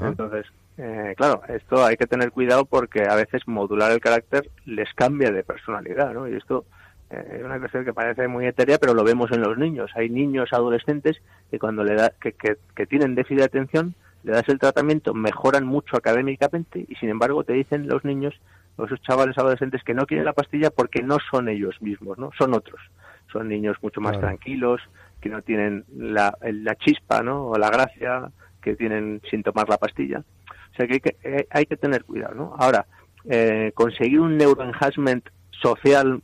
Entonces, 0.00 0.46
eh, 0.78 1.14
claro, 1.16 1.42
esto 1.48 1.84
hay 1.84 1.96
que 1.96 2.06
tener 2.06 2.30
cuidado 2.30 2.64
porque 2.64 3.04
a 3.08 3.14
veces 3.14 3.46
modular 3.46 3.92
el 3.92 4.00
carácter 4.00 4.50
les 4.64 4.92
cambia 4.94 5.30
de 5.30 5.42
personalidad, 5.42 6.12
¿no? 6.12 6.28
Y 6.28 6.34
esto 6.34 6.64
es 7.10 7.44
una 7.44 7.58
cuestión 7.60 7.84
que 7.84 7.92
parece 7.92 8.26
muy 8.26 8.46
etérea, 8.46 8.78
pero 8.78 8.92
lo 8.92 9.04
vemos 9.04 9.30
en 9.30 9.42
los 9.42 9.56
niños. 9.56 9.90
Hay 9.94 10.10
niños 10.10 10.52
adolescentes 10.52 11.20
que 11.50 11.58
cuando 11.58 11.84
le 11.84 11.94
da, 11.94 12.12
que, 12.20 12.32
que, 12.32 12.56
que 12.74 12.86
tienen 12.86 13.14
déficit 13.14 13.38
de 13.38 13.44
atención, 13.44 13.94
le 14.24 14.32
das 14.32 14.48
el 14.48 14.58
tratamiento, 14.58 15.14
mejoran 15.14 15.66
mucho 15.66 15.96
académicamente 15.96 16.84
y 16.88 16.94
sin 16.96 17.10
embargo 17.10 17.44
te 17.44 17.52
dicen 17.52 17.86
los 17.86 18.04
niños, 18.04 18.34
esos 18.78 19.00
chavales 19.02 19.38
adolescentes 19.38 19.82
que 19.84 19.94
no 19.94 20.06
quieren 20.06 20.24
la 20.24 20.32
pastilla 20.32 20.70
porque 20.70 21.02
no 21.02 21.18
son 21.30 21.48
ellos 21.48 21.80
mismos, 21.80 22.18
¿no? 22.18 22.30
Son 22.36 22.54
otros. 22.54 22.80
Son 23.32 23.48
niños 23.48 23.76
mucho 23.82 24.00
más 24.00 24.18
tranquilos, 24.18 24.80
que 25.20 25.28
no 25.28 25.42
tienen 25.42 25.84
la, 25.96 26.36
la 26.42 26.74
chispa, 26.76 27.22
¿no? 27.22 27.46
O 27.46 27.58
la 27.58 27.70
gracia 27.70 28.30
que 28.60 28.76
tienen 28.76 29.20
sin 29.30 29.42
tomar 29.42 29.68
la 29.68 29.78
pastilla. 29.78 30.24
O 30.72 30.76
sea 30.76 30.86
que 30.86 30.94
hay 30.94 31.00
que, 31.00 31.16
eh, 31.22 31.46
hay 31.50 31.66
que 31.66 31.76
tener 31.76 32.04
cuidado, 32.04 32.34
¿no? 32.34 32.54
Ahora, 32.58 32.86
eh, 33.28 33.72
conseguir 33.74 34.20
un 34.20 34.36
neuroenhancement 34.36 35.26
social, 35.50 36.22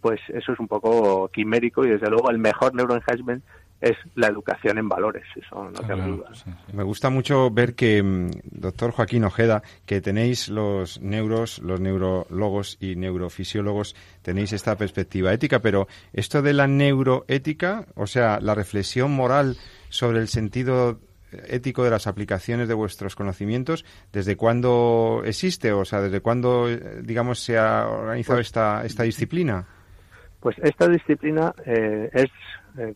pues 0.00 0.20
eso 0.28 0.52
es 0.52 0.58
un 0.58 0.68
poco 0.68 1.28
quimérico 1.28 1.84
y 1.84 1.90
desde 1.90 2.10
luego 2.10 2.30
el 2.30 2.38
mejor 2.38 2.74
neuroenhancement 2.74 3.44
es 3.80 3.96
la 4.14 4.28
educación 4.28 4.78
en 4.78 4.88
valores, 4.88 5.24
eso 5.36 5.70
no 5.70 5.80
tengo 5.86 6.16
duda. 6.16 6.30
Me 6.72 6.82
gusta 6.82 7.10
mucho 7.10 7.50
ver 7.50 7.74
que, 7.74 8.02
mm, 8.02 8.30
doctor 8.44 8.90
Joaquín 8.90 9.24
Ojeda, 9.24 9.62
que 9.84 10.00
tenéis 10.00 10.48
los 10.48 11.00
neuros, 11.00 11.58
los 11.58 11.80
neurólogos 11.80 12.78
y 12.80 12.96
neurofisiólogos, 12.96 13.94
tenéis 14.22 14.52
esta 14.52 14.76
perspectiva 14.76 15.32
ética, 15.32 15.60
pero 15.60 15.88
esto 16.12 16.42
de 16.42 16.54
la 16.54 16.66
neuroética, 16.66 17.86
o 17.94 18.06
sea, 18.06 18.40
la 18.40 18.54
reflexión 18.54 19.12
moral 19.12 19.56
sobre 19.88 20.20
el 20.20 20.28
sentido 20.28 20.98
ético 21.48 21.84
de 21.84 21.90
las 21.90 22.06
aplicaciones 22.06 22.68
de 22.68 22.74
vuestros 22.74 23.14
conocimientos, 23.14 23.84
¿desde 24.12 24.36
cuándo 24.36 25.22
existe? 25.24 25.72
O 25.72 25.84
sea, 25.84 26.00
¿desde 26.00 26.20
cuándo, 26.20 26.68
eh, 26.68 27.02
digamos, 27.02 27.40
se 27.40 27.58
ha 27.58 27.86
organizado 27.86 28.38
pues 28.38 28.46
esta, 28.46 28.84
esta 28.84 29.02
disciplina? 29.02 29.66
Pues 30.40 30.56
esta 30.62 30.88
disciplina 30.88 31.52
eh, 31.64 32.08
es 32.12 32.30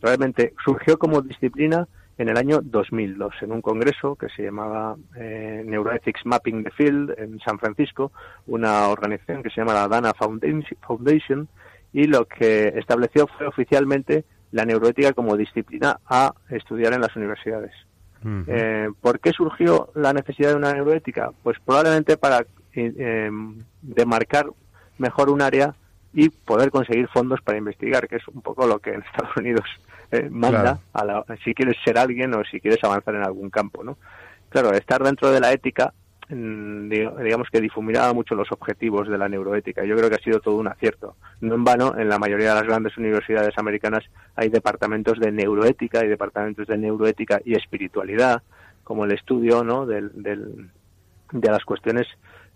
realmente 0.01 0.53
surgió 0.63 0.97
como 0.97 1.21
disciplina 1.21 1.87
en 2.17 2.29
el 2.29 2.37
año 2.37 2.59
2002 2.61 3.33
en 3.41 3.51
un 3.51 3.61
congreso 3.61 4.15
que 4.15 4.29
se 4.29 4.43
llamaba 4.43 4.95
eh, 5.15 5.63
Neuroethics 5.65 6.25
Mapping 6.25 6.63
the 6.63 6.71
Field 6.71 7.15
en 7.17 7.39
San 7.39 7.57
Francisco, 7.57 8.11
una 8.47 8.89
organización 8.89 9.41
que 9.41 9.49
se 9.49 9.61
llama 9.61 9.73
la 9.73 9.87
Dana 9.87 10.13
Foundation 10.13 11.47
y 11.93 12.05
lo 12.05 12.25
que 12.25 12.73
estableció 12.75 13.27
fue 13.27 13.47
oficialmente 13.47 14.23
la 14.51 14.65
neuroética 14.65 15.13
como 15.13 15.35
disciplina 15.35 15.99
a 16.05 16.33
estudiar 16.49 16.93
en 16.93 17.01
las 17.01 17.15
universidades. 17.15 17.71
eh, 18.47 18.89
¿Por 19.01 19.19
qué 19.19 19.31
surgió 19.31 19.89
la 19.95 20.13
necesidad 20.13 20.49
de 20.49 20.55
una 20.57 20.73
neuroética? 20.73 21.31
Pues 21.41 21.57
probablemente 21.65 22.17
para 22.17 22.45
eh, 22.73 23.31
demarcar 23.81 24.45
mejor 24.99 25.31
un 25.31 25.41
área 25.41 25.73
y 26.13 26.29
poder 26.29 26.71
conseguir 26.71 27.07
fondos 27.07 27.41
para 27.41 27.57
investigar, 27.57 28.07
que 28.07 28.17
es 28.17 28.27
un 28.27 28.41
poco 28.41 28.67
lo 28.67 28.79
que 28.79 28.93
en 28.93 29.01
Estados 29.01 29.35
Unidos 29.37 29.65
eh, 30.11 30.29
manda 30.29 30.79
a 30.93 31.05
la, 31.05 31.25
si 31.43 31.53
quieres 31.53 31.77
ser 31.83 31.97
alguien 31.97 32.33
o 32.33 32.43
si 32.43 32.59
quieres 32.59 32.83
avanzar 32.83 33.15
en 33.15 33.23
algún 33.23 33.49
campo, 33.49 33.83
¿no? 33.83 33.97
Claro, 34.49 34.73
estar 34.73 35.01
dentro 35.01 35.31
de 35.31 35.39
la 35.39 35.53
ética, 35.53 35.93
mm, 36.27 36.89
digamos 36.89 37.47
que 37.49 37.61
difuminaba 37.61 38.11
mucho 38.11 38.35
los 38.35 38.51
objetivos 38.51 39.07
de 39.07 39.17
la 39.17 39.29
neuroética. 39.29 39.85
Yo 39.85 39.95
creo 39.95 40.09
que 40.09 40.15
ha 40.15 40.23
sido 40.23 40.41
todo 40.41 40.57
un 40.57 40.67
acierto. 40.67 41.15
No 41.39 41.55
en 41.55 41.63
vano, 41.63 41.97
en 41.97 42.09
la 42.09 42.19
mayoría 42.19 42.49
de 42.49 42.55
las 42.55 42.67
grandes 42.67 42.97
universidades 42.97 43.57
americanas 43.57 44.03
hay 44.35 44.49
departamentos 44.49 45.17
de 45.19 45.31
neuroética 45.31 46.03
y 46.03 46.09
departamentos 46.09 46.67
de 46.67 46.77
neuroética 46.77 47.39
y 47.45 47.55
espiritualidad, 47.55 48.43
como 48.83 49.05
el 49.05 49.13
estudio, 49.13 49.63
¿no? 49.63 49.85
Del, 49.85 50.11
del, 50.21 50.69
de 51.31 51.49
las 51.49 51.63
cuestiones 51.63 52.07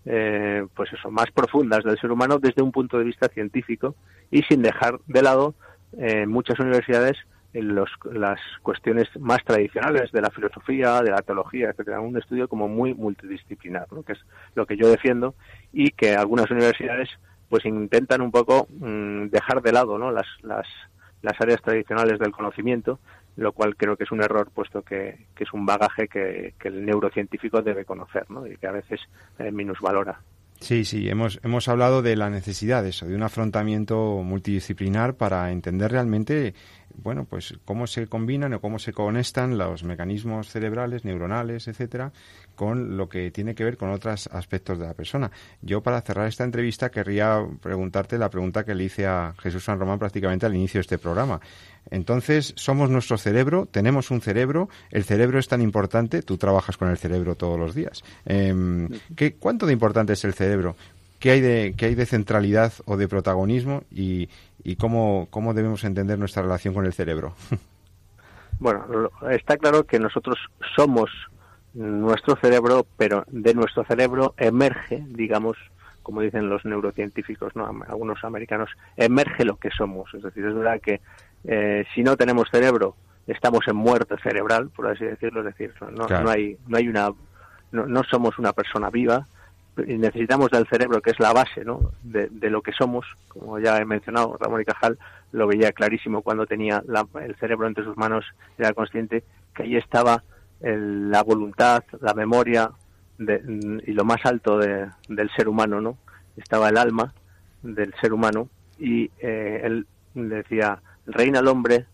eh, 0.06 0.64
pues 0.74 0.92
eso, 0.92 1.10
más 1.10 1.30
profundas 1.32 1.84
del 1.84 1.98
ser 1.98 2.12
humano 2.12 2.38
desde 2.38 2.62
un 2.62 2.72
punto 2.72 2.98
de 2.98 3.04
vista 3.04 3.28
científico 3.28 3.96
y 4.30 4.42
sin 4.42 4.62
dejar 4.62 5.00
de 5.06 5.22
lado 5.22 5.54
eh, 5.98 6.22
en 6.22 6.30
muchas 6.30 6.58
universidades 6.60 7.16
los, 7.52 7.90
las 8.12 8.40
cuestiones 8.62 9.08
más 9.18 9.42
tradicionales 9.44 10.12
de 10.12 10.20
la 10.20 10.30
filosofía, 10.30 11.00
de 11.02 11.10
la 11.10 11.22
teología, 11.22 11.70
etcétera, 11.70 12.00
un 12.00 12.16
estudio 12.16 12.48
como 12.48 12.68
muy 12.68 12.94
multidisciplinar, 12.94 13.86
que 14.06 14.12
es 14.12 14.18
lo 14.54 14.66
que 14.66 14.76
yo 14.76 14.88
defiendo 14.88 15.34
y 15.72 15.90
que 15.90 16.14
algunas 16.14 16.50
universidades 16.50 17.08
pues 17.48 17.64
intentan 17.64 18.20
un 18.20 18.30
poco 18.30 18.66
mmm, 18.70 19.26
dejar 19.26 19.62
de 19.62 19.72
lado 19.72 19.98
¿no? 19.98 20.10
las, 20.10 20.26
las, 20.42 20.66
las 21.22 21.40
áreas 21.40 21.62
tradicionales 21.62 22.18
del 22.18 22.32
conocimiento 22.32 22.98
lo 23.36 23.52
cual 23.52 23.76
creo 23.76 23.96
que 23.96 24.04
es 24.04 24.12
un 24.12 24.22
error 24.22 24.50
puesto 24.50 24.82
que, 24.82 25.26
es 25.38 25.52
un 25.52 25.66
bagaje 25.66 26.08
que, 26.08 26.54
que, 26.58 26.68
el 26.68 26.84
neurocientífico 26.84 27.62
debe 27.62 27.84
conocer 27.84 28.30
¿no? 28.30 28.46
y 28.46 28.56
que 28.56 28.66
a 28.66 28.72
veces 28.72 29.00
eh, 29.38 29.50
minusvalora. 29.50 30.20
Sí, 30.60 30.86
sí, 30.86 31.08
hemos, 31.08 31.38
hemos 31.42 31.68
hablado 31.68 32.00
de 32.00 32.16
la 32.16 32.30
necesidad 32.30 32.82
de 32.82 32.88
eso, 32.88 33.06
de 33.06 33.14
un 33.14 33.22
afrontamiento 33.22 34.22
multidisciplinar 34.22 35.14
para 35.14 35.52
entender 35.52 35.92
realmente 35.92 36.54
bueno, 37.02 37.24
pues 37.24 37.54
cómo 37.64 37.86
se 37.86 38.06
combinan 38.06 38.54
o 38.54 38.60
cómo 38.60 38.78
se 38.78 38.92
conectan 38.92 39.58
los 39.58 39.84
mecanismos 39.84 40.48
cerebrales, 40.48 41.04
neuronales, 41.04 41.68
etcétera, 41.68 42.12
con 42.54 42.96
lo 42.96 43.08
que 43.08 43.30
tiene 43.30 43.54
que 43.54 43.64
ver 43.64 43.76
con 43.76 43.90
otros 43.90 44.28
aspectos 44.28 44.78
de 44.78 44.86
la 44.86 44.94
persona. 44.94 45.30
Yo, 45.60 45.82
para 45.82 46.00
cerrar 46.00 46.26
esta 46.26 46.44
entrevista, 46.44 46.90
querría 46.90 47.44
preguntarte 47.60 48.18
la 48.18 48.30
pregunta 48.30 48.64
que 48.64 48.74
le 48.74 48.84
hice 48.84 49.06
a 49.06 49.34
Jesús 49.38 49.64
San 49.64 49.78
Román 49.78 49.98
prácticamente 49.98 50.46
al 50.46 50.54
inicio 50.54 50.78
de 50.78 50.82
este 50.82 50.98
programa. 50.98 51.40
Entonces, 51.90 52.52
somos 52.56 52.90
nuestro 52.90 53.16
cerebro, 53.18 53.66
tenemos 53.70 54.10
un 54.10 54.20
cerebro, 54.20 54.68
el 54.90 55.04
cerebro 55.04 55.38
es 55.38 55.48
tan 55.48 55.60
importante, 55.60 56.22
tú 56.22 56.36
trabajas 56.36 56.76
con 56.76 56.88
el 56.88 56.98
cerebro 56.98 57.34
todos 57.34 57.58
los 57.58 57.74
días. 57.74 58.02
Eh, 58.24 58.88
¿qué, 59.14 59.34
¿Cuánto 59.34 59.66
de 59.66 59.72
importante 59.72 60.14
es 60.14 60.24
el 60.24 60.34
cerebro? 60.34 60.76
¿Qué 61.18 61.30
hay 61.30 61.40
de, 61.40 61.74
qué 61.76 61.86
hay 61.86 61.94
de 61.94 62.06
centralidad 62.06 62.72
o 62.84 62.96
de 62.96 63.08
protagonismo 63.08 63.84
y, 63.90 64.28
y 64.62 64.76
cómo, 64.76 65.28
cómo 65.30 65.54
debemos 65.54 65.84
entender 65.84 66.18
nuestra 66.18 66.42
relación 66.42 66.74
con 66.74 66.86
el 66.86 66.92
cerebro? 66.92 67.34
Bueno, 68.58 69.10
está 69.30 69.58
claro 69.58 69.84
que 69.84 69.98
nosotros 69.98 70.38
somos 70.74 71.10
nuestro 71.74 72.36
cerebro, 72.36 72.86
pero 72.96 73.24
de 73.28 73.52
nuestro 73.52 73.84
cerebro 73.84 74.34
emerge, 74.38 75.04
digamos, 75.08 75.58
como 76.02 76.22
dicen 76.22 76.48
los 76.48 76.64
neurocientíficos, 76.64 77.54
¿no? 77.54 77.66
algunos 77.66 78.24
americanos, 78.24 78.70
emerge 78.96 79.44
lo 79.44 79.56
que 79.56 79.70
somos. 79.70 80.12
Es 80.14 80.22
decir, 80.22 80.46
es 80.46 80.54
verdad 80.54 80.80
que 80.80 81.00
eh, 81.46 81.84
si 81.94 82.02
no 82.02 82.16
tenemos 82.16 82.48
cerebro, 82.50 82.96
estamos 83.26 83.66
en 83.68 83.76
muerte 83.76 84.16
cerebral, 84.22 84.70
por 84.70 84.88
así 84.88 85.04
decirlo. 85.04 85.40
Es 85.40 85.56
decir, 85.56 85.72
no, 85.92 86.06
claro. 86.06 86.24
no 86.24 86.30
hay, 86.30 86.56
no 86.66 86.76
hay 86.76 86.88
una, 86.88 87.10
no, 87.72 87.86
no 87.86 88.02
somos 88.04 88.38
una 88.38 88.52
persona 88.52 88.90
viva, 88.90 89.26
necesitamos 89.84 90.50
del 90.50 90.66
cerebro, 90.66 91.02
que 91.02 91.10
es 91.10 91.20
la 91.20 91.32
base 91.32 91.64
¿no? 91.64 91.92
de, 92.02 92.28
de, 92.30 92.50
lo 92.50 92.62
que 92.62 92.72
somos, 92.72 93.04
como 93.28 93.58
ya 93.58 93.76
he 93.78 93.84
mencionado, 93.84 94.36
Ramón 94.40 94.62
y 94.62 94.64
Cajal 94.64 94.98
lo 95.32 95.46
veía 95.46 95.72
clarísimo 95.72 96.22
cuando 96.22 96.46
tenía 96.46 96.82
la, 96.86 97.06
el 97.22 97.36
cerebro 97.36 97.66
entre 97.66 97.84
sus 97.84 97.96
manos, 97.96 98.24
era 98.56 98.72
consciente 98.72 99.24
que 99.54 99.64
ahí 99.64 99.76
estaba 99.76 100.22
el, 100.60 101.10
la 101.10 101.22
voluntad, 101.22 101.84
la 102.00 102.14
memoria 102.14 102.70
de, 103.18 103.42
y 103.86 103.92
lo 103.92 104.04
más 104.04 104.24
alto 104.24 104.58
de, 104.58 104.88
del 105.08 105.30
ser 105.36 105.48
humano, 105.48 105.80
¿no? 105.80 105.98
Estaba 106.36 106.68
el 106.68 106.78
alma 106.78 107.12
del 107.62 107.92
ser 108.00 108.12
humano 108.12 108.48
y 108.78 109.10
eh, 109.18 109.60
él 109.64 109.86
decía, 110.14 110.80
reina 111.06 111.40
el 111.40 111.48
hombre 111.48 111.86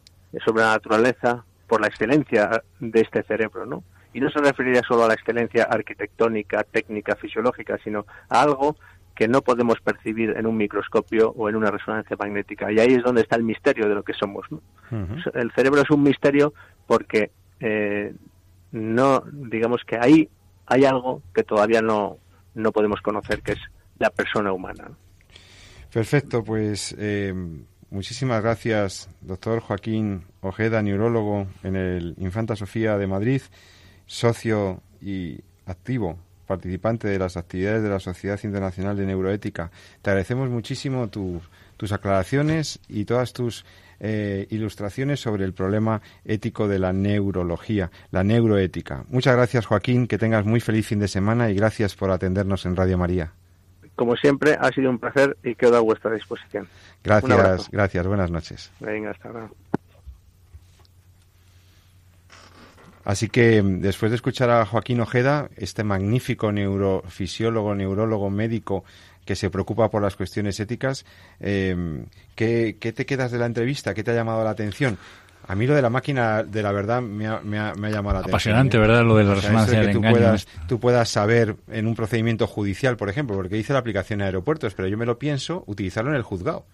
sobre 0.44 0.62
la 0.62 0.70
naturaleza 0.70 1.44
por 1.66 1.80
la 1.80 1.86
excelencia 1.88 2.62
de 2.80 3.00
este 3.00 3.22
cerebro, 3.22 3.66
¿no? 3.66 3.84
y 4.14 4.20
no 4.20 4.30
se 4.30 4.40
referiría 4.40 4.82
solo 4.86 5.04
a 5.04 5.08
la 5.08 5.14
excelencia 5.14 5.64
arquitectónica, 5.64 6.64
técnica, 6.64 7.16
fisiológica, 7.16 7.78
sino 7.82 8.06
a 8.28 8.42
algo 8.42 8.76
que 9.14 9.28
no 9.28 9.42
podemos 9.42 9.80
percibir 9.80 10.34
en 10.36 10.46
un 10.46 10.56
microscopio 10.56 11.30
o 11.30 11.48
en 11.48 11.56
una 11.56 11.70
resonancia 11.70 12.16
magnética. 12.18 12.72
Y 12.72 12.78
ahí 12.78 12.94
es 12.94 13.02
donde 13.02 13.22
está 13.22 13.36
el 13.36 13.42
misterio 13.42 13.88
de 13.88 13.94
lo 13.94 14.02
que 14.02 14.14
somos. 14.14 14.44
¿no? 14.50 14.58
Uh 14.90 14.96
-huh. 14.96 15.30
El 15.34 15.52
cerebro 15.52 15.82
es 15.82 15.90
un 15.90 16.02
misterio 16.02 16.52
porque 16.86 17.30
eh, 17.60 18.14
no, 18.72 19.22
digamos 19.32 19.82
que 19.86 19.96
ahí 19.98 20.28
hay 20.66 20.84
algo 20.84 21.22
que 21.34 21.42
todavía 21.42 21.82
no, 21.82 22.18
no 22.54 22.72
podemos 22.72 23.00
conocer, 23.00 23.42
que 23.42 23.52
es 23.52 23.60
la 23.98 24.10
persona 24.10 24.52
humana. 24.52 24.90
Perfecto, 25.92 26.42
pues 26.42 26.94
eh, 26.98 27.34
muchísimas 27.92 28.42
gracias, 28.42 29.08
doctor 29.20 29.60
Joaquín 29.60 30.24
Ojeda, 30.40 30.82
neurólogo 30.82 31.46
en 31.62 31.76
el 31.76 32.14
Infanta 32.18 32.56
Sofía 32.56 32.98
de 32.98 33.06
Madrid 33.06 33.42
socio 34.06 34.82
y 35.00 35.40
activo 35.66 36.18
participante 36.46 37.08
de 37.08 37.18
las 37.18 37.36
actividades 37.36 37.82
de 37.82 37.88
la 37.88 38.00
Sociedad 38.00 38.38
Internacional 38.42 38.96
de 38.96 39.06
Neuroética. 39.06 39.70
Te 40.02 40.10
agradecemos 40.10 40.50
muchísimo 40.50 41.08
tu, 41.08 41.40
tus 41.76 41.92
aclaraciones 41.92 42.80
y 42.88 43.04
todas 43.04 43.32
tus 43.32 43.64
eh, 44.00 44.46
ilustraciones 44.50 45.20
sobre 45.20 45.44
el 45.44 45.54
problema 45.54 46.02
ético 46.24 46.68
de 46.68 46.78
la 46.78 46.92
neurología, 46.92 47.90
la 48.10 48.24
neuroética. 48.24 49.04
Muchas 49.08 49.36
gracias, 49.36 49.66
Joaquín, 49.66 50.06
que 50.06 50.18
tengas 50.18 50.44
muy 50.44 50.60
feliz 50.60 50.86
fin 50.86 50.98
de 50.98 51.08
semana 51.08 51.50
y 51.50 51.54
gracias 51.54 51.94
por 51.94 52.10
atendernos 52.10 52.66
en 52.66 52.76
Radio 52.76 52.98
María. 52.98 53.32
Como 53.94 54.16
siempre, 54.16 54.56
ha 54.58 54.70
sido 54.72 54.90
un 54.90 54.98
placer 54.98 55.36
y 55.44 55.54
quedo 55.54 55.76
a 55.76 55.80
vuestra 55.80 56.12
disposición. 56.12 56.66
Gracias, 57.02 57.70
gracias. 57.70 58.06
Buenas 58.06 58.30
noches. 58.30 58.70
Venga, 58.80 59.10
hasta 59.10 59.28
luego. 59.30 59.50
Así 63.04 63.28
que 63.28 63.62
después 63.62 64.12
de 64.12 64.16
escuchar 64.16 64.50
a 64.50 64.64
Joaquín 64.64 65.00
Ojeda, 65.00 65.48
este 65.56 65.82
magnífico 65.82 66.52
neurofisiólogo, 66.52 67.74
neurólogo, 67.74 68.30
médico, 68.30 68.84
que 69.24 69.34
se 69.34 69.50
preocupa 69.50 69.90
por 69.90 70.02
las 70.02 70.16
cuestiones 70.16 70.58
éticas. 70.60 71.04
Eh, 71.40 72.04
¿qué, 72.34 72.74
te 72.80 73.06
quedas 73.06 73.32
de 73.32 73.38
la 73.38 73.46
entrevista? 73.46 73.94
¿Qué 73.94 74.04
te 74.04 74.12
ha 74.12 74.14
llamado 74.14 74.44
la 74.44 74.50
atención? 74.50 74.98
A 75.48 75.56
mí 75.56 75.66
lo 75.66 75.74
de 75.74 75.82
la 75.82 75.90
máquina, 75.90 76.44
de 76.44 76.62
la 76.62 76.70
verdad, 76.70 77.02
me 77.02 77.26
ha, 77.26 77.40
me 77.40 77.58
ha, 77.58 77.72
llamado 77.74 78.14
la 78.14 78.20
atención. 78.20 78.30
Apasionante, 78.30 78.76
¿eh? 78.76 78.80
¿verdad? 78.80 79.04
Lo 79.04 79.16
de 79.16 79.24
la 79.24 79.34
resonancia 79.34 79.80
que 79.80 79.92
tú 79.92 80.00
Puedas, 80.00 80.46
tú 80.68 80.78
puedas 80.78 81.08
saber 81.08 81.56
en 81.68 81.88
un 81.88 81.96
procedimiento 81.96 82.46
judicial, 82.46 82.96
por 82.96 83.08
ejemplo, 83.08 83.34
porque 83.34 83.56
dice 83.56 83.72
la 83.72 83.80
aplicación 83.80 84.20
en 84.20 84.26
aeropuertos, 84.26 84.74
pero 84.74 84.86
yo 84.86 84.96
me 84.96 85.06
lo 85.06 85.18
pienso 85.18 85.64
utilizarlo 85.66 86.10
en 86.10 86.16
el 86.16 86.22
juzgado. 86.22 86.64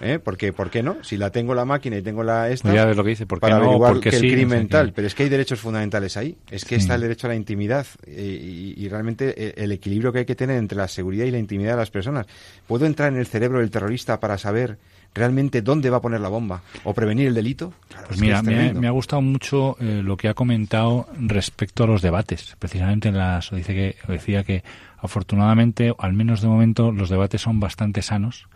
¿Eh? 0.00 0.18
Porque, 0.22 0.52
¿por 0.52 0.70
qué 0.70 0.82
no? 0.82 0.96
Si 1.02 1.16
la 1.16 1.30
tengo 1.30 1.54
la 1.54 1.64
máquina 1.64 1.96
y 1.96 2.02
tengo 2.02 2.22
la 2.24 2.50
esta, 2.50 2.74
ya 2.74 2.84
ves 2.84 2.96
lo 2.96 3.04
que 3.04 3.10
dice, 3.10 3.26
¿por 3.26 3.38
qué 3.38 3.42
para 3.42 3.58
no? 3.58 3.64
averiguar 3.64 3.92
porque 3.94 4.10
que 4.10 4.18
sí, 4.18 4.26
el 4.26 4.32
crimen 4.32 4.58
no 4.58 4.64
sé 4.64 4.68
tal, 4.68 4.92
pero 4.92 5.06
es 5.06 5.14
que 5.14 5.22
hay 5.22 5.28
derechos 5.28 5.60
fundamentales 5.60 6.16
ahí. 6.16 6.36
Es 6.50 6.64
que 6.64 6.74
Sí. 6.76 6.82
está 6.82 6.96
el 6.96 7.02
derecho 7.02 7.26
a 7.26 7.30
la 7.30 7.36
intimidad 7.36 7.86
eh, 8.06 8.74
y, 8.76 8.84
y 8.84 8.88
realmente 8.88 9.34
eh, 9.36 9.54
el 9.56 9.72
equilibrio 9.72 10.12
que 10.12 10.20
hay 10.20 10.24
que 10.24 10.34
tener 10.34 10.56
entre 10.58 10.76
la 10.76 10.88
seguridad 10.88 11.24
y 11.26 11.30
la 11.30 11.38
intimidad 11.38 11.72
de 11.72 11.76
las 11.78 11.90
personas. 11.90 12.26
¿Puedo 12.66 12.86
entrar 12.86 13.12
en 13.12 13.18
el 13.18 13.26
cerebro 13.26 13.60
del 13.60 13.70
terrorista 13.70 14.20
para 14.20 14.36
saber 14.36 14.78
realmente 15.14 15.62
dónde 15.62 15.90
va 15.90 15.98
a 15.98 16.00
poner 16.02 16.20
la 16.20 16.28
bomba 16.28 16.62
o 16.82 16.92
prevenir 16.92 17.28
el 17.28 17.34
delito? 17.34 17.72
Claro, 17.88 18.08
Pues 18.08 18.16
es 18.16 18.20
que 18.22 18.26
mira, 18.26 18.42
me 18.42 18.70
ha, 18.70 18.72
me 18.74 18.86
ha 18.88 18.90
gustado 18.90 19.22
mucho 19.22 19.76
eh, 19.80 20.02
lo 20.04 20.16
que 20.16 20.28
ha 20.28 20.34
comentado 20.34 21.06
respecto 21.20 21.84
a 21.84 21.86
los 21.86 22.02
debates. 22.02 22.56
Precisamente 22.58 23.08
en 23.08 23.16
las 23.18 23.50
dice 23.52 23.72
que 23.74 23.96
decía 24.12 24.42
que 24.42 24.64
afortunadamente, 24.98 25.92
al 25.98 26.12
menos 26.14 26.40
de 26.40 26.48
momento, 26.48 26.90
los 26.90 27.08
debates 27.10 27.40
son 27.42 27.60
bastante 27.60 28.02
sanos. 28.02 28.48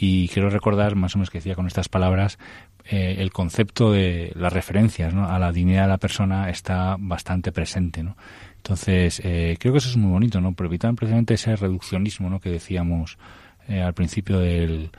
Y 0.00 0.28
quiero 0.28 0.48
recordar, 0.48 0.94
más 0.94 1.14
o 1.14 1.18
menos 1.18 1.30
que 1.30 1.38
decía 1.38 1.56
con 1.56 1.66
estas 1.66 1.88
palabras, 1.88 2.38
eh, 2.84 3.16
el 3.18 3.32
concepto 3.32 3.90
de 3.90 4.32
las 4.36 4.52
referencias 4.52 5.12
¿no? 5.12 5.28
a 5.28 5.38
la 5.40 5.50
dignidad 5.50 5.82
de 5.82 5.88
la 5.88 5.98
persona 5.98 6.50
está 6.50 6.96
bastante 7.00 7.50
presente. 7.50 8.04
¿no? 8.04 8.16
Entonces, 8.58 9.20
eh, 9.24 9.56
creo 9.58 9.72
que 9.72 9.78
eso 9.78 9.88
es 9.88 9.96
muy 9.96 10.12
bonito, 10.12 10.40
¿no? 10.40 10.52
Por 10.52 10.66
evitar 10.66 10.94
precisamente 10.94 11.34
ese 11.34 11.56
reduccionismo 11.56 12.30
¿no? 12.30 12.38
que 12.38 12.50
decíamos 12.50 13.18
eh, 13.66 13.82
al 13.82 13.92
principio 13.92 14.38
del, 14.38 14.90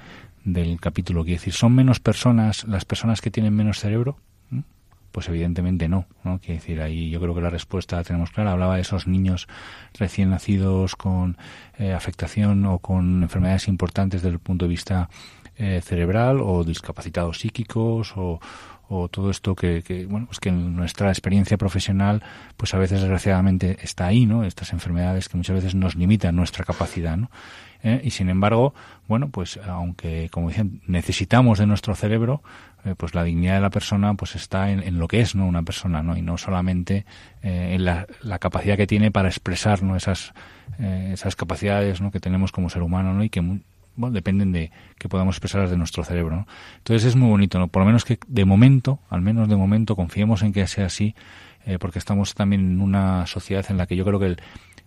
del 0.43 0.79
capítulo. 0.81 1.23
Quiere 1.23 1.37
decir, 1.37 1.53
¿son 1.53 1.73
menos 1.73 2.01
personas 2.01 2.65
las 2.65 2.83
personas 2.83 3.21
que 3.21 3.31
tienen 3.31 3.55
menos 3.55 3.79
cerebro? 3.79 4.17
Pues 5.11 5.27
evidentemente 5.29 5.87
no, 5.87 6.05
¿no? 6.23 6.39
Quiere 6.39 6.55
decir, 6.55 6.81
ahí 6.81 7.09
yo 7.09 7.19
creo 7.19 7.33
que 7.33 7.41
la 7.41 7.49
respuesta 7.49 7.97
la 7.97 8.03
tenemos 8.03 8.31
clara. 8.31 8.51
Hablaba 8.51 8.75
de 8.75 8.81
esos 8.81 9.07
niños 9.07 9.47
recién 9.97 10.29
nacidos 10.29 10.95
con 10.95 11.37
eh, 11.77 11.93
afectación 11.93 12.65
o 12.65 12.79
con 12.79 13.23
enfermedades 13.23 13.67
importantes 13.67 14.21
desde 14.21 14.33
el 14.33 14.39
punto 14.39 14.65
de 14.65 14.69
vista 14.69 15.09
eh, 15.55 15.81
cerebral 15.83 16.39
o 16.41 16.63
discapacitados 16.63 17.39
psíquicos 17.39 18.13
o, 18.15 18.39
o 18.89 19.07
todo 19.07 19.29
esto 19.29 19.55
que, 19.55 19.83
que, 19.83 20.05
bueno, 20.05 20.25
pues 20.25 20.39
que 20.39 20.49
en 20.49 20.75
nuestra 20.75 21.09
experiencia 21.09 21.57
profesional, 21.57 22.23
pues 22.57 22.73
a 22.73 22.79
veces 22.79 23.01
desgraciadamente 23.01 23.77
está 23.81 24.07
ahí, 24.07 24.25
¿no? 24.25 24.43
Estas 24.43 24.73
enfermedades 24.73 25.29
que 25.29 25.37
muchas 25.37 25.55
veces 25.55 25.75
nos 25.75 25.95
limitan 25.95 26.35
nuestra 26.35 26.65
capacidad, 26.65 27.15
¿no? 27.15 27.29
¿Eh? 27.83 28.01
Y 28.03 28.09
sin 28.11 28.29
embargo, 28.29 28.73
bueno, 29.07 29.29
pues 29.29 29.57
aunque, 29.65 30.29
como 30.31 30.49
decían, 30.49 30.81
necesitamos 30.87 31.59
de 31.59 31.67
nuestro 31.67 31.95
cerebro, 31.95 32.41
eh, 32.85 32.95
pues 32.95 33.13
la 33.13 33.23
dignidad 33.23 33.55
de 33.55 33.61
la 33.61 33.69
persona 33.69 34.13
pues 34.13 34.35
está 34.35 34.71
en, 34.71 34.81
en, 34.81 34.99
lo 34.99 35.07
que 35.07 35.19
es, 35.19 35.35
¿no? 35.35 35.45
Una 35.45 35.63
persona, 35.63 36.01
¿no? 36.01 36.15
Y 36.15 36.21
no 36.21 36.37
solamente 36.37 37.05
eh, 37.41 37.75
en 37.75 37.85
la, 37.85 38.07
la, 38.21 38.39
capacidad 38.39 38.77
que 38.77 38.87
tiene 38.87 39.11
para 39.11 39.27
expresar, 39.27 39.83
¿no? 39.83 39.95
Esas, 39.95 40.33
eh, 40.79 41.11
esas 41.13 41.35
capacidades, 41.35 41.99
¿no? 41.99 42.11
Que 42.11 42.19
tenemos 42.19 42.51
como 42.51 42.69
ser 42.69 42.81
humano, 42.81 43.13
¿no? 43.13 43.23
Y 43.23 43.29
que 43.29 43.41
bueno, 43.41 44.13
dependen 44.13 44.53
de 44.53 44.71
que 44.97 45.09
podamos 45.09 45.35
expresarlas 45.35 45.71
de 45.71 45.77
nuestro 45.77 46.05
cerebro. 46.05 46.37
¿no? 46.37 46.47
Entonces 46.77 47.09
es 47.09 47.15
muy 47.17 47.27
bonito, 47.27 47.59
¿no? 47.59 47.67
por 47.67 47.81
lo 47.81 47.85
menos 47.85 48.05
que 48.05 48.17
de 48.27 48.45
momento, 48.45 48.99
al 49.09 49.21
menos 49.21 49.49
de 49.49 49.57
momento, 49.57 49.97
confiemos 49.97 50.41
en 50.41 50.53
que 50.53 50.65
sea 50.67 50.85
así, 50.85 51.15
porque 51.81 51.99
estamos 51.99 52.33
también 52.33 52.61
en 52.61 52.81
una 52.81 53.27
sociedad 53.27 53.65
en 53.67 53.75
la 53.75 53.87
que 53.87 53.97
yo 53.97 54.05
creo 54.05 54.17
que 54.17 54.27
el, 54.27 54.41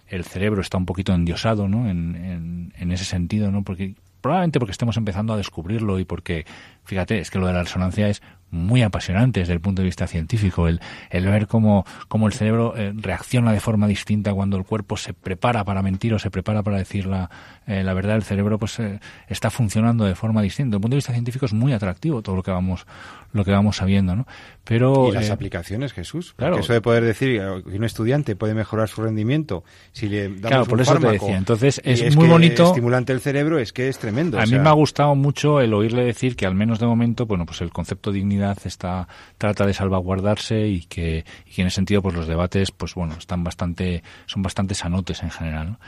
el 0.09 0.24
cerebro 0.24 0.62
está 0.62 0.78
un 0.78 0.86
poquito 0.86 1.12
endiosado 1.12 1.68
¿no? 1.68 1.90
en, 1.90 2.16
en, 2.16 2.72
en 2.78 2.93
ese 2.93 3.05
sentido, 3.05 3.51
¿no? 3.51 3.62
porque 3.64 3.97
probablemente 4.22 4.59
porque 4.59 4.72
estemos 4.72 4.97
empezando 4.97 5.34
a 5.34 5.36
descubrirlo 5.36 5.99
y 5.99 6.07
porque, 6.07 6.47
fíjate, 6.85 7.18
es 7.18 7.30
que 7.30 7.39
lo 7.39 7.47
de 7.47 7.53
la 7.53 7.62
resonancia 7.62 8.09
es 8.09 8.22
muy 8.53 8.83
apasionante 8.83 9.41
desde 9.41 9.55
el 9.55 9.61
punto 9.61 9.80
de 9.80 9.87
vista 9.87 10.07
científico, 10.07 10.68
el, 10.68 10.78
el 11.09 11.24
ver 11.24 11.47
cómo, 11.47 11.87
cómo 12.09 12.26
el 12.26 12.35
cerebro 12.35 12.74
eh, 12.76 12.93
reacciona 12.95 13.51
de 13.51 13.61
forma 13.61 13.87
distinta 13.87 14.35
cuando 14.35 14.59
el 14.59 14.64
cuerpo 14.64 14.99
se 14.99 15.14
prepara 15.14 15.64
para 15.64 15.83
mentir 15.83 16.12
o 16.12 16.18
se 16.18 16.30
prepara 16.30 16.62
para 16.62 16.76
decir 16.76 17.07
la, 17.07 17.30
eh, 17.66 17.83
la 17.83 17.95
verdad, 17.95 18.16
el 18.16 18.24
cerebro 18.24 18.59
pues 18.59 18.78
eh, 18.80 19.01
está 19.28 19.49
funcionando 19.51 20.05
de 20.05 20.14
forma 20.14 20.43
distinta. 20.43 20.70
Desde 20.70 20.76
el 20.76 20.80
punto 20.83 20.95
de 20.95 20.99
vista 20.99 21.12
científico 21.12 21.47
es 21.47 21.53
muy 21.53 21.72
atractivo 21.72 22.20
todo 22.20 22.37
lo 22.37 22.43
que 22.43 22.51
vamos, 22.51 22.87
lo 23.33 23.45
que 23.45 23.53
vamos 23.53 23.76
sabiendo, 23.76 24.16
¿no? 24.16 24.26
Pero, 24.64 25.09
y 25.09 25.12
las 25.12 25.28
eh, 25.28 25.33
aplicaciones, 25.33 25.93
Jesús. 25.93 26.35
Claro. 26.37 26.59
Eso 26.59 26.72
de 26.72 26.80
poder 26.80 27.05
decir 27.05 27.39
que 27.39 27.76
un 27.76 27.85
estudiante 27.85 28.37
puede 28.37 28.55
mejorar 28.55 28.89
su 28.89 29.03
rendimiento 29.03 29.64
si 29.93 30.09
le 30.09 30.28
damos 30.28 30.41
claro, 30.41 30.64
por 30.66 30.74
un 30.74 30.80
eso 30.80 30.93
fármaco 30.93 31.12
te 31.12 31.20
decía. 31.20 31.39
Entonces 31.39 31.80
es, 31.85 32.03
es 32.03 32.16
muy 32.16 32.28
bonito. 32.28 32.66
estimulante 32.66 33.12
el 33.12 33.20
cerebro 33.20 33.59
es 33.59 33.72
que 33.72 33.89
es 33.89 33.99
tremendo. 33.99 34.39
A 34.39 34.41
o 34.41 34.45
mí 34.45 34.51
sea, 34.51 34.62
me 34.62 34.68
ha 34.68 34.72
gustado 34.72 35.14
mucho 35.14 35.61
el 35.61 35.72
oírle 35.72 36.05
decir 36.05 36.37
que 36.37 36.47
al 36.47 36.55
menos 36.55 36.72
de 36.79 36.87
momento, 36.87 37.27
bueno, 37.27 37.47
pues 37.47 37.61
el 37.61 37.70
concepto 37.70 38.11
de 38.11 38.18
dignidad 38.18 38.59
está 38.64 39.09
trata 39.39 39.66
de 39.66 39.75
salvaguardarse 39.75 40.68
y 40.68 40.83
que, 40.83 41.25
en 41.57 41.66
ese 41.66 41.77
sentido 41.77 42.03
pues 42.03 42.14
los 42.14 42.27
debates 42.27 42.70
pues 42.70 42.95
bueno 42.95 43.14
están 43.18 43.45
bastante 43.45 44.03
son 44.27 44.43
bastante 44.43 44.75
sanotes 44.75 45.23
en 45.23 45.31
general. 45.31 45.70
¿no? 45.73 45.81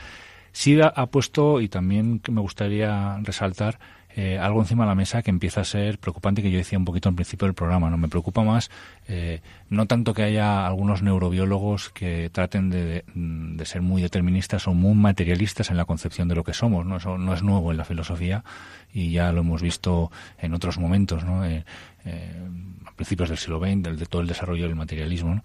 Sí 0.53 0.81
ha, 0.81 0.89
ha 0.89 1.07
puesto 1.07 1.61
y 1.61 1.69
también 1.69 2.21
me 2.31 2.41
gustaría 2.41 3.19
resaltar 3.23 3.79
eh, 4.17 4.39
algo 4.39 4.61
encima 4.61 4.85
de 4.85 4.91
la 4.91 4.95
mesa 4.95 5.23
que 5.23 5.31
empieza 5.31 5.63
a 5.63 5.65
ser 5.65 5.99
preocupante 5.99 6.41
que 6.41 6.51
yo 6.51 6.59
decía 6.59 6.79
un 6.79 6.85
poquito 6.85 7.09
al 7.09 7.17
principio 7.17 7.47
del 7.47 7.55
programa. 7.55 7.91
No 7.91 7.97
me 7.97 8.09
preocupa 8.09 8.45
más 8.45 8.71
eh, 9.09 9.41
no 9.71 9.87
tanto 9.87 10.15
que 10.15 10.23
haya 10.23 10.67
algunos 10.67 11.03
neurobiólogos 11.03 11.91
que 11.91 12.31
traten 12.31 12.71
de, 12.71 13.05
de, 13.13 13.67
ser 13.67 13.83
muy 13.83 14.03
deterministas 14.03 14.69
o 14.69 14.75
muy 14.75 14.95
materialistas 14.95 15.71
en 15.71 15.77
la 15.77 15.85
concepción 15.85 16.29
de 16.29 16.37
lo 16.37 16.45
que 16.45 16.55
somos. 16.55 16.87
No 16.87 16.99
eso 16.99 17.19
no 17.19 17.35
es 17.35 17.43
nuevo 17.43 17.73
en 17.73 17.77
la 17.77 17.85
filosofía 17.85 18.45
y 18.93 19.11
ya 19.11 19.33
lo 19.33 19.41
hemos 19.41 19.63
visto 19.63 20.13
en 20.39 20.55
otros 20.55 20.79
momentos. 20.79 21.25
¿no? 21.25 21.45
Eh, 21.45 21.65
a 22.87 22.93
principios 22.93 23.31
del 23.31 23.39
siglo 23.39 23.59
XX, 23.59 23.83
del, 23.83 23.99
de 23.99 24.07
todo 24.07 24.23
el 24.23 24.29
desarrollo 24.29 24.67
del 24.67 24.77
materialismo. 24.77 25.43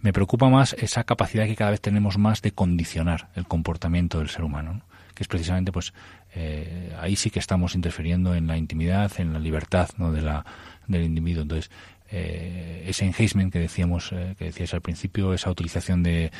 Me 0.00 0.14
preocupa 0.14 0.48
más 0.48 0.72
esa 0.74 1.04
capacidad 1.04 1.44
que 1.44 1.56
cada 1.56 1.72
vez 1.72 1.82
tenemos 1.82 2.16
más 2.16 2.40
de 2.40 2.52
condicionar 2.52 3.28
el 3.34 3.46
comportamiento 3.46 4.20
del 4.20 4.30
ser 4.30 4.44
humano. 4.44 4.72
¿no? 4.72 4.90
que 5.20 5.24
es 5.24 5.28
precisamente 5.28 5.70
pues 5.70 5.92
eh, 6.34 6.94
ahí 7.00 7.16
sí 7.16 7.30
que 7.30 7.38
estamos 7.38 7.74
interfiriendo 7.74 8.34
en 8.34 8.46
la 8.46 8.56
intimidad, 8.56 9.12
en 9.18 9.32
la 9.32 9.38
libertad 9.38 9.88
¿no? 9.96 10.12
de 10.12 10.22
la, 10.22 10.44
del 10.86 11.04
individuo. 11.04 11.42
Entonces, 11.42 11.70
eh, 12.10 12.84
ese 12.86 13.04
enhancement 13.04 13.52
que 13.52 13.58
decíamos, 13.58 14.10
eh, 14.12 14.34
que 14.38 14.46
decías 14.46 14.74
al 14.74 14.80
principio, 14.80 15.32
esa 15.32 15.50
utilización 15.50 16.02
de, 16.02 16.30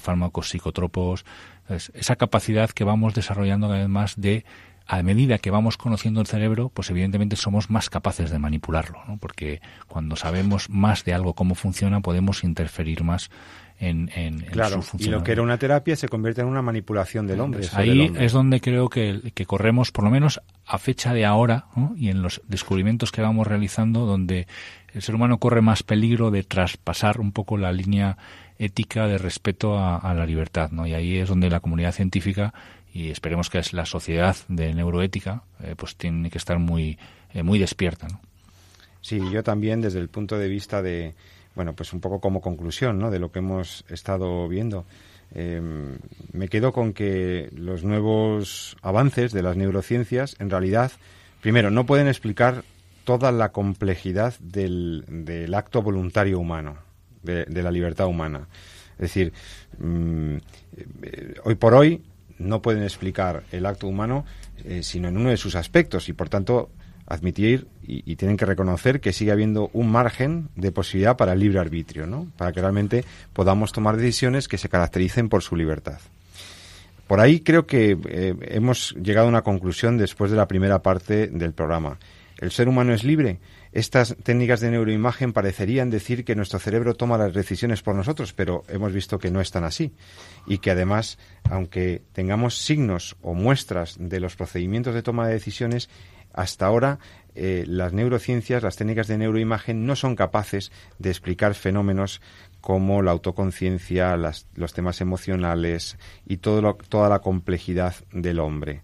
fármacos 0.00 0.48
psicotropos, 0.48 1.24
esa 1.94 2.16
capacidad 2.16 2.70
que 2.70 2.82
vamos 2.82 3.14
desarrollando 3.14 3.68
cada 3.68 3.80
vez 3.80 3.88
más 3.88 4.20
de 4.20 4.44
a 4.86 5.04
medida 5.04 5.38
que 5.38 5.52
vamos 5.52 5.76
conociendo 5.76 6.20
el 6.20 6.26
cerebro, 6.26 6.68
pues 6.68 6.90
evidentemente 6.90 7.36
somos 7.36 7.70
más 7.70 7.88
capaces 7.90 8.30
de 8.30 8.40
manipularlo, 8.40 9.04
¿no? 9.06 9.18
porque 9.18 9.60
cuando 9.86 10.16
sabemos 10.16 10.68
más 10.68 11.04
de 11.04 11.14
algo 11.14 11.34
cómo 11.34 11.54
funciona, 11.54 12.00
podemos 12.00 12.42
interferir 12.42 13.04
más 13.04 13.30
en, 13.80 14.10
en, 14.14 14.40
claro, 14.42 14.76
en 14.76 14.82
su 14.82 14.98
y 14.98 15.04
lo 15.04 15.24
que 15.24 15.32
era 15.32 15.42
una 15.42 15.58
terapia 15.58 15.96
se 15.96 16.08
convierte 16.08 16.42
en 16.42 16.46
una 16.46 16.62
manipulación 16.62 17.26
del 17.26 17.40
hombre. 17.40 17.66
Ahí 17.72 18.08
hombre. 18.08 18.24
es 18.24 18.32
donde 18.32 18.60
creo 18.60 18.88
que, 18.88 19.32
que, 19.34 19.46
corremos, 19.46 19.90
por 19.90 20.04
lo 20.04 20.10
menos 20.10 20.40
a 20.66 20.78
fecha 20.78 21.14
de 21.14 21.24
ahora, 21.24 21.66
¿no? 21.74 21.94
y 21.96 22.10
en 22.10 22.20
los 22.20 22.42
descubrimientos 22.46 23.10
que 23.10 23.22
vamos 23.22 23.46
realizando, 23.46 24.04
donde 24.04 24.46
el 24.92 25.02
ser 25.02 25.14
humano 25.14 25.38
corre 25.38 25.62
más 25.62 25.82
peligro 25.82 26.30
de 26.30 26.42
traspasar 26.42 27.20
un 27.20 27.32
poco 27.32 27.56
la 27.56 27.72
línea 27.72 28.18
ética 28.58 29.06
de 29.06 29.16
respeto 29.16 29.78
a, 29.78 29.96
a 29.96 30.12
la 30.12 30.26
libertad, 30.26 30.70
¿no? 30.70 30.86
Y 30.86 30.92
ahí 30.92 31.16
es 31.16 31.30
donde 31.30 31.48
la 31.48 31.60
comunidad 31.60 31.92
científica 31.92 32.52
y 32.92 33.10
esperemos 33.10 33.48
que 33.48 33.58
es 33.58 33.72
la 33.72 33.86
sociedad 33.86 34.36
de 34.48 34.74
neuroética, 34.74 35.44
eh, 35.60 35.74
pues 35.76 35.96
tiene 35.96 36.30
que 36.30 36.38
estar 36.38 36.58
muy, 36.58 36.98
eh, 37.32 37.42
muy 37.42 37.58
despierta, 37.58 38.08
¿no? 38.08 38.20
Sí, 39.00 39.18
yo 39.32 39.42
también 39.42 39.80
desde 39.80 39.98
el 39.98 40.08
punto 40.08 40.36
de 40.36 40.48
vista 40.48 40.82
de, 40.82 41.14
bueno, 41.54 41.74
pues 41.74 41.92
un 41.92 42.00
poco 42.00 42.20
como 42.20 42.40
conclusión, 42.40 42.98
¿no? 42.98 43.10
De 43.10 43.18
lo 43.18 43.30
que 43.32 43.40
hemos 43.40 43.84
estado 43.88 44.48
viendo. 44.48 44.84
Eh, 45.32 45.60
me 46.32 46.48
quedo 46.48 46.72
con 46.72 46.92
que 46.92 47.50
los 47.54 47.84
nuevos 47.84 48.76
avances 48.82 49.32
de 49.32 49.42
las 49.42 49.56
neurociencias, 49.56 50.36
en 50.38 50.50
realidad, 50.50 50.92
primero, 51.40 51.70
no 51.70 51.86
pueden 51.86 52.08
explicar 52.08 52.64
toda 53.04 53.32
la 53.32 53.52
complejidad 53.52 54.34
del, 54.40 55.04
del 55.08 55.54
acto 55.54 55.82
voluntario 55.82 56.38
humano, 56.38 56.76
de, 57.22 57.46
la 57.62 57.70
libertad 57.70 58.06
humana. 58.06 58.48
Es 58.92 59.02
decir, 59.02 59.32
mmm, 59.78 60.36
hoy 61.44 61.54
por 61.54 61.74
hoy 61.74 62.02
no 62.38 62.62
pueden 62.62 62.82
explicar 62.82 63.44
el 63.52 63.66
acto 63.66 63.86
humano 63.86 64.24
eh, 64.64 64.82
sino 64.82 65.08
en 65.08 65.16
uno 65.16 65.30
de 65.30 65.36
sus 65.36 65.54
aspectos 65.54 66.08
y 66.08 66.12
por 66.12 66.28
tanto 66.28 66.70
admitir 67.10 67.66
y, 67.82 68.10
y, 68.10 68.16
tienen 68.16 68.36
que 68.36 68.46
reconocer 68.46 69.00
que 69.00 69.12
sigue 69.12 69.32
habiendo 69.32 69.68
un 69.72 69.90
margen 69.90 70.48
de 70.54 70.72
posibilidad 70.72 71.16
para 71.16 71.34
el 71.34 71.40
libre 71.40 71.58
arbitrio, 71.58 72.06
¿no? 72.06 72.28
Para 72.38 72.52
que 72.52 72.60
realmente 72.60 73.04
podamos 73.32 73.72
tomar 73.72 73.96
decisiones 73.96 74.48
que 74.48 74.58
se 74.58 74.68
caractericen 74.68 75.28
por 75.28 75.42
su 75.42 75.56
libertad. 75.56 75.98
Por 77.08 77.20
ahí 77.20 77.40
creo 77.40 77.66
que 77.66 77.98
eh, 78.08 78.34
hemos 78.42 78.94
llegado 78.94 79.26
a 79.26 79.30
una 79.30 79.42
conclusión 79.42 79.98
después 79.98 80.30
de 80.30 80.36
la 80.36 80.46
primera 80.46 80.82
parte 80.82 81.26
del 81.26 81.52
programa. 81.52 81.98
¿El 82.38 82.52
ser 82.52 82.68
humano 82.68 82.94
es 82.94 83.02
libre? 83.02 83.40
estas 83.72 84.16
técnicas 84.24 84.60
de 84.60 84.70
neuroimagen 84.70 85.32
parecerían 85.32 85.90
decir 85.90 86.24
que 86.24 86.34
nuestro 86.34 86.58
cerebro 86.58 86.94
toma 86.94 87.18
las 87.18 87.32
decisiones 87.32 87.82
por 87.82 87.94
nosotros, 87.94 88.32
pero 88.32 88.64
hemos 88.68 88.92
visto 88.92 89.18
que 89.18 89.30
no 89.30 89.40
es 89.40 89.50
tan 89.50 89.64
así. 89.64 89.92
Y 90.46 90.58
que 90.58 90.72
además, 90.72 91.18
aunque 91.44 92.02
tengamos 92.12 92.58
signos 92.58 93.16
o 93.22 93.34
muestras 93.34 93.96
de 93.98 94.18
los 94.18 94.34
procedimientos 94.34 94.94
de 94.94 95.02
toma 95.02 95.28
de 95.28 95.34
decisiones, 95.34 95.88
hasta 96.32 96.66
ahora 96.66 96.98
eh, 97.34 97.64
las 97.66 97.92
neurociencias, 97.92 98.62
las 98.62 98.76
técnicas 98.76 99.06
de 99.06 99.18
neuroimagen 99.18 99.86
no 99.86 99.96
son 99.96 100.16
capaces 100.16 100.72
de 100.98 101.10
explicar 101.10 101.54
fenómenos 101.54 102.20
como 102.60 103.02
la 103.02 103.12
autoconciencia, 103.12 104.16
los 104.16 104.74
temas 104.74 105.00
emocionales 105.00 105.96
y 106.26 106.38
todo 106.38 106.74
toda 106.74 107.08
la 107.08 107.20
complejidad 107.20 107.94
del 108.12 108.40
hombre 108.40 108.82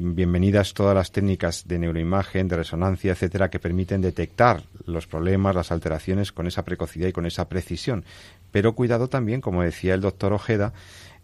bienvenidas 0.00 0.74
todas 0.74 0.94
las 0.94 1.10
técnicas 1.10 1.66
de 1.66 1.80
neuroimagen, 1.80 2.46
de 2.46 2.56
resonancia, 2.56 3.12
etcétera, 3.12 3.50
que 3.50 3.58
permiten 3.58 4.00
detectar 4.00 4.62
los 4.86 5.08
problemas, 5.08 5.56
las 5.56 5.72
alteraciones 5.72 6.30
con 6.30 6.46
esa 6.46 6.64
precocidad 6.64 7.08
y 7.08 7.12
con 7.12 7.26
esa 7.26 7.48
precisión. 7.48 8.04
Pero 8.52 8.76
cuidado 8.76 9.08
también, 9.08 9.40
como 9.40 9.62
decía 9.62 9.94
el 9.94 10.00
doctor 10.00 10.32
Ojeda, 10.32 10.72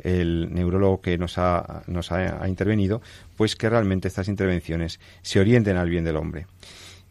el 0.05 0.52
neurólogo 0.52 1.00
que 1.00 1.18
nos 1.18 1.38
ha, 1.38 1.82
nos 1.86 2.12
ha, 2.12 2.46
intervenido, 2.46 3.02
pues 3.36 3.57
que 3.57 3.68
realmente 3.68 4.07
estas 4.07 4.28
intervenciones 4.28 5.00
se 5.22 5.40
orienten 5.40 5.76
al 5.76 5.88
bien 5.88 6.05
del 6.05 6.16
hombre. 6.16 6.46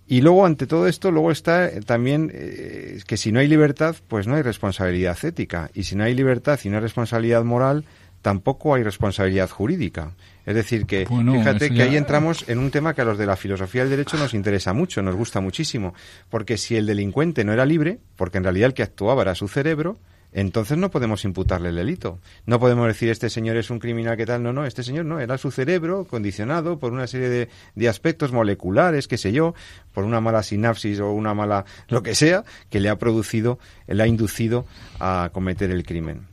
Y 0.07 0.21
luego, 0.21 0.45
ante 0.45 0.67
todo 0.67 0.87
esto, 0.87 1.11
luego 1.11 1.31
está 1.31 1.65
eh, 1.65 1.81
también 1.81 2.31
eh, 2.33 2.99
que 3.07 3.17
si 3.17 3.31
no 3.31 3.39
hay 3.39 3.47
libertad, 3.47 3.95
pues 4.07 4.27
no 4.27 4.35
hay 4.35 4.41
responsabilidad 4.43 5.17
ética. 5.23 5.71
Y 5.73 5.83
si 5.83 5.95
no 5.95 6.03
hay 6.03 6.13
libertad 6.13 6.59
y 6.63 6.69
no 6.69 6.75
hay 6.75 6.81
responsabilidad 6.81 7.43
moral, 7.43 7.85
tampoco 8.21 8.75
hay 8.75 8.83
responsabilidad 8.83 9.49
jurídica. 9.49 10.11
Es 10.45 10.55
decir, 10.55 10.85
que 10.85 11.05
fíjate 11.05 11.69
que 11.69 11.81
ahí 11.83 11.95
entramos 11.95 12.47
en 12.47 12.59
un 12.59 12.69
tema 12.69 12.93
que 12.93 13.01
a 13.01 13.05
los 13.05 13.17
de 13.17 13.25
la 13.25 13.35
filosofía 13.35 13.81
del 13.81 13.91
derecho 13.91 14.17
nos 14.17 14.33
interesa 14.33 14.73
mucho, 14.73 15.01
nos 15.01 15.15
gusta 15.15 15.39
muchísimo, 15.41 15.93
porque 16.29 16.57
si 16.57 16.75
el 16.75 16.85
delincuente 16.85 17.43
no 17.43 17.53
era 17.53 17.65
libre, 17.65 17.99
porque 18.15 18.37
en 18.37 18.43
realidad 18.43 18.67
el 18.67 18.73
que 18.73 18.83
actuaba 18.83 19.21
era 19.21 19.35
su 19.35 19.47
cerebro, 19.47 19.97
entonces 20.33 20.77
no 20.77 20.89
podemos 20.89 21.25
imputarle 21.25 21.69
el 21.69 21.75
delito. 21.75 22.19
No 22.45 22.59
podemos 22.59 22.87
decir 22.87 23.09
este 23.09 23.29
señor 23.29 23.55
es 23.55 23.69
un 23.69 23.79
criminal 23.79 24.17
que 24.17 24.25
tal, 24.25 24.41
no, 24.41 24.51
no, 24.51 24.65
este 24.65 24.83
señor 24.83 25.05
no, 25.05 25.19
era 25.19 25.37
su 25.37 25.51
cerebro 25.51 26.05
condicionado 26.05 26.79
por 26.79 26.91
una 26.91 27.05
serie 27.05 27.49
de, 27.75 27.87
aspectos 27.87 28.31
moleculares, 28.31 29.07
qué 29.07 29.17
sé 29.17 29.31
yo, 29.31 29.53
por 29.93 30.03
una 30.03 30.21
mala 30.21 30.41
sinapsis 30.41 30.99
o 30.99 31.11
una 31.11 31.35
mala 31.35 31.65
lo 31.87 32.01
que 32.01 32.15
sea, 32.15 32.43
que 32.71 32.79
le 32.79 32.89
ha 32.89 32.97
producido, 32.97 33.59
le 33.87 34.01
ha 34.01 34.07
inducido 34.07 34.65
a 34.99 35.29
cometer 35.31 35.69
el 35.69 35.85
crimen. 35.85 36.27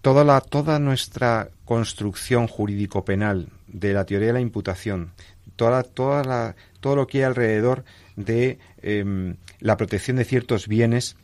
Toda, 0.00 0.22
la, 0.22 0.40
toda 0.40 0.78
nuestra 0.78 1.48
construcción 1.64 2.46
jurídico-penal 2.46 3.48
de 3.66 3.94
la 3.94 4.04
teoría 4.04 4.28
de 4.28 4.34
la 4.34 4.40
imputación, 4.40 5.10
toda, 5.56 5.82
toda 5.82 6.22
la, 6.22 6.54
todo 6.80 6.94
lo 6.94 7.06
que 7.06 7.18
hay 7.18 7.24
alrededor 7.24 7.84
de 8.14 8.58
em, 8.82 9.36
la 9.58 9.76
protección 9.76 10.18
de 10.18 10.24
ciertos 10.24 10.68
bienes 10.68 11.16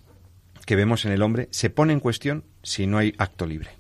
que 0.67 0.77
vemos 0.77 1.05
en 1.05 1.13
el 1.13 1.23
hombre, 1.23 1.49
se 1.51 1.71
pone 1.71 1.93
en 1.93 2.01
cuestión 2.01 2.45
si 2.63 2.87
no 2.87 2.99
hay 2.99 3.15
acto 3.19 3.47
libre. 3.47 3.71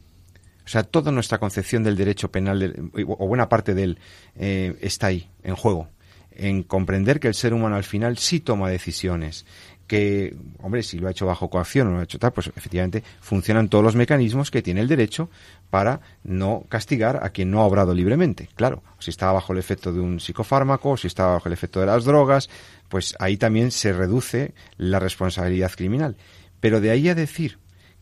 O 0.65 0.69
sea, 0.69 0.85
toda 0.85 1.11
nuestra 1.11 1.39
concepción 1.39 1.83
del 1.83 1.97
derecho 1.97 2.31
penal, 2.31 2.91
o 2.95 3.27
buena 3.27 3.49
parte 3.49 3.75
de 3.75 3.83
él, 3.83 3.99
eh, 4.37 4.77
está 4.81 5.09
ahí, 5.09 5.29
en 5.43 5.57
juego, 5.57 5.89
en 6.31 6.63
comprender 6.63 7.19
que 7.19 7.29
el 7.29 7.35
ser 7.35 7.55
humano 7.55 7.77
al 7.77 7.85
final 7.85 8.19
sí 8.19 8.41
toma 8.41 8.71
decisiones, 8.71 9.47
que, 9.91 10.37
hombre, 10.63 10.85
si 10.85 11.01
lo 11.01 11.09
ha 11.09 11.11
hecho 11.11 11.27
bajo 11.27 11.51
coacción 11.51 11.89
o 11.89 11.91
lo 11.91 11.99
ha 11.99 12.05
hecho 12.05 12.21
tal, 12.21 12.33
pues 12.33 12.53
efectivamente 12.55 13.03
funcionan 13.21 13.69
todos 13.69 13.83
los 13.83 13.97
mecanismos 13.97 14.53
que 14.53 14.63
tiene 14.63 14.81
el 14.81 14.87
derecho 14.87 15.31
para 15.69 16.01
no 16.23 16.65
castigar 16.69 17.25
a 17.25 17.31
quien 17.31 17.51
no 17.51 17.61
ha 17.61 17.65
obrado 17.65 17.93
libremente. 17.93 18.49
Claro, 18.55 18.85
si 19.01 19.11
estaba 19.11 19.33
bajo 19.33 19.53
el 19.53 19.59
efecto 19.59 19.93
de 19.93 19.99
un 19.99 20.21
psicofármaco, 20.21 20.97
si 20.97 21.09
estaba 21.09 21.33
bajo 21.33 21.49
el 21.49 21.55
efecto 21.55 21.81
de 21.81 21.87
las 21.87 22.05
drogas, 22.05 22.49
pues 22.89 23.17
ahí 23.19 23.37
también 23.37 23.73
se 23.73 23.93
reduce 23.93 24.55
la 24.77 25.01
responsabilidad 25.01 25.73
criminal. 25.75 26.17
Pero 26.61 26.81
de 26.81 26.91
ahí 26.91 27.09
a 27.09 27.15
decir 27.15 27.59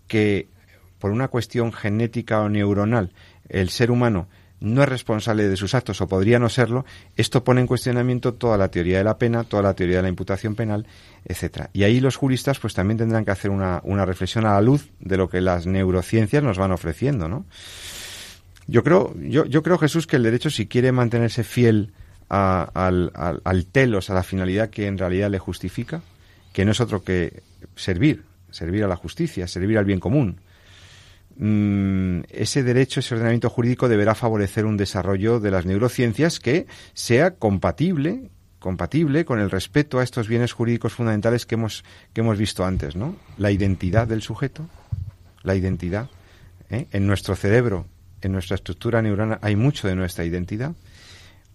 que 0.07 0.49
por 0.99 1.11
una 1.11 1.29
cuestión 1.29 1.73
genética 1.73 2.41
o 2.41 2.49
neuronal 2.49 3.13
el 3.49 3.71
ser 3.71 3.91
humano 3.91 4.29
no 4.61 4.83
es 4.83 4.89
responsable 4.89 5.49
de 5.49 5.57
sus 5.57 5.75
actos 5.75 6.01
o 6.01 6.09
podría 6.09 6.39
no 6.39 6.49
serlo, 6.49 6.85
esto 7.17 7.45
pone 7.45 7.61
en 7.61 7.67
cuestionamiento 7.67 8.35
toda 8.35 8.59
la 8.59 8.69
teoría 8.69 8.99
de 8.99 9.05
la 9.05 9.19
pena, 9.19 9.45
toda 9.45 9.63
la 9.63 9.75
teoría 9.75 9.97
de 9.97 10.03
la 10.03 10.09
imputación 10.09 10.57
penal, 10.57 10.87
etcétera. 11.25 11.71
Y 11.73 11.85
ahí 11.85 12.01
los 12.01 12.17
juristas 12.17 12.59
pues 12.59 12.75
también 12.75 12.99
tendrán 12.99 13.25
que 13.25 13.31
hacer 13.31 13.51
una, 13.51 13.81
reflexión 14.05 14.47
a 14.47 14.55
la 14.55 14.61
luz 14.61 14.89
de 14.99 15.17
lo 15.17 15.29
que 15.29 15.41
las 15.41 15.67
neurociencias 15.67 16.43
nos 16.43 16.59
van 16.59 16.73
ofreciendo, 16.73 17.29
¿no? 17.29 17.45
Yo 18.67 18.83
creo, 18.83 19.15
yo, 19.21 19.47
yo 19.47 19.63
creo, 19.63 19.79
Jesús, 19.79 20.07
que 20.07 20.17
el 20.17 20.25
derecho, 20.25 20.51
si 20.51 20.67
quiere 20.67 20.93
mantenerse 20.93 21.43
fiel 21.43 21.93
al 22.29 23.67
telos, 23.73 24.11
a 24.11 24.15
la 24.15 24.23
finalidad 24.23 24.69
que 24.69 24.87
en 24.87 24.99
realidad 24.99 25.31
le 25.31 25.39
justifica, 25.39 26.03
que 26.53 26.67
no 26.67 26.73
es 26.73 26.81
otro 26.81 27.03
que 27.03 27.43
servir, 27.77 28.25
servir 28.51 28.85
a 28.85 28.89
la 28.89 28.97
justicia, 28.97 29.47
servir 29.47 29.79
al 29.79 29.85
bien 29.85 30.01
común, 30.01 30.41
Mm, 31.41 32.23
ese 32.31 32.65
derecho, 32.65 32.99
ese 32.99 33.15
ordenamiento 33.15 33.49
jurídico 33.49 33.89
deberá 33.89 34.17
favorecer 34.17 34.67
un 34.67 34.77
desarrollo 34.77 35.39
de 35.39 35.53
las 35.53 35.67
neurociencias 35.67 36.41
que 36.41 36.67
sea 36.95 37.37
compatible 37.37 38.31
compatible 38.59 39.25
con 39.25 39.39
el 39.39 39.53
respeto 39.53 40.01
a 40.01 40.03
estos 40.03 40.27
bienes 40.27 40.53
jurídicos 40.53 40.93
fundamentales 40.93 41.47
que 41.47 41.55
hemos 41.55 41.85
que 42.13 42.23
hemos 42.23 42.37
visto 42.37 42.65
antes, 42.65 42.97
¿no? 42.97 43.15
La 43.37 43.53
identidad 43.53 44.09
del 44.09 44.21
sujeto, 44.21 44.67
la 45.45 45.55
identidad 45.55 46.11
¿eh? 46.71 46.89
en 46.91 47.07
nuestro 47.07 47.37
cerebro, 47.37 47.87
en 48.21 48.33
nuestra 48.33 48.57
estructura 48.57 49.01
neuronal 49.01 49.39
hay 49.43 49.55
mucho 49.55 49.87
de 49.87 49.95
nuestra 49.95 50.25
identidad. 50.25 50.73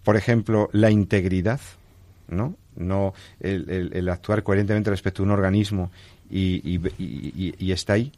Por 0.02 0.16
ejemplo, 0.16 0.70
la 0.72 0.90
integridad, 0.90 1.60
¿no? 2.28 2.56
No 2.74 3.12
el, 3.38 4.08
actuar 4.08 4.42
coherentemente 4.42 4.88
respecto 4.88 5.22
a 5.22 5.26
un 5.26 5.30
organismo 5.30 5.90
y, 6.30 7.70
está 7.70 7.94
ahí. 7.94 8.12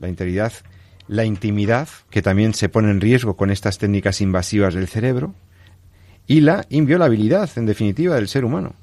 La 0.00 0.08
integridad 0.08 0.52
la 1.08 1.24
intimidad, 1.24 1.88
que 2.10 2.22
también 2.22 2.54
se 2.54 2.68
pone 2.68 2.90
en 2.90 3.00
riesgo 3.00 3.36
con 3.36 3.50
estas 3.50 3.78
técnicas 3.78 4.20
invasivas 4.20 4.74
del 4.74 4.88
cerebro, 4.88 5.34
y 6.26 6.40
la 6.40 6.66
inviolabilidad, 6.68 7.48
en 7.56 7.66
definitiva, 7.66 8.16
del 8.16 8.28
ser 8.28 8.44
humano. 8.44 8.74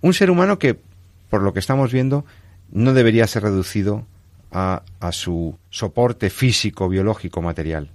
Un 0.00 0.12
ser 0.14 0.30
humano 0.30 0.58
que, 0.58 0.78
por 1.28 1.42
lo 1.42 1.52
que 1.52 1.60
estamos 1.60 1.92
viendo, 1.92 2.24
no 2.72 2.92
debería 2.92 3.26
ser 3.26 3.44
reducido 3.44 4.06
a, 4.50 4.82
a 4.98 5.12
su 5.12 5.56
soporte 5.70 6.30
físico, 6.30 6.88
biológico, 6.88 7.40
material, 7.40 7.90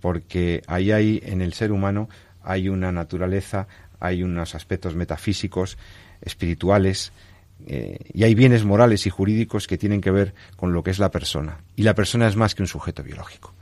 porque 0.00 0.62
ahí 0.66 0.90
hay, 0.90 1.20
en 1.24 1.42
el 1.42 1.52
ser 1.52 1.72
humano, 1.72 2.08
hay 2.42 2.70
una 2.70 2.90
naturaleza, 2.92 3.68
hay 4.00 4.22
unos 4.22 4.54
aspectos 4.54 4.94
metafísicos, 4.94 5.76
espirituales, 6.22 7.12
eh, 7.66 7.98
y 8.12 8.24
hay 8.24 8.34
bienes 8.34 8.64
morales 8.64 9.06
y 9.06 9.10
jurídicos 9.10 9.66
que 9.66 9.78
tienen 9.78 10.00
que 10.00 10.10
ver 10.10 10.34
con 10.56 10.72
lo 10.72 10.82
que 10.82 10.90
es 10.90 10.98
la 10.98 11.10
persona. 11.10 11.60
Y 11.76 11.82
la 11.82 11.94
persona 11.94 12.26
es 12.26 12.36
más 12.36 12.54
que 12.54 12.62
un 12.62 12.68
sujeto 12.68 13.02
biológico. 13.02 13.54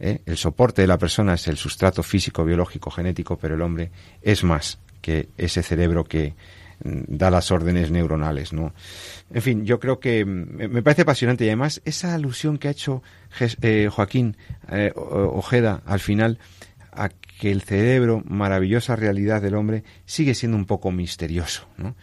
¿eh? 0.00 0.20
El 0.26 0.36
soporte 0.36 0.82
de 0.82 0.88
la 0.88 0.98
persona 0.98 1.34
es 1.34 1.48
el 1.48 1.56
sustrato 1.56 2.02
físico, 2.02 2.44
biológico, 2.44 2.90
genético, 2.90 3.38
pero 3.38 3.54
el 3.54 3.62
hombre 3.62 3.90
es 4.22 4.44
más 4.44 4.78
que 5.00 5.28
ese 5.36 5.62
cerebro 5.62 6.04
que 6.04 6.34
mm, 6.82 7.02
da 7.08 7.30
las 7.30 7.50
órdenes 7.50 7.90
neuronales, 7.90 8.52
¿no? 8.52 8.74
En 9.32 9.42
fin, 9.42 9.64
yo 9.64 9.78
creo 9.78 10.00
que 10.00 10.24
mm, 10.24 10.70
me 10.70 10.82
parece 10.82 11.02
apasionante 11.02 11.44
y 11.44 11.48
además 11.48 11.80
esa 11.84 12.14
alusión 12.14 12.58
que 12.58 12.68
ha 12.68 12.72
hecho 12.72 13.02
eh, 13.62 13.88
Joaquín 13.90 14.36
Ojeda 14.94 15.82
al 15.86 16.00
final 16.00 16.38
a 16.92 17.08
que 17.08 17.52
el 17.52 17.62
cerebro, 17.62 18.22
maravillosa 18.26 18.96
realidad 18.96 19.40
del 19.40 19.54
hombre, 19.54 19.84
sigue 20.04 20.34
siendo 20.34 20.56
un 20.56 20.66
poco 20.66 20.90
misterioso, 20.90 21.68
¿no? 21.76 21.94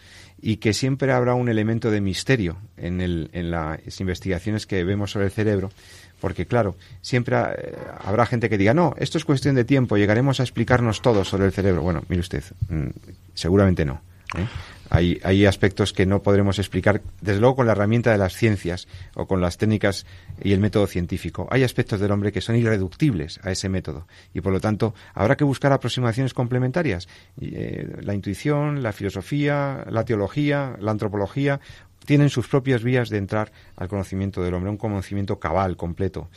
Y 0.42 0.58
que 0.58 0.74
siempre 0.74 1.12
habrá 1.12 1.34
un 1.34 1.50
elemento 1.50 1.92
de 1.92 2.02
misterio 2.02 2.58
en, 2.78 3.02
el, 3.02 3.30
en 3.34 3.52
las 3.52 4.00
investigaciones 4.00 4.66
que 4.66 4.84
vemos 4.84 5.12
sobre 5.12 5.26
el 5.26 5.32
cerebro, 5.32 5.72
porque 6.20 6.46
claro, 6.46 6.76
siempre 7.02 7.36
eh, 7.38 7.76
habrá 8.04 8.26
gente 8.26 8.50
que 8.50 8.58
diga, 8.58 8.74
no, 8.74 8.94
esto 8.98 9.18
es 9.18 9.26
cuestión 9.26 9.56
de 9.56 9.66
tiempo, 9.66 9.98
llegaremos 9.98 10.40
a 10.40 10.44
explicarnos 10.44 11.02
todo 11.02 11.24
sobre 11.24 11.46
el 11.46 11.52
cerebro. 11.52 11.82
Bueno, 11.82 12.04
mire 12.10 12.22
usted, 12.22 12.44
mm, 12.70 12.88
seguramente 13.34 13.86
no. 13.86 14.02
¿eh? 14.38 14.46
Hay, 14.90 15.20
hay 15.24 15.46
aspectos 15.46 15.94
que 15.94 16.06
no 16.06 16.22
podremos 16.22 16.60
explicar, 16.60 17.02
desde 17.22 17.40
luego 17.40 17.58
con 17.58 17.66
la 17.66 17.74
herramienta 17.74 18.12
de 18.12 18.18
las 18.18 18.34
ciencias 18.34 18.88
o 19.16 19.28
con 19.28 19.42
las 19.42 19.58
técnicas 19.58 20.06
y 20.42 20.54
el 20.54 20.60
método 20.60 20.88
científico. 20.88 21.48
Hay 21.52 21.64
aspectos 21.64 22.00
del 22.00 22.12
hombre 22.12 22.32
que 22.32 22.42
son 22.42 22.56
irreductibles 22.56 23.40
a 23.44 23.52
ese 23.52 23.70
método 23.70 24.08
y 24.34 24.42
por 24.42 24.54
lo 24.54 24.60
tanto 24.60 24.94
habrá 25.14 25.36
que 25.36 25.44
buscar 25.44 25.74
aproximaciones 25.74 26.34
complementarias. 26.34 27.08
Eh, 27.42 27.98
la 28.02 28.14
intuición, 28.14 28.84
la 28.84 28.94
filosofía, 28.94 29.86
la 29.90 30.06
teología, 30.06 30.76
la 30.80 30.92
antropología 30.92 31.60
tienen 32.06 32.30
sus 32.30 32.48
propias 32.48 32.84
vías 32.84 33.10
de 33.10 33.18
entrar 33.18 33.52
al 33.76 33.88
conocimiento 33.88 34.44
del 34.44 34.54
hombre, 34.54 34.70
un 34.70 34.78
conocimiento 34.78 35.40
cabal, 35.40 35.76
completo. 35.76 36.30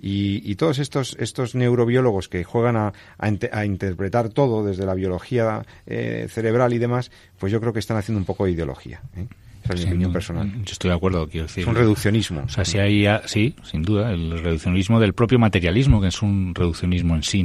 Y, 0.00 0.54
todos 0.56 0.78
estos, 0.78 1.16
estos 1.18 1.54
neurobiólogos 1.54 2.28
que 2.28 2.44
juegan 2.44 2.76
a, 2.76 2.92
a, 3.18 3.64
interpretar 3.64 4.28
todo 4.28 4.64
desde 4.64 4.86
la 4.86 4.94
biología 4.94 5.64
eh, 5.86 6.26
cerebral 6.30 6.72
y 6.72 6.78
demás, 6.78 7.10
pues 7.38 7.52
yo 7.52 7.60
creo 7.60 7.72
que 7.72 7.80
están 7.80 7.96
haciendo 7.96 8.18
un 8.18 8.24
poco 8.24 8.44
de 8.44 8.52
ideología. 8.52 9.00
¿eh? 9.16 9.26
Esa 9.64 9.74
es 9.74 9.80
mi 9.84 9.90
opinión 9.92 10.12
personal. 10.12 10.52
Yo 10.64 10.72
estoy 10.72 10.90
de 10.90 10.96
acuerdo, 10.96 11.28
quiero 11.28 11.46
decir. 11.46 11.62
Es 11.62 11.68
un 11.68 11.74
reduccionismo. 11.74 12.42
O 12.42 12.48
sea, 12.48 12.64
si 12.64 12.78
hay, 12.78 13.06
sí, 13.26 13.54
sin 13.64 13.82
duda, 13.82 14.12
el 14.12 14.38
reduccionismo 14.42 15.00
del 15.00 15.14
propio 15.14 15.38
materialismo, 15.38 16.00
que 16.00 16.08
es 16.08 16.22
un 16.22 16.54
reduccionismo 16.54 17.14
en 17.16 17.22
sí. 17.22 17.44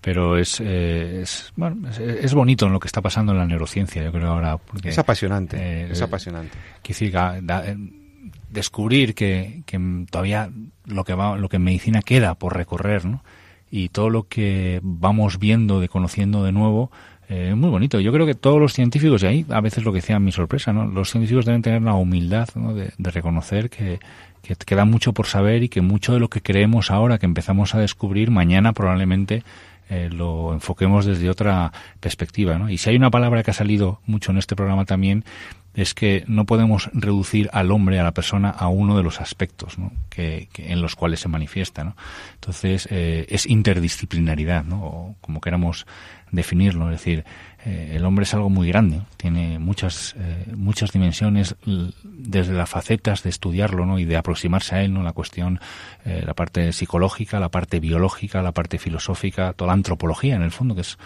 pero 0.00 0.38
es, 0.38 0.60
eh, 0.60 1.22
es, 1.22 1.52
bueno, 1.56 1.88
es, 1.90 2.32
bonito 2.32 2.66
en 2.66 2.72
lo 2.72 2.80
que 2.80 2.86
está 2.86 3.02
pasando 3.02 3.32
en 3.32 3.38
la 3.38 3.46
neurociencia, 3.46 4.02
yo 4.04 4.12
creo 4.12 4.28
ahora. 4.28 4.56
Porque, 4.56 4.90
es 4.90 4.98
apasionante, 4.98 5.56
eh, 5.58 5.88
es 5.90 6.00
apasionante. 6.00 6.56
decir, 6.86 7.12
descubrir 8.50 9.14
que, 9.14 9.62
que, 9.66 9.78
todavía 10.10 10.50
lo 10.84 11.04
que, 11.04 11.14
va, 11.14 11.36
lo 11.36 11.48
que 11.48 11.56
en 11.56 11.64
medicina 11.64 12.02
queda 12.02 12.34
por 12.34 12.56
recorrer, 12.56 13.04
¿no? 13.04 13.22
Y 13.70 13.88
todo 13.88 14.10
lo 14.10 14.28
que 14.28 14.80
vamos 14.82 15.38
viendo, 15.38 15.80
de 15.80 15.88
conociendo 15.88 16.44
de 16.44 16.52
nuevo, 16.52 16.90
eh, 17.28 17.54
muy 17.56 17.70
bonito. 17.70 17.98
Yo 17.98 18.12
creo 18.12 18.24
que 18.24 18.34
todos 18.34 18.60
los 18.60 18.72
científicos, 18.72 19.22
y 19.22 19.26
ahí 19.26 19.46
a 19.50 19.60
veces 19.60 19.84
lo 19.84 19.92
que 19.92 19.98
decía 19.98 20.18
mi 20.20 20.30
sorpresa, 20.30 20.72
¿no? 20.72 20.86
los 20.86 21.10
científicos 21.10 21.44
deben 21.44 21.62
tener 21.62 21.82
la 21.82 21.94
humildad 21.94 22.48
de, 22.54 23.10
reconocer 23.10 23.68
que, 23.68 23.98
queda 24.64 24.84
mucho 24.84 25.12
por 25.12 25.26
saber 25.26 25.64
y 25.64 25.68
que 25.68 25.80
mucho 25.80 26.12
de 26.12 26.20
lo 26.20 26.30
que 26.30 26.40
creemos 26.40 26.92
ahora, 26.92 27.18
que 27.18 27.26
empezamos 27.26 27.74
a 27.74 27.80
descubrir, 27.80 28.30
mañana 28.30 28.72
probablemente 28.72 29.42
eh, 29.90 30.08
lo 30.12 30.52
enfoquemos 30.52 31.04
desde 31.04 31.28
otra 31.28 31.72
perspectiva. 31.98 32.56
¿no? 32.56 32.70
Y 32.70 32.78
si 32.78 32.90
hay 32.90 32.96
una 32.96 33.10
palabra 33.10 33.42
que 33.42 33.50
ha 33.50 33.54
salido 33.54 34.00
mucho 34.06 34.30
en 34.30 34.38
este 34.38 34.54
programa 34.54 34.84
también, 34.84 35.24
es 35.76 35.92
que 35.92 36.24
no 36.26 36.46
podemos 36.46 36.88
reducir 36.94 37.50
al 37.52 37.70
hombre, 37.70 38.00
a 38.00 38.02
la 38.02 38.12
persona, 38.12 38.48
a 38.48 38.68
uno 38.68 38.96
de 38.96 39.02
los 39.02 39.20
aspectos 39.20 39.78
¿no? 39.78 39.92
que, 40.08 40.48
en 40.56 40.80
los 40.80 40.96
cuales 40.96 41.20
se 41.20 41.28
manifiesta. 41.28 41.84
¿no? 41.84 41.96
Entonces, 42.34 42.88
eh, 42.90 43.26
es 43.28 43.44
interdisciplinaridad, 43.46 44.64
¿no? 44.64 44.82
o 44.82 45.16
como 45.20 45.42
queramos 45.42 45.86
definirlo. 46.32 46.90
Es 46.90 47.00
decir, 47.00 47.26
eh, 47.66 47.92
el 47.94 48.06
hombre 48.06 48.22
es 48.22 48.32
algo 48.32 48.48
muy 48.48 48.68
grande, 48.68 49.02
tiene 49.18 49.58
muchas, 49.58 50.16
eh, 50.18 50.46
muchas 50.56 50.92
dimensiones, 50.92 51.56
desde 52.02 52.54
las 52.54 52.70
facetas 52.70 53.22
de 53.22 53.28
estudiarlo 53.28 53.84
¿no? 53.84 53.98
y 53.98 54.06
de 54.06 54.16
aproximarse 54.16 54.76
a 54.76 54.82
él, 54.82 54.94
¿no? 54.94 55.02
la 55.02 55.12
cuestión, 55.12 55.60
la 56.04 56.34
parte 56.34 56.72
psicológica, 56.72 57.38
la 57.38 57.50
parte 57.50 57.80
biológica, 57.80 58.40
la 58.40 58.52
parte 58.52 58.78
filosófica, 58.78 59.52
toda 59.52 59.68
la 59.68 59.74
antropología, 59.74 60.36
en 60.36 60.42
el 60.42 60.52
fondo, 60.52 60.74
que 60.74 60.80
es, 60.82 60.96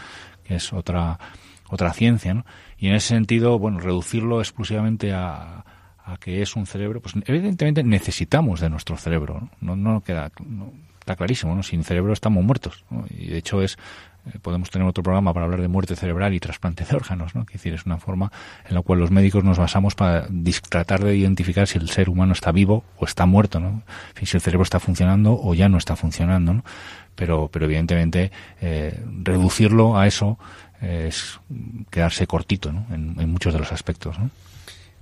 que 0.44 0.56
es 0.56 0.72
otra, 0.72 1.18
otra 1.70 1.92
ciencia. 1.92 2.34
¿no? 2.34 2.44
Y 2.80 2.88
en 2.88 2.94
ese 2.94 3.08
sentido, 3.08 3.58
bueno, 3.58 3.78
reducirlo 3.78 4.40
exclusivamente 4.40 5.12
a, 5.12 5.64
a 6.04 6.16
que 6.18 6.42
es 6.42 6.56
un 6.56 6.66
cerebro, 6.66 7.00
pues 7.00 7.14
evidentemente 7.26 7.84
necesitamos 7.84 8.60
de 8.60 8.70
nuestro 8.70 8.96
cerebro, 8.96 9.50
no, 9.60 9.76
no, 9.76 10.02
queda, 10.02 10.32
está 10.98 11.14
clarísimo, 11.14 11.54
¿no? 11.54 11.62
sin 11.62 11.84
cerebro 11.84 12.12
estamos 12.12 12.42
muertos, 12.42 12.84
y 13.10 13.26
de 13.26 13.38
hecho 13.38 13.60
es, 13.62 13.76
eh, 14.26 14.38
podemos 14.40 14.70
tener 14.70 14.88
otro 14.88 15.02
programa 15.02 15.32
para 15.32 15.44
hablar 15.44 15.60
de 15.60 15.68
muerte 15.68 15.96
cerebral 15.96 16.34
y 16.34 16.40
trasplante 16.40 16.84
de 16.84 16.96
órganos, 16.96 17.34
¿no? 17.34 17.42
Es 17.42 17.52
decir, 17.52 17.72
es 17.74 17.86
una 17.86 17.98
forma 17.98 18.30
en 18.68 18.74
la 18.74 18.82
cual 18.82 18.98
los 18.98 19.10
médicos 19.10 19.44
nos 19.44 19.58
basamos 19.58 19.94
para 19.94 20.26
tratar 20.68 21.04
de 21.04 21.16
identificar 21.16 21.66
si 21.66 21.78
el 21.78 21.88
ser 21.88 22.10
humano 22.10 22.32
está 22.32 22.52
vivo 22.52 22.84
o 22.98 23.04
está 23.04 23.24
muerto, 23.26 23.60
¿no? 23.60 23.82
Si 24.22 24.36
el 24.36 24.42
cerebro 24.42 24.62
está 24.62 24.78
funcionando 24.78 25.38
o 25.40 25.54
ya 25.54 25.68
no 25.68 25.78
está 25.78 25.96
funcionando, 25.96 26.54
¿no? 26.54 26.64
Pero, 27.14 27.48
pero 27.52 27.66
evidentemente 27.66 28.30
eh, 28.60 29.02
reducirlo 29.22 29.98
a 29.98 30.06
eso 30.06 30.38
es 30.80 31.40
quedarse 31.90 32.26
cortito 32.26 32.72
¿no? 32.72 32.86
en, 32.90 33.30
muchos 33.30 33.52
de 33.52 33.58
los 33.58 33.72
aspectos. 33.72 34.16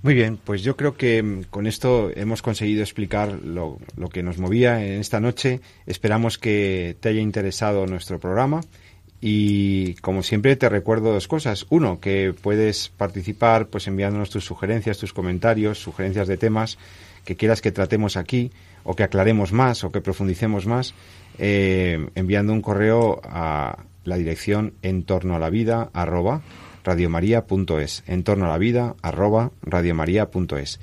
Muy 0.01 0.13
bien, 0.13 0.37
pues 0.37 0.63
yo 0.63 0.77
creo 0.77 0.95
que 0.95 1.21
mm, 1.21 1.43
con 1.49 1.67
esto 1.67 2.09
hemos 2.15 2.41
conseguido 2.41 2.81
explicar 2.81 3.31
lo, 3.43 3.79
lo, 3.97 4.09
que 4.09 4.23
nos 4.23 4.37
movía 4.37 4.85
en 4.85 4.99
esta 4.99 5.19
noche. 5.19 5.59
Esperamos 5.85 6.37
que 6.37 6.95
te 6.99 7.09
haya 7.09 7.21
interesado 7.21 7.85
nuestro 7.85 8.19
programa 8.19 8.61
y 9.21 9.95
como 9.95 10.23
siempre 10.23 10.55
te 10.55 10.69
recuerdo 10.69 11.11
dos 11.11 11.27
cosas. 11.27 11.65
Uno, 11.69 11.99
que 11.99 12.33
puedes 12.39 12.89
participar 12.89 13.67
pues 13.67 13.87
enviándonos 13.87 14.29
tus 14.29 14.45
sugerencias, 14.45 14.97
tus 14.97 15.13
comentarios, 15.13 15.79
sugerencias 15.79 16.27
de 16.27 16.37
temas 16.37 16.77
que 17.25 17.35
quieras 17.35 17.61
que 17.61 17.71
tratemos 17.71 18.17
aquí 18.17 18.51
o 18.83 18.95
que 18.95 19.03
aclaremos 19.03 19.51
más 19.51 19.83
o 19.83 19.91
que 19.91 20.01
profundicemos 20.01 20.65
más, 20.65 20.93
eh, 21.37 22.09
enviando 22.15 22.53
un 22.53 22.61
correo 22.61 23.21
a 23.23 23.83
la 24.09 24.17
dirección 24.17 24.73
en 24.81 25.03
torno 25.03 25.35
a 25.35 25.39
la 25.39 25.49
vida 25.49 25.89
arroba 25.93 26.41
radiomaria.es, 26.83 28.03
en 28.07 28.23
torno 28.23 28.45
a 28.45 28.49
la 28.49 28.57
vida 28.57 28.95
arroba 29.01 29.51
radiomaria.es. 29.61 30.79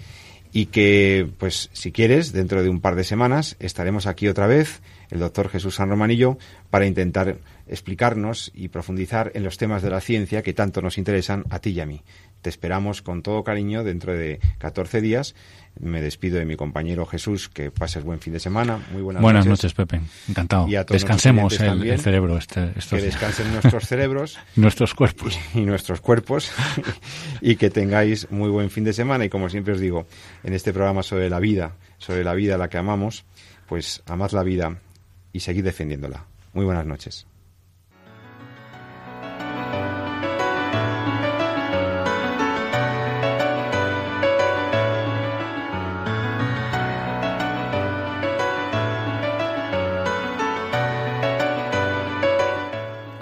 Y 0.53 0.67
que, 0.67 1.29
pues, 1.39 1.69
si 1.75 1.93
quieres, 1.93 2.33
dentro 2.33 2.63
de 2.63 2.71
un 2.71 2.81
par 2.81 2.95
de 2.95 3.05
semanas 3.05 3.57
estaremos 3.59 4.07
aquí 4.07 4.29
otra 4.29 4.47
vez, 4.47 4.81
el 5.11 5.19
doctor 5.19 5.51
Jesús 5.51 5.75
San 5.75 5.91
Romanillo, 5.91 6.39
para 6.71 6.87
intentar 6.87 7.39
explicarnos 7.67 8.53
y 8.55 8.69
profundizar 8.69 9.33
en 9.35 9.45
los 9.45 9.59
temas 9.59 9.83
de 9.83 9.91
la 9.91 10.01
ciencia 10.01 10.43
que 10.43 10.55
tanto 10.55 10.81
nos 10.81 10.99
interesan 10.99 11.45
a 11.51 11.59
ti 11.59 11.71
y 11.71 11.81
a 11.81 11.87
mí. 11.87 12.03
Te 12.47 12.51
esperamos 12.51 13.03
con 13.03 13.23
todo 13.23 13.43
cariño 13.43 13.83
dentro 13.83 14.13
de 14.13 14.39
14 14.59 15.01
días 15.01 15.35
me 15.81 16.01
despido 16.01 16.39
de 16.39 16.45
mi 16.45 16.55
compañero 16.55 17.05
Jesús, 17.05 17.49
que 17.49 17.73
pases 17.73 18.05
buen 18.05 18.21
fin 18.21 18.33
de 18.33 18.39
semana. 18.39 18.79
Muy 18.93 19.03
buenas, 19.03 19.21
buenas 19.21 19.47
noches. 19.47 19.75
Pepe. 19.75 20.01
Encantado. 20.29 20.69
Descansemos 20.89 21.59
el, 21.61 21.99
cerebro. 21.99 22.39
Este, 22.39 22.73
que 22.89 23.03
descansen 23.03 23.53
nuestros 23.53 23.85
cerebros. 23.89 24.39
nuestros 24.55 24.95
cuerpos. 24.95 25.37
Y, 25.55 25.63
nuestros 25.63 26.01
cuerpos. 26.01 26.53
y 27.41 27.57
que 27.57 27.69
tengáis 27.69 28.31
muy 28.31 28.49
buen 28.49 28.71
fin 28.71 28.85
de 28.85 28.93
semana. 28.93 29.25
Y 29.25 29.29
como 29.29 29.49
siempre 29.49 29.75
os 29.75 29.81
digo, 29.81 30.07
en 30.45 30.55
este 30.55 30.73
programa 30.73 31.03
sobre 31.03 31.29
la 31.29 31.41
vida, 31.41 31.73
sobre 31.99 32.23
la 32.23 32.35
vida 32.35 32.55
a 32.55 32.59
la 32.59 32.69
que 32.69 32.79
amamos, 32.79 33.25
pues 33.67 34.05
amad 34.07 34.31
la 34.31 34.45
vida 34.45 34.79
y 35.33 35.41
seguid 35.41 35.65
defendiéndola. 35.65 36.27
Muy 36.53 36.65
buenas 36.65 36.87
noches. 36.87 37.27